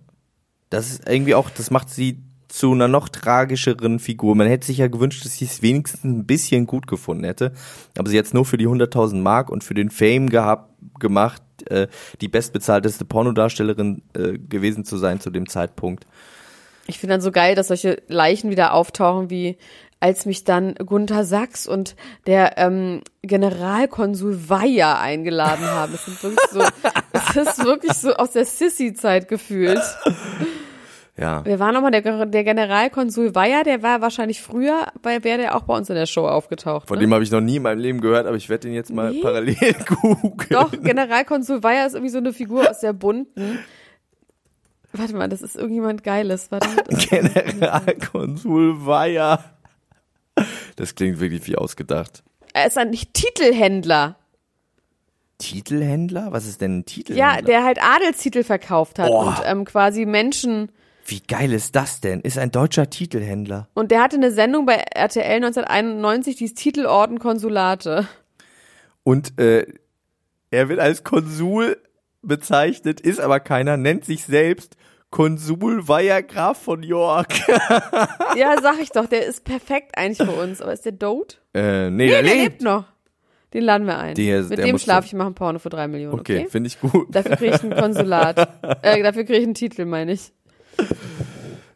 Das 0.70 0.90
ist 0.90 1.08
irgendwie 1.08 1.34
auch, 1.34 1.50
das 1.50 1.70
macht 1.70 1.90
sie 1.90 2.22
zu 2.48 2.72
einer 2.72 2.88
noch 2.88 3.08
tragischeren 3.08 3.98
Figur. 3.98 4.34
Man 4.34 4.46
hätte 4.46 4.66
sich 4.66 4.78
ja 4.78 4.88
gewünscht, 4.88 5.24
dass 5.24 5.36
sie 5.36 5.46
es 5.46 5.62
wenigstens 5.62 6.04
ein 6.04 6.26
bisschen 6.26 6.66
gut 6.66 6.86
gefunden 6.86 7.24
hätte. 7.24 7.52
Aber 7.96 8.08
sie 8.08 8.18
hat 8.18 8.26
es 8.26 8.34
nur 8.34 8.44
für 8.44 8.58
die 8.58 8.68
100.000 8.68 9.16
Mark 9.16 9.50
und 9.50 9.64
für 9.64 9.74
den 9.74 9.90
Fame 9.90 10.28
gehabt, 10.28 10.70
gemacht, 10.98 11.42
äh, 11.68 11.88
die 12.20 12.28
bestbezahlteste 12.28 13.04
Pornodarstellerin 13.04 14.02
äh, 14.14 14.38
gewesen 14.38 14.84
zu 14.84 14.98
sein 14.98 15.20
zu 15.20 15.30
dem 15.30 15.48
Zeitpunkt. 15.48 16.06
Ich 16.86 16.98
finde 16.98 17.14
dann 17.14 17.20
so 17.20 17.32
geil, 17.32 17.54
dass 17.54 17.68
solche 17.68 18.02
Leichen 18.08 18.50
wieder 18.50 18.74
auftauchen, 18.74 19.30
wie 19.30 19.56
als 20.02 20.26
mich 20.26 20.42
dann 20.42 20.74
Gunther 20.74 21.24
Sachs 21.24 21.68
und 21.68 21.94
der 22.26 22.58
ähm, 22.58 23.02
Generalkonsul 23.22 24.48
Weyer 24.48 24.98
eingeladen 24.98 25.64
haben. 25.64 25.92
Das, 25.92 26.06
sind 26.06 26.22
wirklich 26.22 26.50
so, 26.50 26.58
das 27.12 27.36
ist 27.36 27.64
wirklich 27.64 27.92
so 27.92 28.12
aus 28.14 28.32
der 28.32 28.44
Sissy-Zeit 28.44 29.28
gefühlt. 29.28 29.80
Ja. 31.16 31.42
Wer 31.44 31.60
war 31.60 31.70
nochmal 31.70 31.92
der, 31.92 32.26
der 32.26 32.42
Generalkonsul 32.42 33.36
Weyer? 33.36 33.62
Der 33.62 33.84
war 33.84 34.00
wahrscheinlich 34.00 34.42
früher, 34.42 34.88
weil 35.04 35.22
wäre 35.22 35.38
der 35.38 35.54
auch 35.54 35.62
bei 35.62 35.76
uns 35.76 35.88
in 35.88 35.94
der 35.94 36.06
Show 36.06 36.26
aufgetaucht. 36.26 36.88
Von 36.88 36.98
ne? 36.98 37.04
dem 37.04 37.14
habe 37.14 37.22
ich 37.22 37.30
noch 37.30 37.40
nie 37.40 37.56
in 37.56 37.62
meinem 37.62 37.78
Leben 37.78 38.00
gehört, 38.00 38.26
aber 38.26 38.36
ich 38.36 38.48
werde 38.48 38.66
den 38.66 38.74
jetzt 38.74 38.92
mal 38.92 39.12
nee. 39.12 39.20
parallel 39.20 39.56
googeln. 39.86 40.48
Doch, 40.50 40.72
Generalkonsul 40.72 41.62
Weyer 41.62 41.86
ist 41.86 41.94
irgendwie 41.94 42.10
so 42.10 42.18
eine 42.18 42.32
Figur 42.32 42.68
aus 42.68 42.80
der 42.80 42.92
bunten. 42.92 43.60
Warte 44.92 45.14
mal, 45.14 45.28
das 45.28 45.42
ist 45.42 45.54
irgendjemand 45.54 46.02
Geiles. 46.02 46.50
Warte, 46.50 46.68
Generalkonsul 46.88 48.84
Weyer. 48.84 49.44
Das 50.76 50.94
klingt 50.94 51.20
wirklich 51.20 51.46
wie 51.46 51.56
ausgedacht. 51.56 52.22
Er 52.54 52.66
ist 52.66 52.78
ein 52.78 52.92
Titelhändler. 52.92 54.16
Titelhändler? 55.38 56.28
Was 56.30 56.46
ist 56.46 56.60
denn 56.60 56.78
ein 56.78 56.84
Titelhändler? 56.84 57.36
Ja, 57.36 57.42
der 57.42 57.64
halt 57.64 57.78
Adelstitel 57.82 58.42
verkauft 58.42 58.98
hat 58.98 59.10
oh. 59.10 59.26
und 59.26 59.36
ähm, 59.44 59.64
quasi 59.64 60.06
Menschen. 60.06 60.70
Wie 61.04 61.20
geil 61.20 61.52
ist 61.52 61.74
das 61.74 62.00
denn? 62.00 62.20
Ist 62.20 62.38
ein 62.38 62.50
deutscher 62.50 62.88
Titelhändler. 62.88 63.68
Und 63.74 63.90
der 63.90 64.02
hatte 64.02 64.16
eine 64.16 64.30
Sendung 64.30 64.66
bei 64.66 64.74
RTL 64.74 65.36
1991, 65.36 66.36
die 66.36 66.44
ist 66.44 66.56
Titelorden 66.56 67.18
Konsulate. 67.18 68.06
Und 69.02 69.38
äh, 69.38 69.66
er 70.50 70.68
wird 70.68 70.78
als 70.78 71.02
Konsul 71.02 71.76
bezeichnet, 72.22 73.00
ist 73.00 73.20
aber 73.20 73.40
keiner, 73.40 73.76
nennt 73.76 74.04
sich 74.04 74.24
selbst 74.24 74.76
Konsul 75.12 75.86
Weiher 75.86 76.22
Graf 76.22 76.62
von 76.62 76.82
York. 76.82 77.46
ja, 78.36 78.56
sag 78.60 78.80
ich 78.80 78.90
doch, 78.90 79.06
der 79.06 79.26
ist 79.26 79.44
perfekt 79.44 79.96
eigentlich 79.96 80.26
für 80.26 80.34
uns. 80.34 80.62
Aber 80.62 80.72
ist 80.72 80.86
der 80.86 80.98
tot? 80.98 81.40
Äh, 81.54 81.90
nee, 81.90 82.06
nee 82.06 82.08
der, 82.08 82.22
der 82.22 82.34
lebt. 82.34 82.44
lebt 82.44 82.62
noch. 82.62 82.86
Den 83.52 83.64
laden 83.64 83.86
wir 83.86 83.98
ein. 83.98 84.14
Der, 84.14 84.42
Mit 84.44 84.58
dem 84.58 84.78
schlafe 84.78 85.06
ich, 85.06 85.12
mache 85.12 85.32
Porno 85.32 85.58
für 85.58 85.68
drei 85.68 85.86
Millionen. 85.86 86.18
Okay, 86.18 86.40
okay? 86.40 86.48
finde 86.48 86.68
ich 86.68 86.80
gut. 86.80 87.14
Dafür 87.14 87.36
kriege 87.36 87.54
ich 87.54 87.62
ein 87.62 87.76
Konsulat. 87.76 88.38
äh, 88.82 89.02
dafür 89.02 89.24
kriege 89.24 89.38
ich 89.38 89.44
einen 89.44 89.54
Titel, 89.54 89.84
meine 89.84 90.12
ich. 90.12 90.32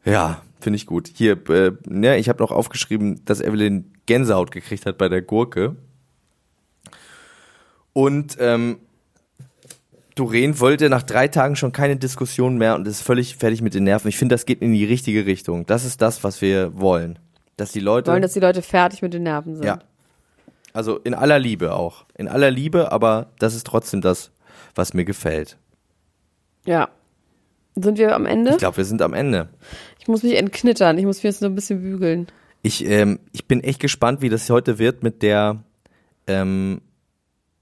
Ja, 0.06 0.40
finde 0.58 0.78
ich 0.78 0.86
gut. 0.86 1.10
Hier, 1.14 1.38
äh, 1.50 1.72
ne, 1.86 2.16
ich 2.16 2.30
habe 2.30 2.42
noch 2.42 2.52
aufgeschrieben, 2.52 3.22
dass 3.26 3.42
Evelyn 3.42 3.92
Gänsehaut 4.06 4.50
gekriegt 4.50 4.86
hat 4.86 4.96
bei 4.96 5.10
der 5.10 5.20
Gurke. 5.20 5.76
Und 7.92 8.38
ähm, 8.40 8.78
Doreen 10.16 10.58
wollte 10.58 10.88
nach 10.88 11.02
drei 11.02 11.28
Tagen 11.28 11.56
schon 11.56 11.72
keine 11.72 11.96
Diskussion 11.96 12.56
mehr 12.56 12.74
und 12.74 12.88
ist 12.88 13.02
völlig 13.02 13.36
fertig 13.36 13.60
mit 13.60 13.74
den 13.74 13.84
Nerven. 13.84 14.08
Ich 14.08 14.16
finde, 14.16 14.34
das 14.34 14.46
geht 14.46 14.62
in 14.62 14.72
die 14.72 14.84
richtige 14.84 15.26
Richtung. 15.26 15.66
Das 15.66 15.84
ist 15.84 16.00
das, 16.02 16.24
was 16.24 16.40
wir 16.40 16.78
wollen. 16.80 17.18
Dass 17.58 17.70
die 17.70 17.80
Leute. 17.80 18.10
Wollen, 18.10 18.22
dass 18.22 18.32
die 18.32 18.40
Leute 18.40 18.62
fertig 18.62 19.02
mit 19.02 19.12
den 19.12 19.22
Nerven 19.22 19.56
sind. 19.56 19.66
Ja. 19.66 19.78
Also 20.72 20.98
in 20.98 21.14
aller 21.14 21.38
Liebe 21.38 21.74
auch. 21.74 22.06
In 22.16 22.28
aller 22.28 22.50
Liebe, 22.50 22.92
aber 22.92 23.28
das 23.38 23.54
ist 23.54 23.66
trotzdem 23.66 24.00
das, 24.00 24.30
was 24.74 24.94
mir 24.94 25.04
gefällt. 25.04 25.58
Ja. 26.64 26.88
Sind 27.74 27.98
wir 27.98 28.14
am 28.14 28.24
Ende? 28.24 28.52
Ich 28.52 28.58
glaube, 28.58 28.78
wir 28.78 28.84
sind 28.86 29.02
am 29.02 29.12
Ende. 29.12 29.50
Ich 30.00 30.08
muss 30.08 30.22
mich 30.22 30.36
entknittern. 30.36 30.96
Ich 30.96 31.04
muss 31.04 31.18
mich 31.18 31.24
jetzt 31.24 31.42
nur 31.42 31.50
ein 31.50 31.54
bisschen 31.54 31.82
bügeln. 31.82 32.26
Ich, 32.62 32.86
ähm, 32.86 33.20
ich 33.32 33.46
bin 33.46 33.62
echt 33.62 33.80
gespannt, 33.80 34.22
wie 34.22 34.30
das 34.30 34.48
heute 34.48 34.78
wird 34.78 35.02
mit 35.02 35.22
der 35.22 35.62
ähm, 36.26 36.80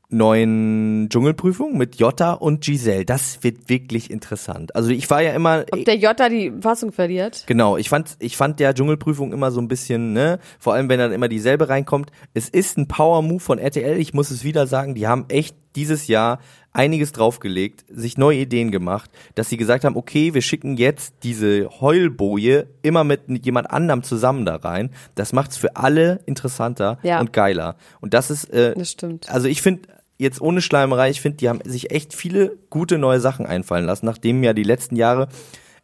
neuen 0.09 1.09
Dschungelprüfung 1.09 1.77
mit 1.77 1.97
Jota 1.97 2.33
und 2.33 2.63
Giselle. 2.63 3.05
Das 3.05 3.43
wird 3.43 3.69
wirklich 3.69 4.11
interessant. 4.11 4.75
Also 4.75 4.91
ich 4.91 5.09
war 5.11 5.23
ja 5.23 5.33
immer. 5.33 5.65
Ob 5.71 5.85
der 5.85 5.97
Jota 5.97 6.29
die 6.29 6.53
Fassung 6.61 6.93
verliert? 6.93 7.45
Genau, 7.47 7.77
ich 7.77 7.89
fand, 7.89 8.17
ich 8.19 8.37
fand 8.37 8.61
der 8.61 8.75
Dschungelprüfung 8.75 9.33
immer 9.33 9.51
so 9.51 9.61
ein 9.61 9.69
bisschen, 9.69 10.13
ne, 10.13 10.39
vor 10.59 10.75
allem 10.75 10.89
wenn 10.89 10.99
dann 10.99 11.13
immer 11.13 11.29
dieselbe 11.29 11.69
reinkommt. 11.69 12.11
Es 12.33 12.49
ist 12.49 12.79
ein 12.79 12.89
Power-Move 12.89 13.41
von 13.41 13.59
RTL, 13.59 13.99
ich 13.99 14.15
muss 14.15 14.31
es 14.31 14.45
wieder 14.45 14.67
sagen, 14.67 14.95
die 14.95 15.07
haben 15.07 15.27
echt 15.29 15.57
dieses 15.77 16.07
Jahr 16.07 16.39
einiges 16.75 17.13
draufgelegt, 17.13 17.85
sich 17.89 18.19
neue 18.19 18.39
Ideen 18.39 18.71
gemacht, 18.71 19.11
dass 19.37 19.49
sie 19.49 19.57
gesagt 19.57 19.85
haben, 19.85 19.97
okay, 19.97 20.35
wir 20.35 20.43
schicken 20.43 20.77
jetzt 20.77 21.15
diese 21.23 21.71
Heulboje 21.81 22.67
immer 22.83 23.05
mit 23.05 23.23
jemand 23.45 23.71
anderem 23.71 24.03
zusammen 24.03 24.45
da 24.45 24.57
rein. 24.57 24.91
Das 25.15 25.33
macht's 25.33 25.57
für 25.57 25.77
alle 25.77 26.21
interessanter 26.27 26.99
ja. 27.03 27.21
und 27.21 27.33
geiler. 27.33 27.77
Und 28.01 28.13
das 28.13 28.31
ist, 28.31 28.51
äh, 28.51 28.75
das 28.75 28.91
stimmt. 28.91 29.31
also 29.31 29.47
ich 29.47 29.63
finde, 29.63 29.89
jetzt 30.19 30.41
ohne 30.41 30.61
Schleimerei, 30.61 31.11
ich 31.11 31.21
finde, 31.21 31.39
die 31.39 31.49
haben 31.49 31.61
sich 31.65 31.93
echt 31.93 32.13
viele 32.13 32.59
gute 32.71 32.99
neue 32.99 33.21
Sachen 33.21 33.47
einfallen 33.47 33.87
lassen, 33.87 34.07
nachdem 34.07 34.43
ja 34.43 34.53
die 34.53 34.65
letzten 34.65 34.97
Jahre 34.97 35.29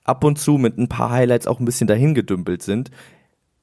ab 0.02 0.24
und 0.24 0.38
zu 0.38 0.58
mit 0.58 0.76
ein 0.76 0.88
paar 0.88 1.10
Highlights 1.10 1.46
auch 1.46 1.60
ein 1.60 1.64
bisschen 1.64 1.86
dahin 1.86 2.14
gedümpelt 2.14 2.62
sind. 2.62 2.90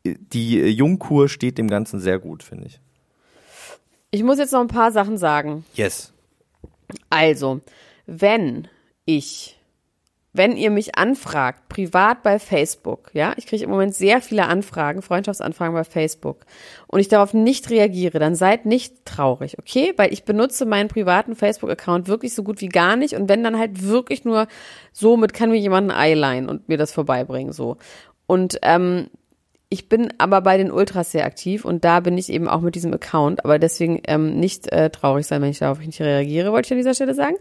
Die 0.05 0.61
Jungkur 0.61 1.27
steht 1.27 1.57
dem 1.57 1.67
Ganzen 1.67 1.99
sehr 1.99 2.19
gut, 2.19 2.41
finde 2.41 2.67
ich. 2.67 2.79
Ich 4.11 4.23
muss 4.23 4.39
jetzt 4.39 4.53
noch 4.53 4.61
ein 4.61 4.69
paar 4.69 4.93
Sachen 4.93 5.17
sagen. 5.17 5.65
Yes. 5.73 6.13
Also, 7.09 7.61
wenn 8.05 8.67
ich 9.05 9.57
wenn 10.37 10.55
ihr 10.55 10.69
mich 10.69 10.95
anfragt, 10.95 11.67
privat 11.67 12.21
bei 12.21 12.37
Facebook, 12.37 13.09
ja, 13.13 13.33
ich 13.37 13.47
kriege 13.47 13.63
im 13.63 13.71
Moment 13.71 13.95
sehr 13.95 14.21
viele 14.21 14.45
Anfragen, 14.45 15.01
Freundschaftsanfragen 15.01 15.73
bei 15.73 15.83
Facebook 15.83 16.45
und 16.85 16.99
ich 16.99 17.07
darauf 17.07 17.33
nicht 17.33 17.69
reagiere, 17.71 18.19
dann 18.19 18.35
seid 18.35 18.65
nicht 18.65 19.03
traurig, 19.03 19.57
okay? 19.57 19.93
Weil 19.97 20.13
ich 20.13 20.25
benutze 20.25 20.65
meinen 20.65 20.89
privaten 20.89 21.35
Facebook-Account 21.35 22.07
wirklich 22.07 22.35
so 22.35 22.43
gut 22.43 22.61
wie 22.61 22.69
gar 22.69 22.95
nicht 22.95 23.15
und 23.15 23.27
wenn 23.29 23.43
dann 23.43 23.57
halt 23.57 23.83
wirklich 23.83 24.25
nur 24.25 24.47
somit 24.91 25.33
kann 25.33 25.49
mir 25.49 25.57
jemand 25.57 25.91
ein 25.91 25.97
Ei 25.97 26.13
leihen 26.13 26.47
und 26.47 26.69
mir 26.69 26.77
das 26.77 26.91
vorbeibringen, 26.91 27.51
so. 27.51 27.77
Und 28.27 28.59
ähm, 28.61 29.09
ich 29.69 29.89
bin 29.89 30.13
aber 30.17 30.41
bei 30.41 30.57
den 30.57 30.71
Ultras 30.71 31.11
sehr 31.11 31.25
aktiv 31.25 31.65
und 31.65 31.83
da 31.83 31.99
bin 31.99 32.17
ich 32.17 32.29
eben 32.29 32.47
auch 32.47 32.61
mit 32.61 32.75
diesem 32.75 32.93
Account, 32.93 33.43
aber 33.43 33.59
deswegen 33.59 34.01
ähm, 34.07 34.39
nicht 34.39 34.71
äh, 34.71 34.89
traurig 34.89 35.27
sein, 35.27 35.41
wenn 35.41 35.49
ich 35.49 35.59
darauf 35.59 35.79
nicht 35.79 35.99
reagiere, 35.99 36.51
wollte 36.51 36.67
ich 36.67 36.71
an 36.71 36.77
dieser 36.77 36.93
Stelle 36.93 37.13
sagen. 37.13 37.35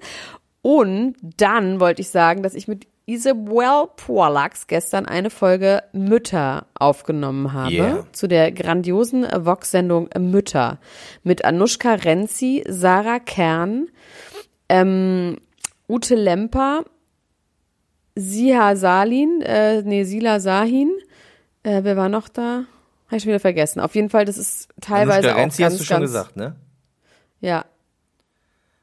Und 0.62 1.14
dann 1.22 1.78
wollte 1.78 2.02
ich 2.02 2.08
sagen, 2.08 2.42
dass 2.42 2.54
ich 2.54 2.66
mit 2.66 2.88
Isabel 3.08 3.86
Poalax 3.94 4.66
gestern 4.66 5.06
eine 5.06 5.30
Folge 5.30 5.84
Mütter 5.92 6.66
aufgenommen 6.74 7.52
habe. 7.52 7.72
Yeah. 7.72 8.06
Zu 8.10 8.26
der 8.26 8.50
grandiosen 8.50 9.24
Vox-Sendung 9.24 10.10
Mütter. 10.18 10.80
Mit 11.22 11.44
Anushka 11.44 11.94
Renzi, 11.94 12.64
Sarah 12.66 13.20
Kern, 13.20 13.86
ähm, 14.68 15.36
Ute 15.88 16.16
Lemper, 16.16 16.84
Siha 18.16 18.74
Salin, 18.74 19.40
äh, 19.42 19.82
nee, 19.82 20.02
Sila 20.02 20.40
Sahin. 20.40 20.90
Äh, 21.66 21.82
wer 21.82 21.96
war 21.96 22.08
noch 22.08 22.28
da? 22.28 22.64
Habe 23.06 23.16
ich 23.16 23.22
schon 23.24 23.30
wieder 23.30 23.40
vergessen. 23.40 23.80
Auf 23.80 23.96
jeden 23.96 24.08
Fall, 24.08 24.24
das 24.24 24.38
ist 24.38 24.68
teilweise 24.80 25.30
Anushka 25.30 25.40
Renzi 25.40 25.62
auch 25.64 25.66
ganz, 25.66 25.74
hast 25.74 25.80
du 25.80 25.84
schon 25.84 26.00
gesagt, 26.00 26.36
ne? 26.36 26.54
Ja, 27.40 27.64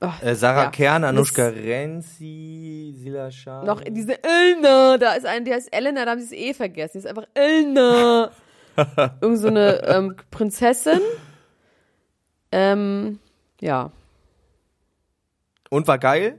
Ach, 0.02 0.22
äh, 0.22 0.36
Sarah 0.36 0.66
ja. 0.66 0.70
Kern, 0.70 1.06
Anushka 1.06 1.48
Renzi, 1.48 2.94
Sila 2.98 3.32
Shah. 3.32 3.64
Noch 3.64 3.82
diese 3.88 4.22
Elna, 4.22 4.98
da 4.98 5.14
ist 5.14 5.26
eine, 5.26 5.46
die 5.46 5.54
heißt 5.54 5.74
Elena, 5.74 6.04
da 6.04 6.12
haben 6.12 6.20
sie 6.20 6.26
es 6.26 6.32
eh 6.34 6.54
vergessen. 6.54 6.92
Die 6.96 6.98
ist 7.00 7.08
einfach 7.08 7.26
Elna. 7.34 8.32
Irgend 9.22 9.40
so 9.40 9.48
eine 9.48 9.82
ähm, 9.86 10.18
Prinzessin. 10.30 11.00
Ähm, 12.52 13.20
ja. 13.62 13.92
Und 15.70 15.88
war 15.88 16.00
geil? 16.00 16.38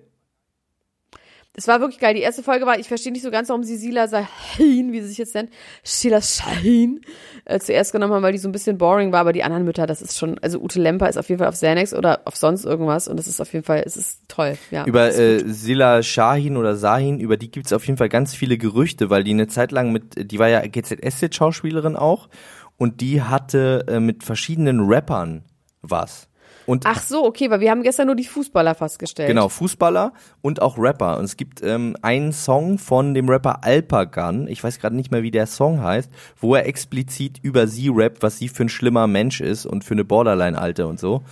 Es 1.56 1.68
war 1.68 1.80
wirklich 1.80 2.00
geil. 2.00 2.14
Die 2.14 2.20
erste 2.20 2.42
Folge 2.42 2.66
war, 2.66 2.78
ich 2.80 2.88
verstehe 2.88 3.12
nicht 3.12 3.22
so 3.22 3.30
ganz, 3.30 3.48
warum 3.48 3.62
sie 3.62 3.76
Sila 3.76 4.08
Sahin, 4.08 4.92
wie 4.92 5.00
sie 5.00 5.08
sich 5.08 5.18
jetzt 5.18 5.34
nennt, 5.34 5.50
Sheila 5.84 6.20
Shahin, 6.20 7.00
äh, 7.44 7.60
zuerst 7.60 7.92
genommen 7.92 8.12
haben, 8.12 8.22
weil 8.24 8.32
die 8.32 8.38
so 8.38 8.48
ein 8.48 8.52
bisschen 8.52 8.76
boring 8.76 9.12
war, 9.12 9.20
aber 9.20 9.32
die 9.32 9.44
anderen 9.44 9.64
Mütter, 9.64 9.86
das 9.86 10.02
ist 10.02 10.18
schon, 10.18 10.38
also 10.40 10.60
Ute 10.60 10.80
Lemper 10.80 11.08
ist 11.08 11.16
auf 11.16 11.28
jeden 11.28 11.38
Fall 11.38 11.48
auf 11.48 11.54
Xanax 11.54 11.94
oder 11.94 12.22
auf 12.24 12.36
sonst 12.36 12.64
irgendwas 12.64 13.06
und 13.06 13.18
das 13.18 13.28
ist 13.28 13.40
auf 13.40 13.52
jeden 13.52 13.64
Fall, 13.64 13.84
es 13.86 13.96
ist 13.96 14.20
toll, 14.26 14.58
ja. 14.72 14.84
Über 14.84 15.14
äh, 15.14 15.44
Sila 15.46 16.02
Shahin 16.02 16.56
oder 16.56 16.74
Sahin, 16.74 17.20
über 17.20 17.36
die 17.36 17.50
gibt's 17.50 17.72
auf 17.72 17.86
jeden 17.86 17.98
Fall 17.98 18.08
ganz 18.08 18.34
viele 18.34 18.58
Gerüchte, 18.58 19.08
weil 19.08 19.22
die 19.22 19.30
eine 19.30 19.46
Zeit 19.46 19.70
lang 19.70 19.92
mit, 19.92 20.30
die 20.30 20.38
war 20.40 20.48
ja 20.48 20.60
GZSZ-Schauspielerin 20.66 21.94
auch 21.94 22.28
und 22.76 23.00
die 23.00 23.22
hatte 23.22 23.84
äh, 23.86 24.00
mit 24.00 24.24
verschiedenen 24.24 24.80
Rappern 24.80 25.44
was. 25.82 26.28
Und 26.66 26.86
Ach 26.86 27.02
so, 27.02 27.24
okay, 27.24 27.50
weil 27.50 27.60
wir 27.60 27.70
haben 27.70 27.82
gestern 27.82 28.06
nur 28.06 28.16
die 28.16 28.24
Fußballer 28.24 28.74
festgestellt. 28.74 29.28
Genau, 29.28 29.48
Fußballer 29.48 30.12
und 30.40 30.62
auch 30.62 30.78
Rapper. 30.78 31.18
Und 31.18 31.24
es 31.24 31.36
gibt 31.36 31.62
ähm, 31.62 31.96
einen 32.02 32.32
Song 32.32 32.78
von 32.78 33.14
dem 33.14 33.28
Rapper 33.28 33.64
Alpagan, 33.64 34.48
ich 34.48 34.62
weiß 34.64 34.78
gerade 34.78 34.96
nicht 34.96 35.10
mehr, 35.10 35.22
wie 35.22 35.30
der 35.30 35.46
Song 35.46 35.82
heißt, 35.82 36.10
wo 36.40 36.54
er 36.54 36.66
explizit 36.66 37.38
über 37.42 37.66
sie 37.66 37.88
rappt, 37.88 38.22
was 38.22 38.38
sie 38.38 38.48
für 38.48 38.64
ein 38.64 38.68
schlimmer 38.68 39.06
Mensch 39.06 39.40
ist 39.40 39.66
und 39.66 39.84
für 39.84 39.94
eine 39.94 40.04
Borderline-Alte 40.04 40.86
und 40.86 40.98
so. 40.98 41.22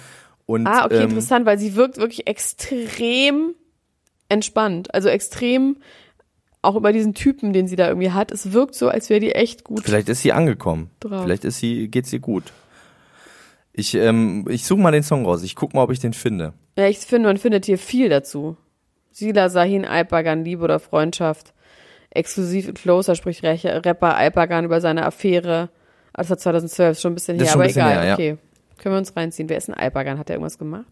Und, 0.47 0.67
ah, 0.67 0.85
okay, 0.85 0.97
ähm, 0.97 1.11
interessant, 1.11 1.47
weil 1.47 1.59
sie 1.59 1.77
wirkt 1.77 1.97
wirklich 1.97 2.27
extrem 2.27 3.55
entspannt. 4.29 4.93
Also 4.95 5.09
extrem 5.09 5.77
auch 6.63 6.77
über 6.77 6.93
diesen 6.93 7.15
Typen, 7.15 7.53
den 7.53 7.67
sie 7.67 7.77
da 7.77 7.89
irgendwie 7.89 8.13
hat. 8.13 8.31
Es 8.31 8.53
wirkt 8.53 8.75
so, 8.75 8.89
als 8.89 9.11
wäre 9.11 9.21
die 9.21 9.33
echt 9.33 9.65
gut. 9.65 9.83
Vielleicht 9.85 10.09
ist 10.09 10.23
sie 10.23 10.33
angekommen. 10.33 10.91
Drauf. 11.01 11.25
Vielleicht 11.25 11.45
ist 11.45 11.59
sie, 11.59 11.89
geht's 11.89 12.13
ihr 12.13 12.21
gut. 12.21 12.45
Ich, 13.75 13.95
ähm, 13.95 14.47
ich 14.49 14.65
suche 14.65 14.81
mal 14.81 14.93
den 14.93 15.03
Song 15.03 15.25
raus. 15.25 15.43
Ich 15.43 15.57
guck 15.57 15.75
mal, 15.75 15.83
ob 15.83 15.91
ich 15.91 16.01
den 16.01 16.13
finde. 16.13 16.53
Ja, 16.77 16.89
ich 16.89 16.99
finde, 16.99 17.29
man 17.29 17.39
findet 17.39 17.65
hier 17.65 17.79
viel 17.79 18.09
dazu. 18.09 18.57
Sila 19.11 19.49
Sahin 19.49 19.85
Alpagan, 19.85 20.45
Liebe 20.45 20.65
oder 20.65 20.79
Freundschaft. 20.79 21.55
Exklusiv 22.11 22.75
Closer 22.75 23.15
spricht 23.15 23.43
Rapper 23.43 24.17
Alpagan 24.17 24.65
über 24.65 24.81
seine 24.81 25.07
Affäre. 25.07 25.71
Das 26.13 26.29
war 26.29 26.37
2012, 26.37 26.99
schon 26.99 27.13
ein 27.13 27.15
bisschen 27.15 27.39
her, 27.39 27.53
aber 27.55 27.67
egal. 27.67 27.93
Her, 27.93 28.05
ja. 28.05 28.15
Okay, 28.15 28.39
können 28.79 28.95
wir 28.95 28.99
uns 28.99 29.17
reinziehen. 29.17 29.49
Wer 29.49 29.57
ist 29.57 29.69
ein 29.69 29.75
Alpagan? 29.75 30.19
Hat 30.19 30.29
er 30.29 30.37
irgendwas 30.37 30.59
gemacht? 30.59 30.85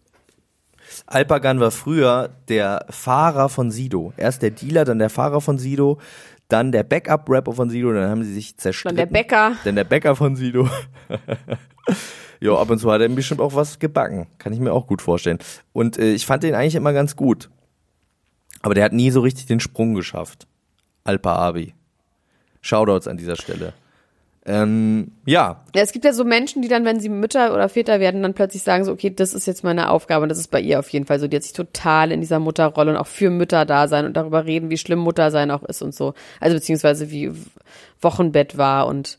Alpagan 1.06 1.60
war 1.60 1.70
früher 1.70 2.30
der 2.48 2.86
Fahrer 2.88 3.50
von 3.50 3.70
Sido. 3.70 4.14
Erst 4.16 4.42
der 4.42 4.50
Dealer, 4.50 4.84
dann 4.84 4.98
der 4.98 5.10
Fahrer 5.10 5.40
von 5.40 5.58
Sido. 5.58 5.98
dann 6.48 6.72
der 6.72 6.82
Backup-Rapper 6.82 7.52
von 7.52 7.70
Sido, 7.70 7.92
dann 7.92 8.10
haben 8.10 8.24
sie 8.24 8.32
sich 8.32 8.56
zerstritten. 8.56 8.96
Dann 8.96 9.06
der 9.06 9.12
Bäcker. 9.12 9.52
Dann 9.62 9.76
der 9.76 9.84
Bäcker 9.84 10.16
von 10.16 10.34
Sido. 10.34 10.68
jo, 12.40 12.58
ab 12.58 12.70
und 12.70 12.78
zu 12.78 12.90
hat 12.90 13.00
er 13.00 13.08
bestimmt 13.08 13.40
auch 13.40 13.54
was 13.54 13.78
gebacken. 13.78 14.26
Kann 14.38 14.52
ich 14.52 14.60
mir 14.60 14.72
auch 14.72 14.86
gut 14.86 15.02
vorstellen. 15.02 15.38
Und 15.72 15.98
äh, 15.98 16.12
ich 16.12 16.26
fand 16.26 16.42
den 16.42 16.54
eigentlich 16.54 16.74
immer 16.74 16.92
ganz 16.92 17.16
gut. 17.16 17.50
Aber 18.62 18.74
der 18.74 18.84
hat 18.84 18.92
nie 18.92 19.10
so 19.10 19.20
richtig 19.20 19.46
den 19.46 19.60
Sprung 19.60 19.94
geschafft. 19.94 20.46
Alpa 21.04 21.36
Abi. 21.36 21.74
Shoutouts 22.60 23.08
an 23.08 23.16
dieser 23.16 23.36
Stelle. 23.36 23.72
Ähm, 24.46 25.12
ja. 25.26 25.62
ja. 25.74 25.82
Es 25.82 25.92
gibt 25.92 26.04
ja 26.04 26.12
so 26.12 26.24
Menschen, 26.24 26.62
die 26.62 26.68
dann, 26.68 26.84
wenn 26.84 26.98
sie 26.98 27.08
Mütter 27.08 27.54
oder 27.54 27.68
Väter 27.68 28.00
werden, 28.00 28.22
dann 28.22 28.34
plötzlich 28.34 28.62
sagen 28.62 28.84
so, 28.84 28.92
okay, 28.92 29.10
das 29.14 29.34
ist 29.34 29.46
jetzt 29.46 29.64
meine 29.64 29.90
Aufgabe 29.90 30.22
und 30.22 30.28
das 30.28 30.38
ist 30.38 30.50
bei 30.50 30.60
ihr 30.60 30.78
auf 30.78 30.88
jeden 30.88 31.06
Fall 31.06 31.20
so. 31.20 31.28
Die 31.28 31.36
hat 31.36 31.42
sich 31.42 31.52
total 31.52 32.10
in 32.10 32.20
dieser 32.20 32.38
Mutterrolle 32.38 32.92
und 32.92 32.96
auch 32.96 33.06
für 33.06 33.30
Mütter 33.30 33.66
da 33.66 33.86
sein 33.86 34.06
und 34.06 34.16
darüber 34.16 34.46
reden, 34.46 34.70
wie 34.70 34.78
schlimm 34.78 34.98
Mutter 34.98 35.30
sein 35.30 35.50
auch 35.50 35.62
ist 35.62 35.82
und 35.82 35.94
so. 35.94 36.14
Also 36.40 36.56
beziehungsweise 36.56 37.10
wie 37.10 37.32
Wochenbett 38.00 38.56
war 38.56 38.86
und 38.86 39.18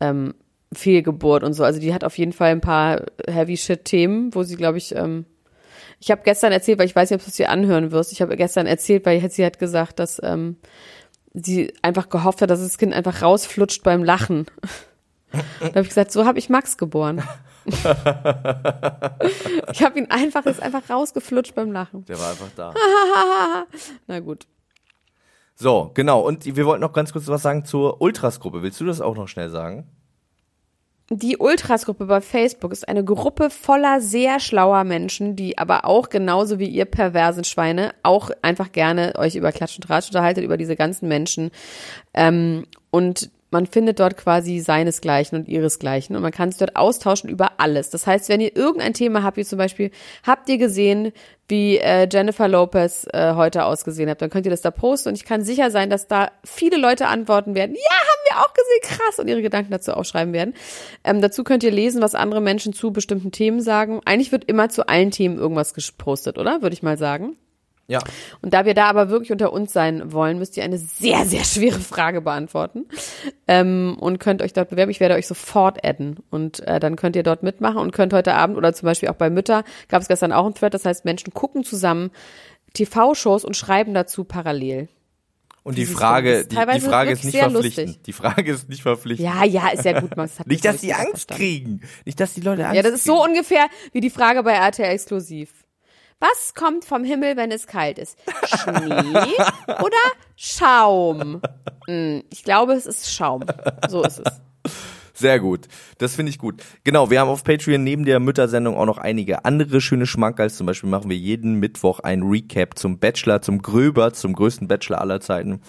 ähm, 0.00 0.34
Fehlgeburt 0.72 1.42
und 1.44 1.52
so. 1.54 1.64
Also 1.64 1.80
die 1.80 1.94
hat 1.94 2.04
auf 2.04 2.18
jeden 2.18 2.32
Fall 2.32 2.50
ein 2.50 2.60
paar 2.60 3.02
Heavy 3.28 3.56
Shit 3.56 3.84
Themen, 3.84 4.34
wo 4.34 4.42
sie, 4.42 4.56
glaube 4.56 4.78
ich, 4.78 4.94
ähm, 4.94 5.26
ich 6.00 6.10
habe 6.10 6.22
gestern 6.24 6.52
erzählt, 6.52 6.78
weil 6.78 6.86
ich 6.86 6.96
weiß 6.96 7.10
nicht, 7.10 7.20
ob 7.20 7.24
du 7.24 7.30
es 7.30 7.36
dir 7.36 7.50
anhören 7.50 7.92
wirst. 7.92 8.10
Ich 8.12 8.20
habe 8.20 8.36
gestern 8.36 8.66
erzählt, 8.66 9.06
weil 9.06 9.30
sie 9.30 9.44
hat 9.44 9.60
gesagt, 9.60 10.00
dass 10.00 10.20
ähm, 10.22 10.56
sie 11.32 11.72
einfach 11.82 12.08
gehofft 12.08 12.42
hat, 12.42 12.50
dass 12.50 12.60
das 12.60 12.76
Kind 12.76 12.92
einfach 12.92 13.22
rausflutscht 13.22 13.84
beim 13.84 14.02
Lachen. 14.02 14.46
da 15.60 15.68
habe 15.68 15.82
ich 15.82 15.88
gesagt, 15.88 16.10
so 16.10 16.24
habe 16.24 16.40
ich 16.40 16.48
Max 16.48 16.76
geboren. 16.76 17.22
ich 17.66 17.84
habe 19.84 19.98
ihn 19.98 20.10
einfach, 20.10 20.44
ist 20.46 20.60
einfach 20.60 20.90
rausgeflutscht 20.90 21.54
beim 21.54 21.70
Lachen. 21.70 22.04
Der 22.06 22.18
war 22.18 22.30
einfach 22.30 22.50
da. 22.56 22.74
Na 24.08 24.18
gut. 24.20 24.48
So, 25.54 25.92
genau. 25.94 26.20
Und 26.20 26.44
wir 26.44 26.66
wollten 26.66 26.80
noch 26.80 26.92
ganz 26.92 27.12
kurz 27.12 27.28
was 27.28 27.42
sagen 27.42 27.64
zur 27.64 28.00
Ultras-Gruppe. 28.00 28.62
Willst 28.62 28.80
du 28.80 28.84
das 28.84 29.00
auch 29.00 29.14
noch 29.14 29.28
schnell 29.28 29.50
sagen? 29.50 29.86
Die 31.14 31.36
Ultras-Gruppe 31.36 32.06
bei 32.06 32.22
Facebook 32.22 32.72
ist 32.72 32.88
eine 32.88 33.04
Gruppe 33.04 33.50
voller 33.50 34.00
sehr 34.00 34.40
schlauer 34.40 34.82
Menschen, 34.84 35.36
die 35.36 35.58
aber 35.58 35.84
auch 35.84 36.08
genauso 36.08 36.58
wie 36.58 36.68
ihr 36.68 36.86
perversen 36.86 37.44
Schweine 37.44 37.92
auch 38.02 38.30
einfach 38.40 38.72
gerne 38.72 39.12
euch 39.18 39.34
über 39.34 39.52
Klatsch 39.52 39.76
und 39.76 39.82
Tratsch 39.84 40.08
unterhaltet, 40.08 40.42
über 40.42 40.56
diese 40.56 40.74
ganzen 40.74 41.08
Menschen. 41.08 41.50
Ähm, 42.14 42.64
und 42.90 43.30
man 43.52 43.66
findet 43.66 44.00
dort 44.00 44.16
quasi 44.16 44.60
seinesgleichen 44.60 45.38
und 45.38 45.48
ihresgleichen 45.48 46.16
und 46.16 46.22
man 46.22 46.32
kann 46.32 46.48
es 46.48 46.56
dort 46.56 46.74
austauschen 46.74 47.28
über 47.28 47.52
alles. 47.58 47.90
Das 47.90 48.06
heißt, 48.06 48.28
wenn 48.28 48.40
ihr 48.40 48.56
irgendein 48.56 48.94
Thema 48.94 49.22
habt, 49.22 49.36
wie 49.36 49.44
zum 49.44 49.58
Beispiel, 49.58 49.90
habt 50.26 50.48
ihr 50.48 50.58
gesehen, 50.58 51.12
wie 51.48 51.76
äh, 51.76 52.08
Jennifer 52.10 52.48
Lopez 52.48 53.06
äh, 53.12 53.34
heute 53.34 53.66
ausgesehen 53.66 54.08
hat, 54.08 54.22
dann 54.22 54.30
könnt 54.30 54.46
ihr 54.46 54.50
das 54.50 54.62
da 54.62 54.70
posten 54.70 55.10
und 55.10 55.16
ich 55.16 55.24
kann 55.24 55.42
sicher 55.42 55.70
sein, 55.70 55.90
dass 55.90 56.08
da 56.08 56.30
viele 56.44 56.78
Leute 56.78 57.06
antworten 57.08 57.54
werden, 57.54 57.74
ja, 57.74 57.80
haben 57.80 58.22
wir 58.30 58.38
auch 58.38 58.54
gesehen, 58.54 58.96
krass, 58.98 59.18
und 59.18 59.28
ihre 59.28 59.42
Gedanken 59.42 59.70
dazu 59.70 59.92
aufschreiben 59.92 60.32
werden. 60.32 60.54
Ähm, 61.04 61.20
dazu 61.20 61.44
könnt 61.44 61.62
ihr 61.62 61.70
lesen, 61.70 62.00
was 62.00 62.14
andere 62.14 62.40
Menschen 62.40 62.72
zu 62.72 62.90
bestimmten 62.90 63.32
Themen 63.32 63.60
sagen. 63.60 64.00
Eigentlich 64.06 64.32
wird 64.32 64.44
immer 64.44 64.70
zu 64.70 64.88
allen 64.88 65.10
Themen 65.10 65.36
irgendwas 65.38 65.74
gepostet, 65.74 66.38
oder? 66.38 66.62
Würde 66.62 66.74
ich 66.74 66.82
mal 66.82 66.96
sagen. 66.96 67.36
Ja. 67.92 68.00
Und 68.40 68.54
da 68.54 68.64
wir 68.64 68.74
da 68.74 68.86
aber 68.86 69.10
wirklich 69.10 69.32
unter 69.32 69.52
uns 69.52 69.72
sein 69.72 70.12
wollen, 70.12 70.38
müsst 70.38 70.56
ihr 70.56 70.64
eine 70.64 70.78
sehr, 70.78 71.24
sehr 71.26 71.44
schwere 71.44 71.80
Frage 71.80 72.20
beantworten 72.20 72.86
ähm, 73.46 73.96
und 74.00 74.18
könnt 74.18 74.42
euch 74.42 74.52
dort 74.52 74.70
bewerben. 74.70 74.90
Ich 74.90 75.00
werde 75.00 75.14
euch 75.14 75.26
sofort 75.26 75.84
adden 75.84 76.20
und 76.30 76.66
äh, 76.66 76.80
dann 76.80 76.96
könnt 76.96 77.16
ihr 77.16 77.22
dort 77.22 77.42
mitmachen 77.42 77.78
und 77.78 77.92
könnt 77.92 78.12
heute 78.12 78.34
Abend 78.34 78.56
oder 78.56 78.72
zum 78.72 78.86
Beispiel 78.86 79.08
auch 79.10 79.16
bei 79.16 79.30
Mütter, 79.30 79.64
gab 79.88 80.02
es 80.02 80.08
gestern 80.08 80.32
auch 80.32 80.46
ein 80.46 80.54
Thread, 80.54 80.74
das 80.74 80.84
heißt 80.84 81.04
Menschen 81.04 81.34
gucken 81.34 81.64
zusammen 81.64 82.10
TV-Shows 82.72 83.44
und 83.44 83.56
schreiben 83.56 83.94
dazu 83.94 84.24
parallel. 84.24 84.88
Und 85.64 85.78
die 85.78 85.86
Frage, 85.86 86.44
die, 86.44 86.56
die 86.56 86.80
Frage 86.80 87.12
ist 87.12 87.24
nicht 87.24 87.38
verpflichtend. 87.38 87.86
Lustig. 87.86 88.02
Die 88.02 88.12
Frage 88.12 88.52
ist 88.52 88.68
nicht 88.68 88.82
verpflichtend. 88.82 89.28
Ja, 89.28 89.44
ja, 89.44 89.68
ist 89.68 89.84
ja 89.84 90.00
gut. 90.00 90.16
Max, 90.16 90.38
nicht, 90.46 90.64
dass 90.64 90.80
die 90.80 90.92
Angst 90.92 91.28
kriegen. 91.28 91.82
Nicht, 92.04 92.18
dass 92.18 92.34
die 92.34 92.40
Leute 92.40 92.64
Angst 92.64 92.76
Ja, 92.76 92.82
das 92.82 92.94
ist 92.94 93.04
so 93.04 93.22
ungefähr 93.22 93.66
wie 93.92 94.00
die 94.00 94.10
Frage 94.10 94.42
bei 94.42 94.54
RTL 94.54 94.90
Exklusiv. 94.90 95.50
Was 96.22 96.54
kommt 96.54 96.84
vom 96.84 97.02
Himmel, 97.02 97.36
wenn 97.36 97.50
es 97.50 97.66
kalt 97.66 97.98
ist? 97.98 98.16
Schnee 98.46 99.34
oder 99.66 99.96
Schaum? 100.36 101.42
Hm, 101.88 102.22
ich 102.30 102.44
glaube, 102.44 102.74
es 102.74 102.86
ist 102.86 103.12
Schaum. 103.12 103.44
So 103.88 104.04
ist 104.04 104.20
es. 104.20 104.40
Sehr 105.14 105.40
gut. 105.40 105.66
Das 105.98 106.14
finde 106.14 106.30
ich 106.30 106.38
gut. 106.38 106.62
Genau, 106.84 107.10
wir 107.10 107.18
haben 107.18 107.28
auf 107.28 107.42
Patreon 107.42 107.82
neben 107.82 108.04
der 108.04 108.20
Müttersendung 108.20 108.76
auch 108.76 108.86
noch 108.86 108.98
einige 108.98 109.44
andere 109.44 109.80
schöne 109.80 110.06
Schmankerls. 110.06 110.56
Zum 110.56 110.64
Beispiel 110.68 110.88
machen 110.88 111.10
wir 111.10 111.16
jeden 111.16 111.58
Mittwoch 111.58 111.98
ein 111.98 112.22
Recap 112.22 112.78
zum 112.78 113.00
Bachelor, 113.00 113.42
zum 113.42 113.60
Gröber, 113.60 114.12
zum 114.12 114.32
größten 114.32 114.68
Bachelor 114.68 115.00
aller 115.00 115.20
Zeiten. 115.20 115.60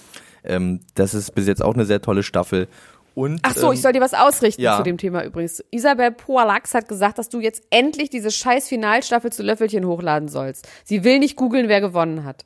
Ähm, 0.44 0.82
das 0.94 1.16
ist 1.16 1.34
bis 1.34 1.48
jetzt 1.48 1.64
auch 1.64 1.74
eine 1.74 1.86
sehr 1.86 2.02
tolle 2.04 2.22
Staffel. 2.22 2.68
Und, 3.16 3.40
Ach 3.44 3.56
so, 3.56 3.68
ähm, 3.68 3.74
ich 3.74 3.82
soll 3.82 3.94
dir 3.94 4.02
was 4.02 4.14
ausrichten 4.14 4.62
ja. 4.62 4.78
zu 4.78 4.84
dem 4.84 4.98
Thema 4.98 5.24
übrigens. 5.24 5.64
Isabel 5.72 6.12
Poalax 6.12 6.74
hat 6.74 6.88
gesagt, 6.88 7.20
dass 7.20 7.30
du 7.30 7.40
jetzt 7.40 7.64
endlich 7.70 8.10
diese 8.10 8.32
scheiß 8.32 8.68
Finalstaffel 8.68 9.32
zu 9.32 9.44
Löffelchen 9.44 9.86
hochladen 9.86 10.28
sollst. 10.30 10.68
Sie 10.84 11.04
will 11.04 11.20
nicht 11.20 11.36
googeln, 11.36 11.68
wer 11.68 11.80
gewonnen 11.80 12.24
hat. 12.24 12.46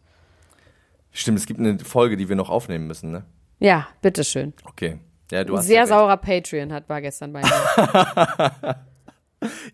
Stimmt, 1.12 1.40
es 1.40 1.46
gibt 1.46 1.60
eine 1.60 1.80
Folge, 1.80 2.18
die 2.18 2.28
wir 2.28 2.36
noch 2.36 2.50
aufnehmen 2.50 2.86
müssen, 2.86 3.12
ne? 3.12 3.24
Ja, 3.60 3.88
bitteschön. 4.02 4.54
Okay. 4.66 5.00
Ja, 5.32 5.44
du 5.44 5.54
Ein 5.54 5.60
hast 5.60 5.68
sehr 5.68 5.80
ja 5.80 5.88
saurer 5.88 6.18
Patreon 6.18 6.72
hat 6.72 6.88
war 6.90 7.02
gestern 7.02 7.34
bei 7.34 7.42
mir. 7.42 8.76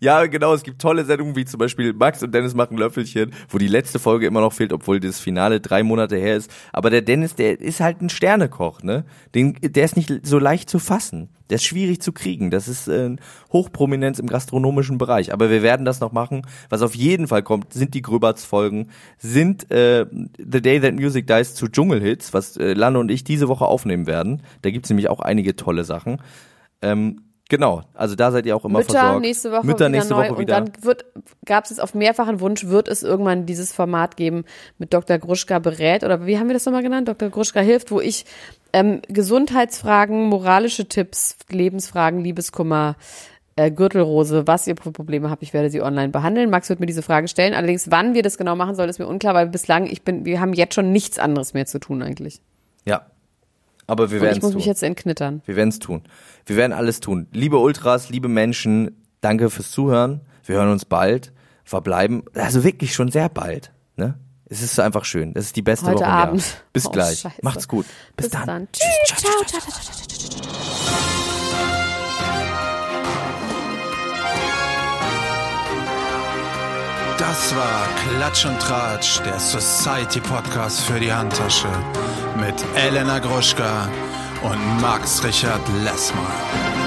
Ja, 0.00 0.26
genau, 0.26 0.52
es 0.52 0.62
gibt 0.62 0.80
tolle 0.80 1.04
Sendungen 1.04 1.36
wie 1.36 1.46
zum 1.46 1.58
Beispiel 1.58 1.94
Max 1.94 2.22
und 2.22 2.34
Dennis 2.34 2.54
machen 2.54 2.76
Löffelchen, 2.76 3.32
wo 3.48 3.56
die 3.56 3.68
letzte 3.68 3.98
Folge 3.98 4.26
immer 4.26 4.40
noch 4.40 4.52
fehlt, 4.52 4.72
obwohl 4.74 5.00
das 5.00 5.20
Finale 5.20 5.60
drei 5.60 5.82
Monate 5.82 6.16
her 6.16 6.36
ist. 6.36 6.50
Aber 6.72 6.90
der 6.90 7.00
Dennis, 7.00 7.34
der 7.34 7.58
ist 7.60 7.80
halt 7.80 8.02
ein 8.02 8.10
Sternekoch, 8.10 8.82
ne? 8.82 9.06
Den, 9.34 9.56
der 9.62 9.84
ist 9.84 9.96
nicht 9.96 10.26
so 10.26 10.38
leicht 10.38 10.68
zu 10.68 10.78
fassen. 10.78 11.30
Der 11.48 11.56
ist 11.56 11.64
schwierig 11.64 12.02
zu 12.02 12.12
kriegen. 12.12 12.50
Das 12.50 12.68
ist 12.68 12.88
äh, 12.88 13.16
Hochprominenz 13.52 14.18
im 14.18 14.26
gastronomischen 14.26 14.98
Bereich. 14.98 15.32
Aber 15.32 15.50
wir 15.50 15.62
werden 15.62 15.86
das 15.86 16.00
noch 16.00 16.12
machen. 16.12 16.42
Was 16.68 16.82
auf 16.82 16.94
jeden 16.94 17.26
Fall 17.26 17.42
kommt, 17.42 17.72
sind 17.72 17.94
die 17.94 18.02
Gröberts-Folgen, 18.02 18.90
sind 19.18 19.70
äh, 19.70 20.06
The 20.38 20.60
Day 20.60 20.80
That 20.80 20.94
Music 20.94 21.26
Dies 21.26 21.54
zu 21.54 21.68
Dschungelhits, 21.68 22.34
was 22.34 22.56
äh, 22.56 22.74
Lanne 22.74 22.98
und 22.98 23.10
ich 23.10 23.24
diese 23.24 23.48
Woche 23.48 23.64
aufnehmen 23.64 24.06
werden. 24.06 24.42
Da 24.62 24.70
gibt's 24.70 24.90
nämlich 24.90 25.08
auch 25.08 25.20
einige 25.20 25.56
tolle 25.56 25.84
Sachen. 25.84 26.20
Ähm, 26.82 27.20
Genau, 27.50 27.82
also 27.92 28.14
da 28.14 28.32
seid 28.32 28.46
ihr 28.46 28.56
auch 28.56 28.64
immer 28.64 28.78
Mütter 28.78 28.92
versorgt. 28.92 29.20
nächste 29.20 29.52
Woche 29.52 29.66
Mütter 29.66 29.78
wieder 29.80 29.88
nächste 29.90 30.14
neu 30.14 30.30
Woche 30.30 30.38
wieder. 30.38 30.58
und 30.58 30.68
dann 30.76 30.84
wird 30.84 31.04
gab 31.44 31.64
es 31.64 31.70
jetzt 31.70 31.80
auf 31.80 31.94
mehrfachen 31.94 32.40
Wunsch 32.40 32.64
wird 32.66 32.88
es 32.88 33.02
irgendwann 33.02 33.44
dieses 33.44 33.70
Format 33.72 34.16
geben 34.16 34.44
mit 34.78 34.94
Dr. 34.94 35.18
Gruschka 35.18 35.58
berät 35.58 36.04
oder 36.04 36.24
wie 36.26 36.38
haben 36.38 36.48
wir 36.48 36.54
das 36.54 36.64
nochmal 36.64 36.82
genannt? 36.82 37.06
Dr. 37.06 37.28
Gruschka 37.28 37.60
hilft, 37.60 37.90
wo 37.90 38.00
ich 38.00 38.24
ähm, 38.72 39.02
Gesundheitsfragen, 39.08 40.26
moralische 40.28 40.88
Tipps, 40.88 41.36
Lebensfragen, 41.50 42.20
Liebeskummer, 42.20 42.96
äh, 43.56 43.70
Gürtelrose, 43.70 44.46
was 44.46 44.66
ihr 44.66 44.74
Probleme 44.74 45.30
habt, 45.30 45.42
ich 45.42 45.52
werde 45.52 45.68
sie 45.70 45.82
online 45.82 46.08
behandeln. 46.08 46.48
Max 46.48 46.70
wird 46.70 46.80
mir 46.80 46.86
diese 46.86 47.02
Frage 47.02 47.28
stellen. 47.28 47.54
Allerdings, 47.54 47.90
wann 47.90 48.14
wir 48.14 48.22
das 48.22 48.38
genau 48.38 48.56
machen 48.56 48.74
sollen, 48.74 48.88
ist 48.88 48.98
mir 48.98 49.06
unklar, 49.06 49.34
weil 49.34 49.48
bislang 49.48 49.86
ich 49.86 50.02
bin, 50.02 50.24
wir 50.24 50.40
haben 50.40 50.54
jetzt 50.54 50.74
schon 50.74 50.92
nichts 50.92 51.18
anderes 51.18 51.54
mehr 51.54 51.66
zu 51.66 51.78
tun 51.78 52.02
eigentlich. 52.02 52.40
Ja, 52.84 53.06
aber 53.86 54.10
wir 54.10 54.20
werden 54.20 54.34
es 54.34 54.40
tun. 54.40 54.48
Ich 54.50 54.54
muss 54.54 54.60
mich 54.60 54.66
jetzt 54.66 54.82
entknittern. 54.82 55.42
Wir 55.46 55.56
werden 55.56 55.68
es 55.70 55.78
tun. 55.78 56.02
Wir 56.46 56.56
werden 56.56 56.72
alles 56.72 57.00
tun. 57.00 57.26
Liebe 57.32 57.58
Ultras, 57.58 58.08
liebe 58.10 58.28
Menschen, 58.28 59.04
danke 59.20 59.50
fürs 59.50 59.70
Zuhören. 59.70 60.20
Wir 60.44 60.56
hören 60.56 60.70
uns 60.70 60.84
bald. 60.84 61.32
Verbleiben, 61.64 62.24
also 62.34 62.62
wirklich 62.64 62.94
schon 62.94 63.10
sehr 63.10 63.28
bald. 63.30 63.72
Ne? 63.96 64.18
Es 64.46 64.60
ist 64.62 64.78
einfach 64.78 65.04
schön. 65.06 65.32
Das 65.32 65.46
ist 65.46 65.56
die 65.56 65.62
beste 65.62 65.86
Heute 65.86 66.00
Woche 66.00 66.06
Abend. 66.06 66.42
Jahr. 66.42 66.52
Bis 66.74 66.86
Oh, 66.86 66.90
gleich. 66.90 67.20
Scheiße. 67.20 67.36
Macht's 67.42 67.66
gut. 67.68 67.86
Bis, 68.16 68.26
Bis 68.28 68.32
dann. 68.38 68.46
dann. 68.46 68.68
Tschüss. 68.72 68.84
Tschüss. 69.06 69.20
Ciao, 69.22 69.32
Ciao, 69.46 69.60
ciao, 69.60 69.70
ciao, 69.70 69.82
ciao, 69.82 70.06
ciao, 70.18 70.40
ciao. 70.42 71.54
Das 77.18 77.54
war 77.56 77.88
Klatsch 78.18 78.44
und 78.44 78.58
Tratsch, 78.60 79.20
der 79.24 79.38
Society 79.38 80.20
Podcast 80.20 80.80
für 80.80 80.98
die 81.00 81.12
Handtasche 81.12 81.68
mit 82.36 82.54
Elena 82.74 83.18
Gruschka 83.18 83.88
und 84.42 84.80
Max 84.80 85.22
Richard 85.24 85.62
Lessmann. 85.82 86.83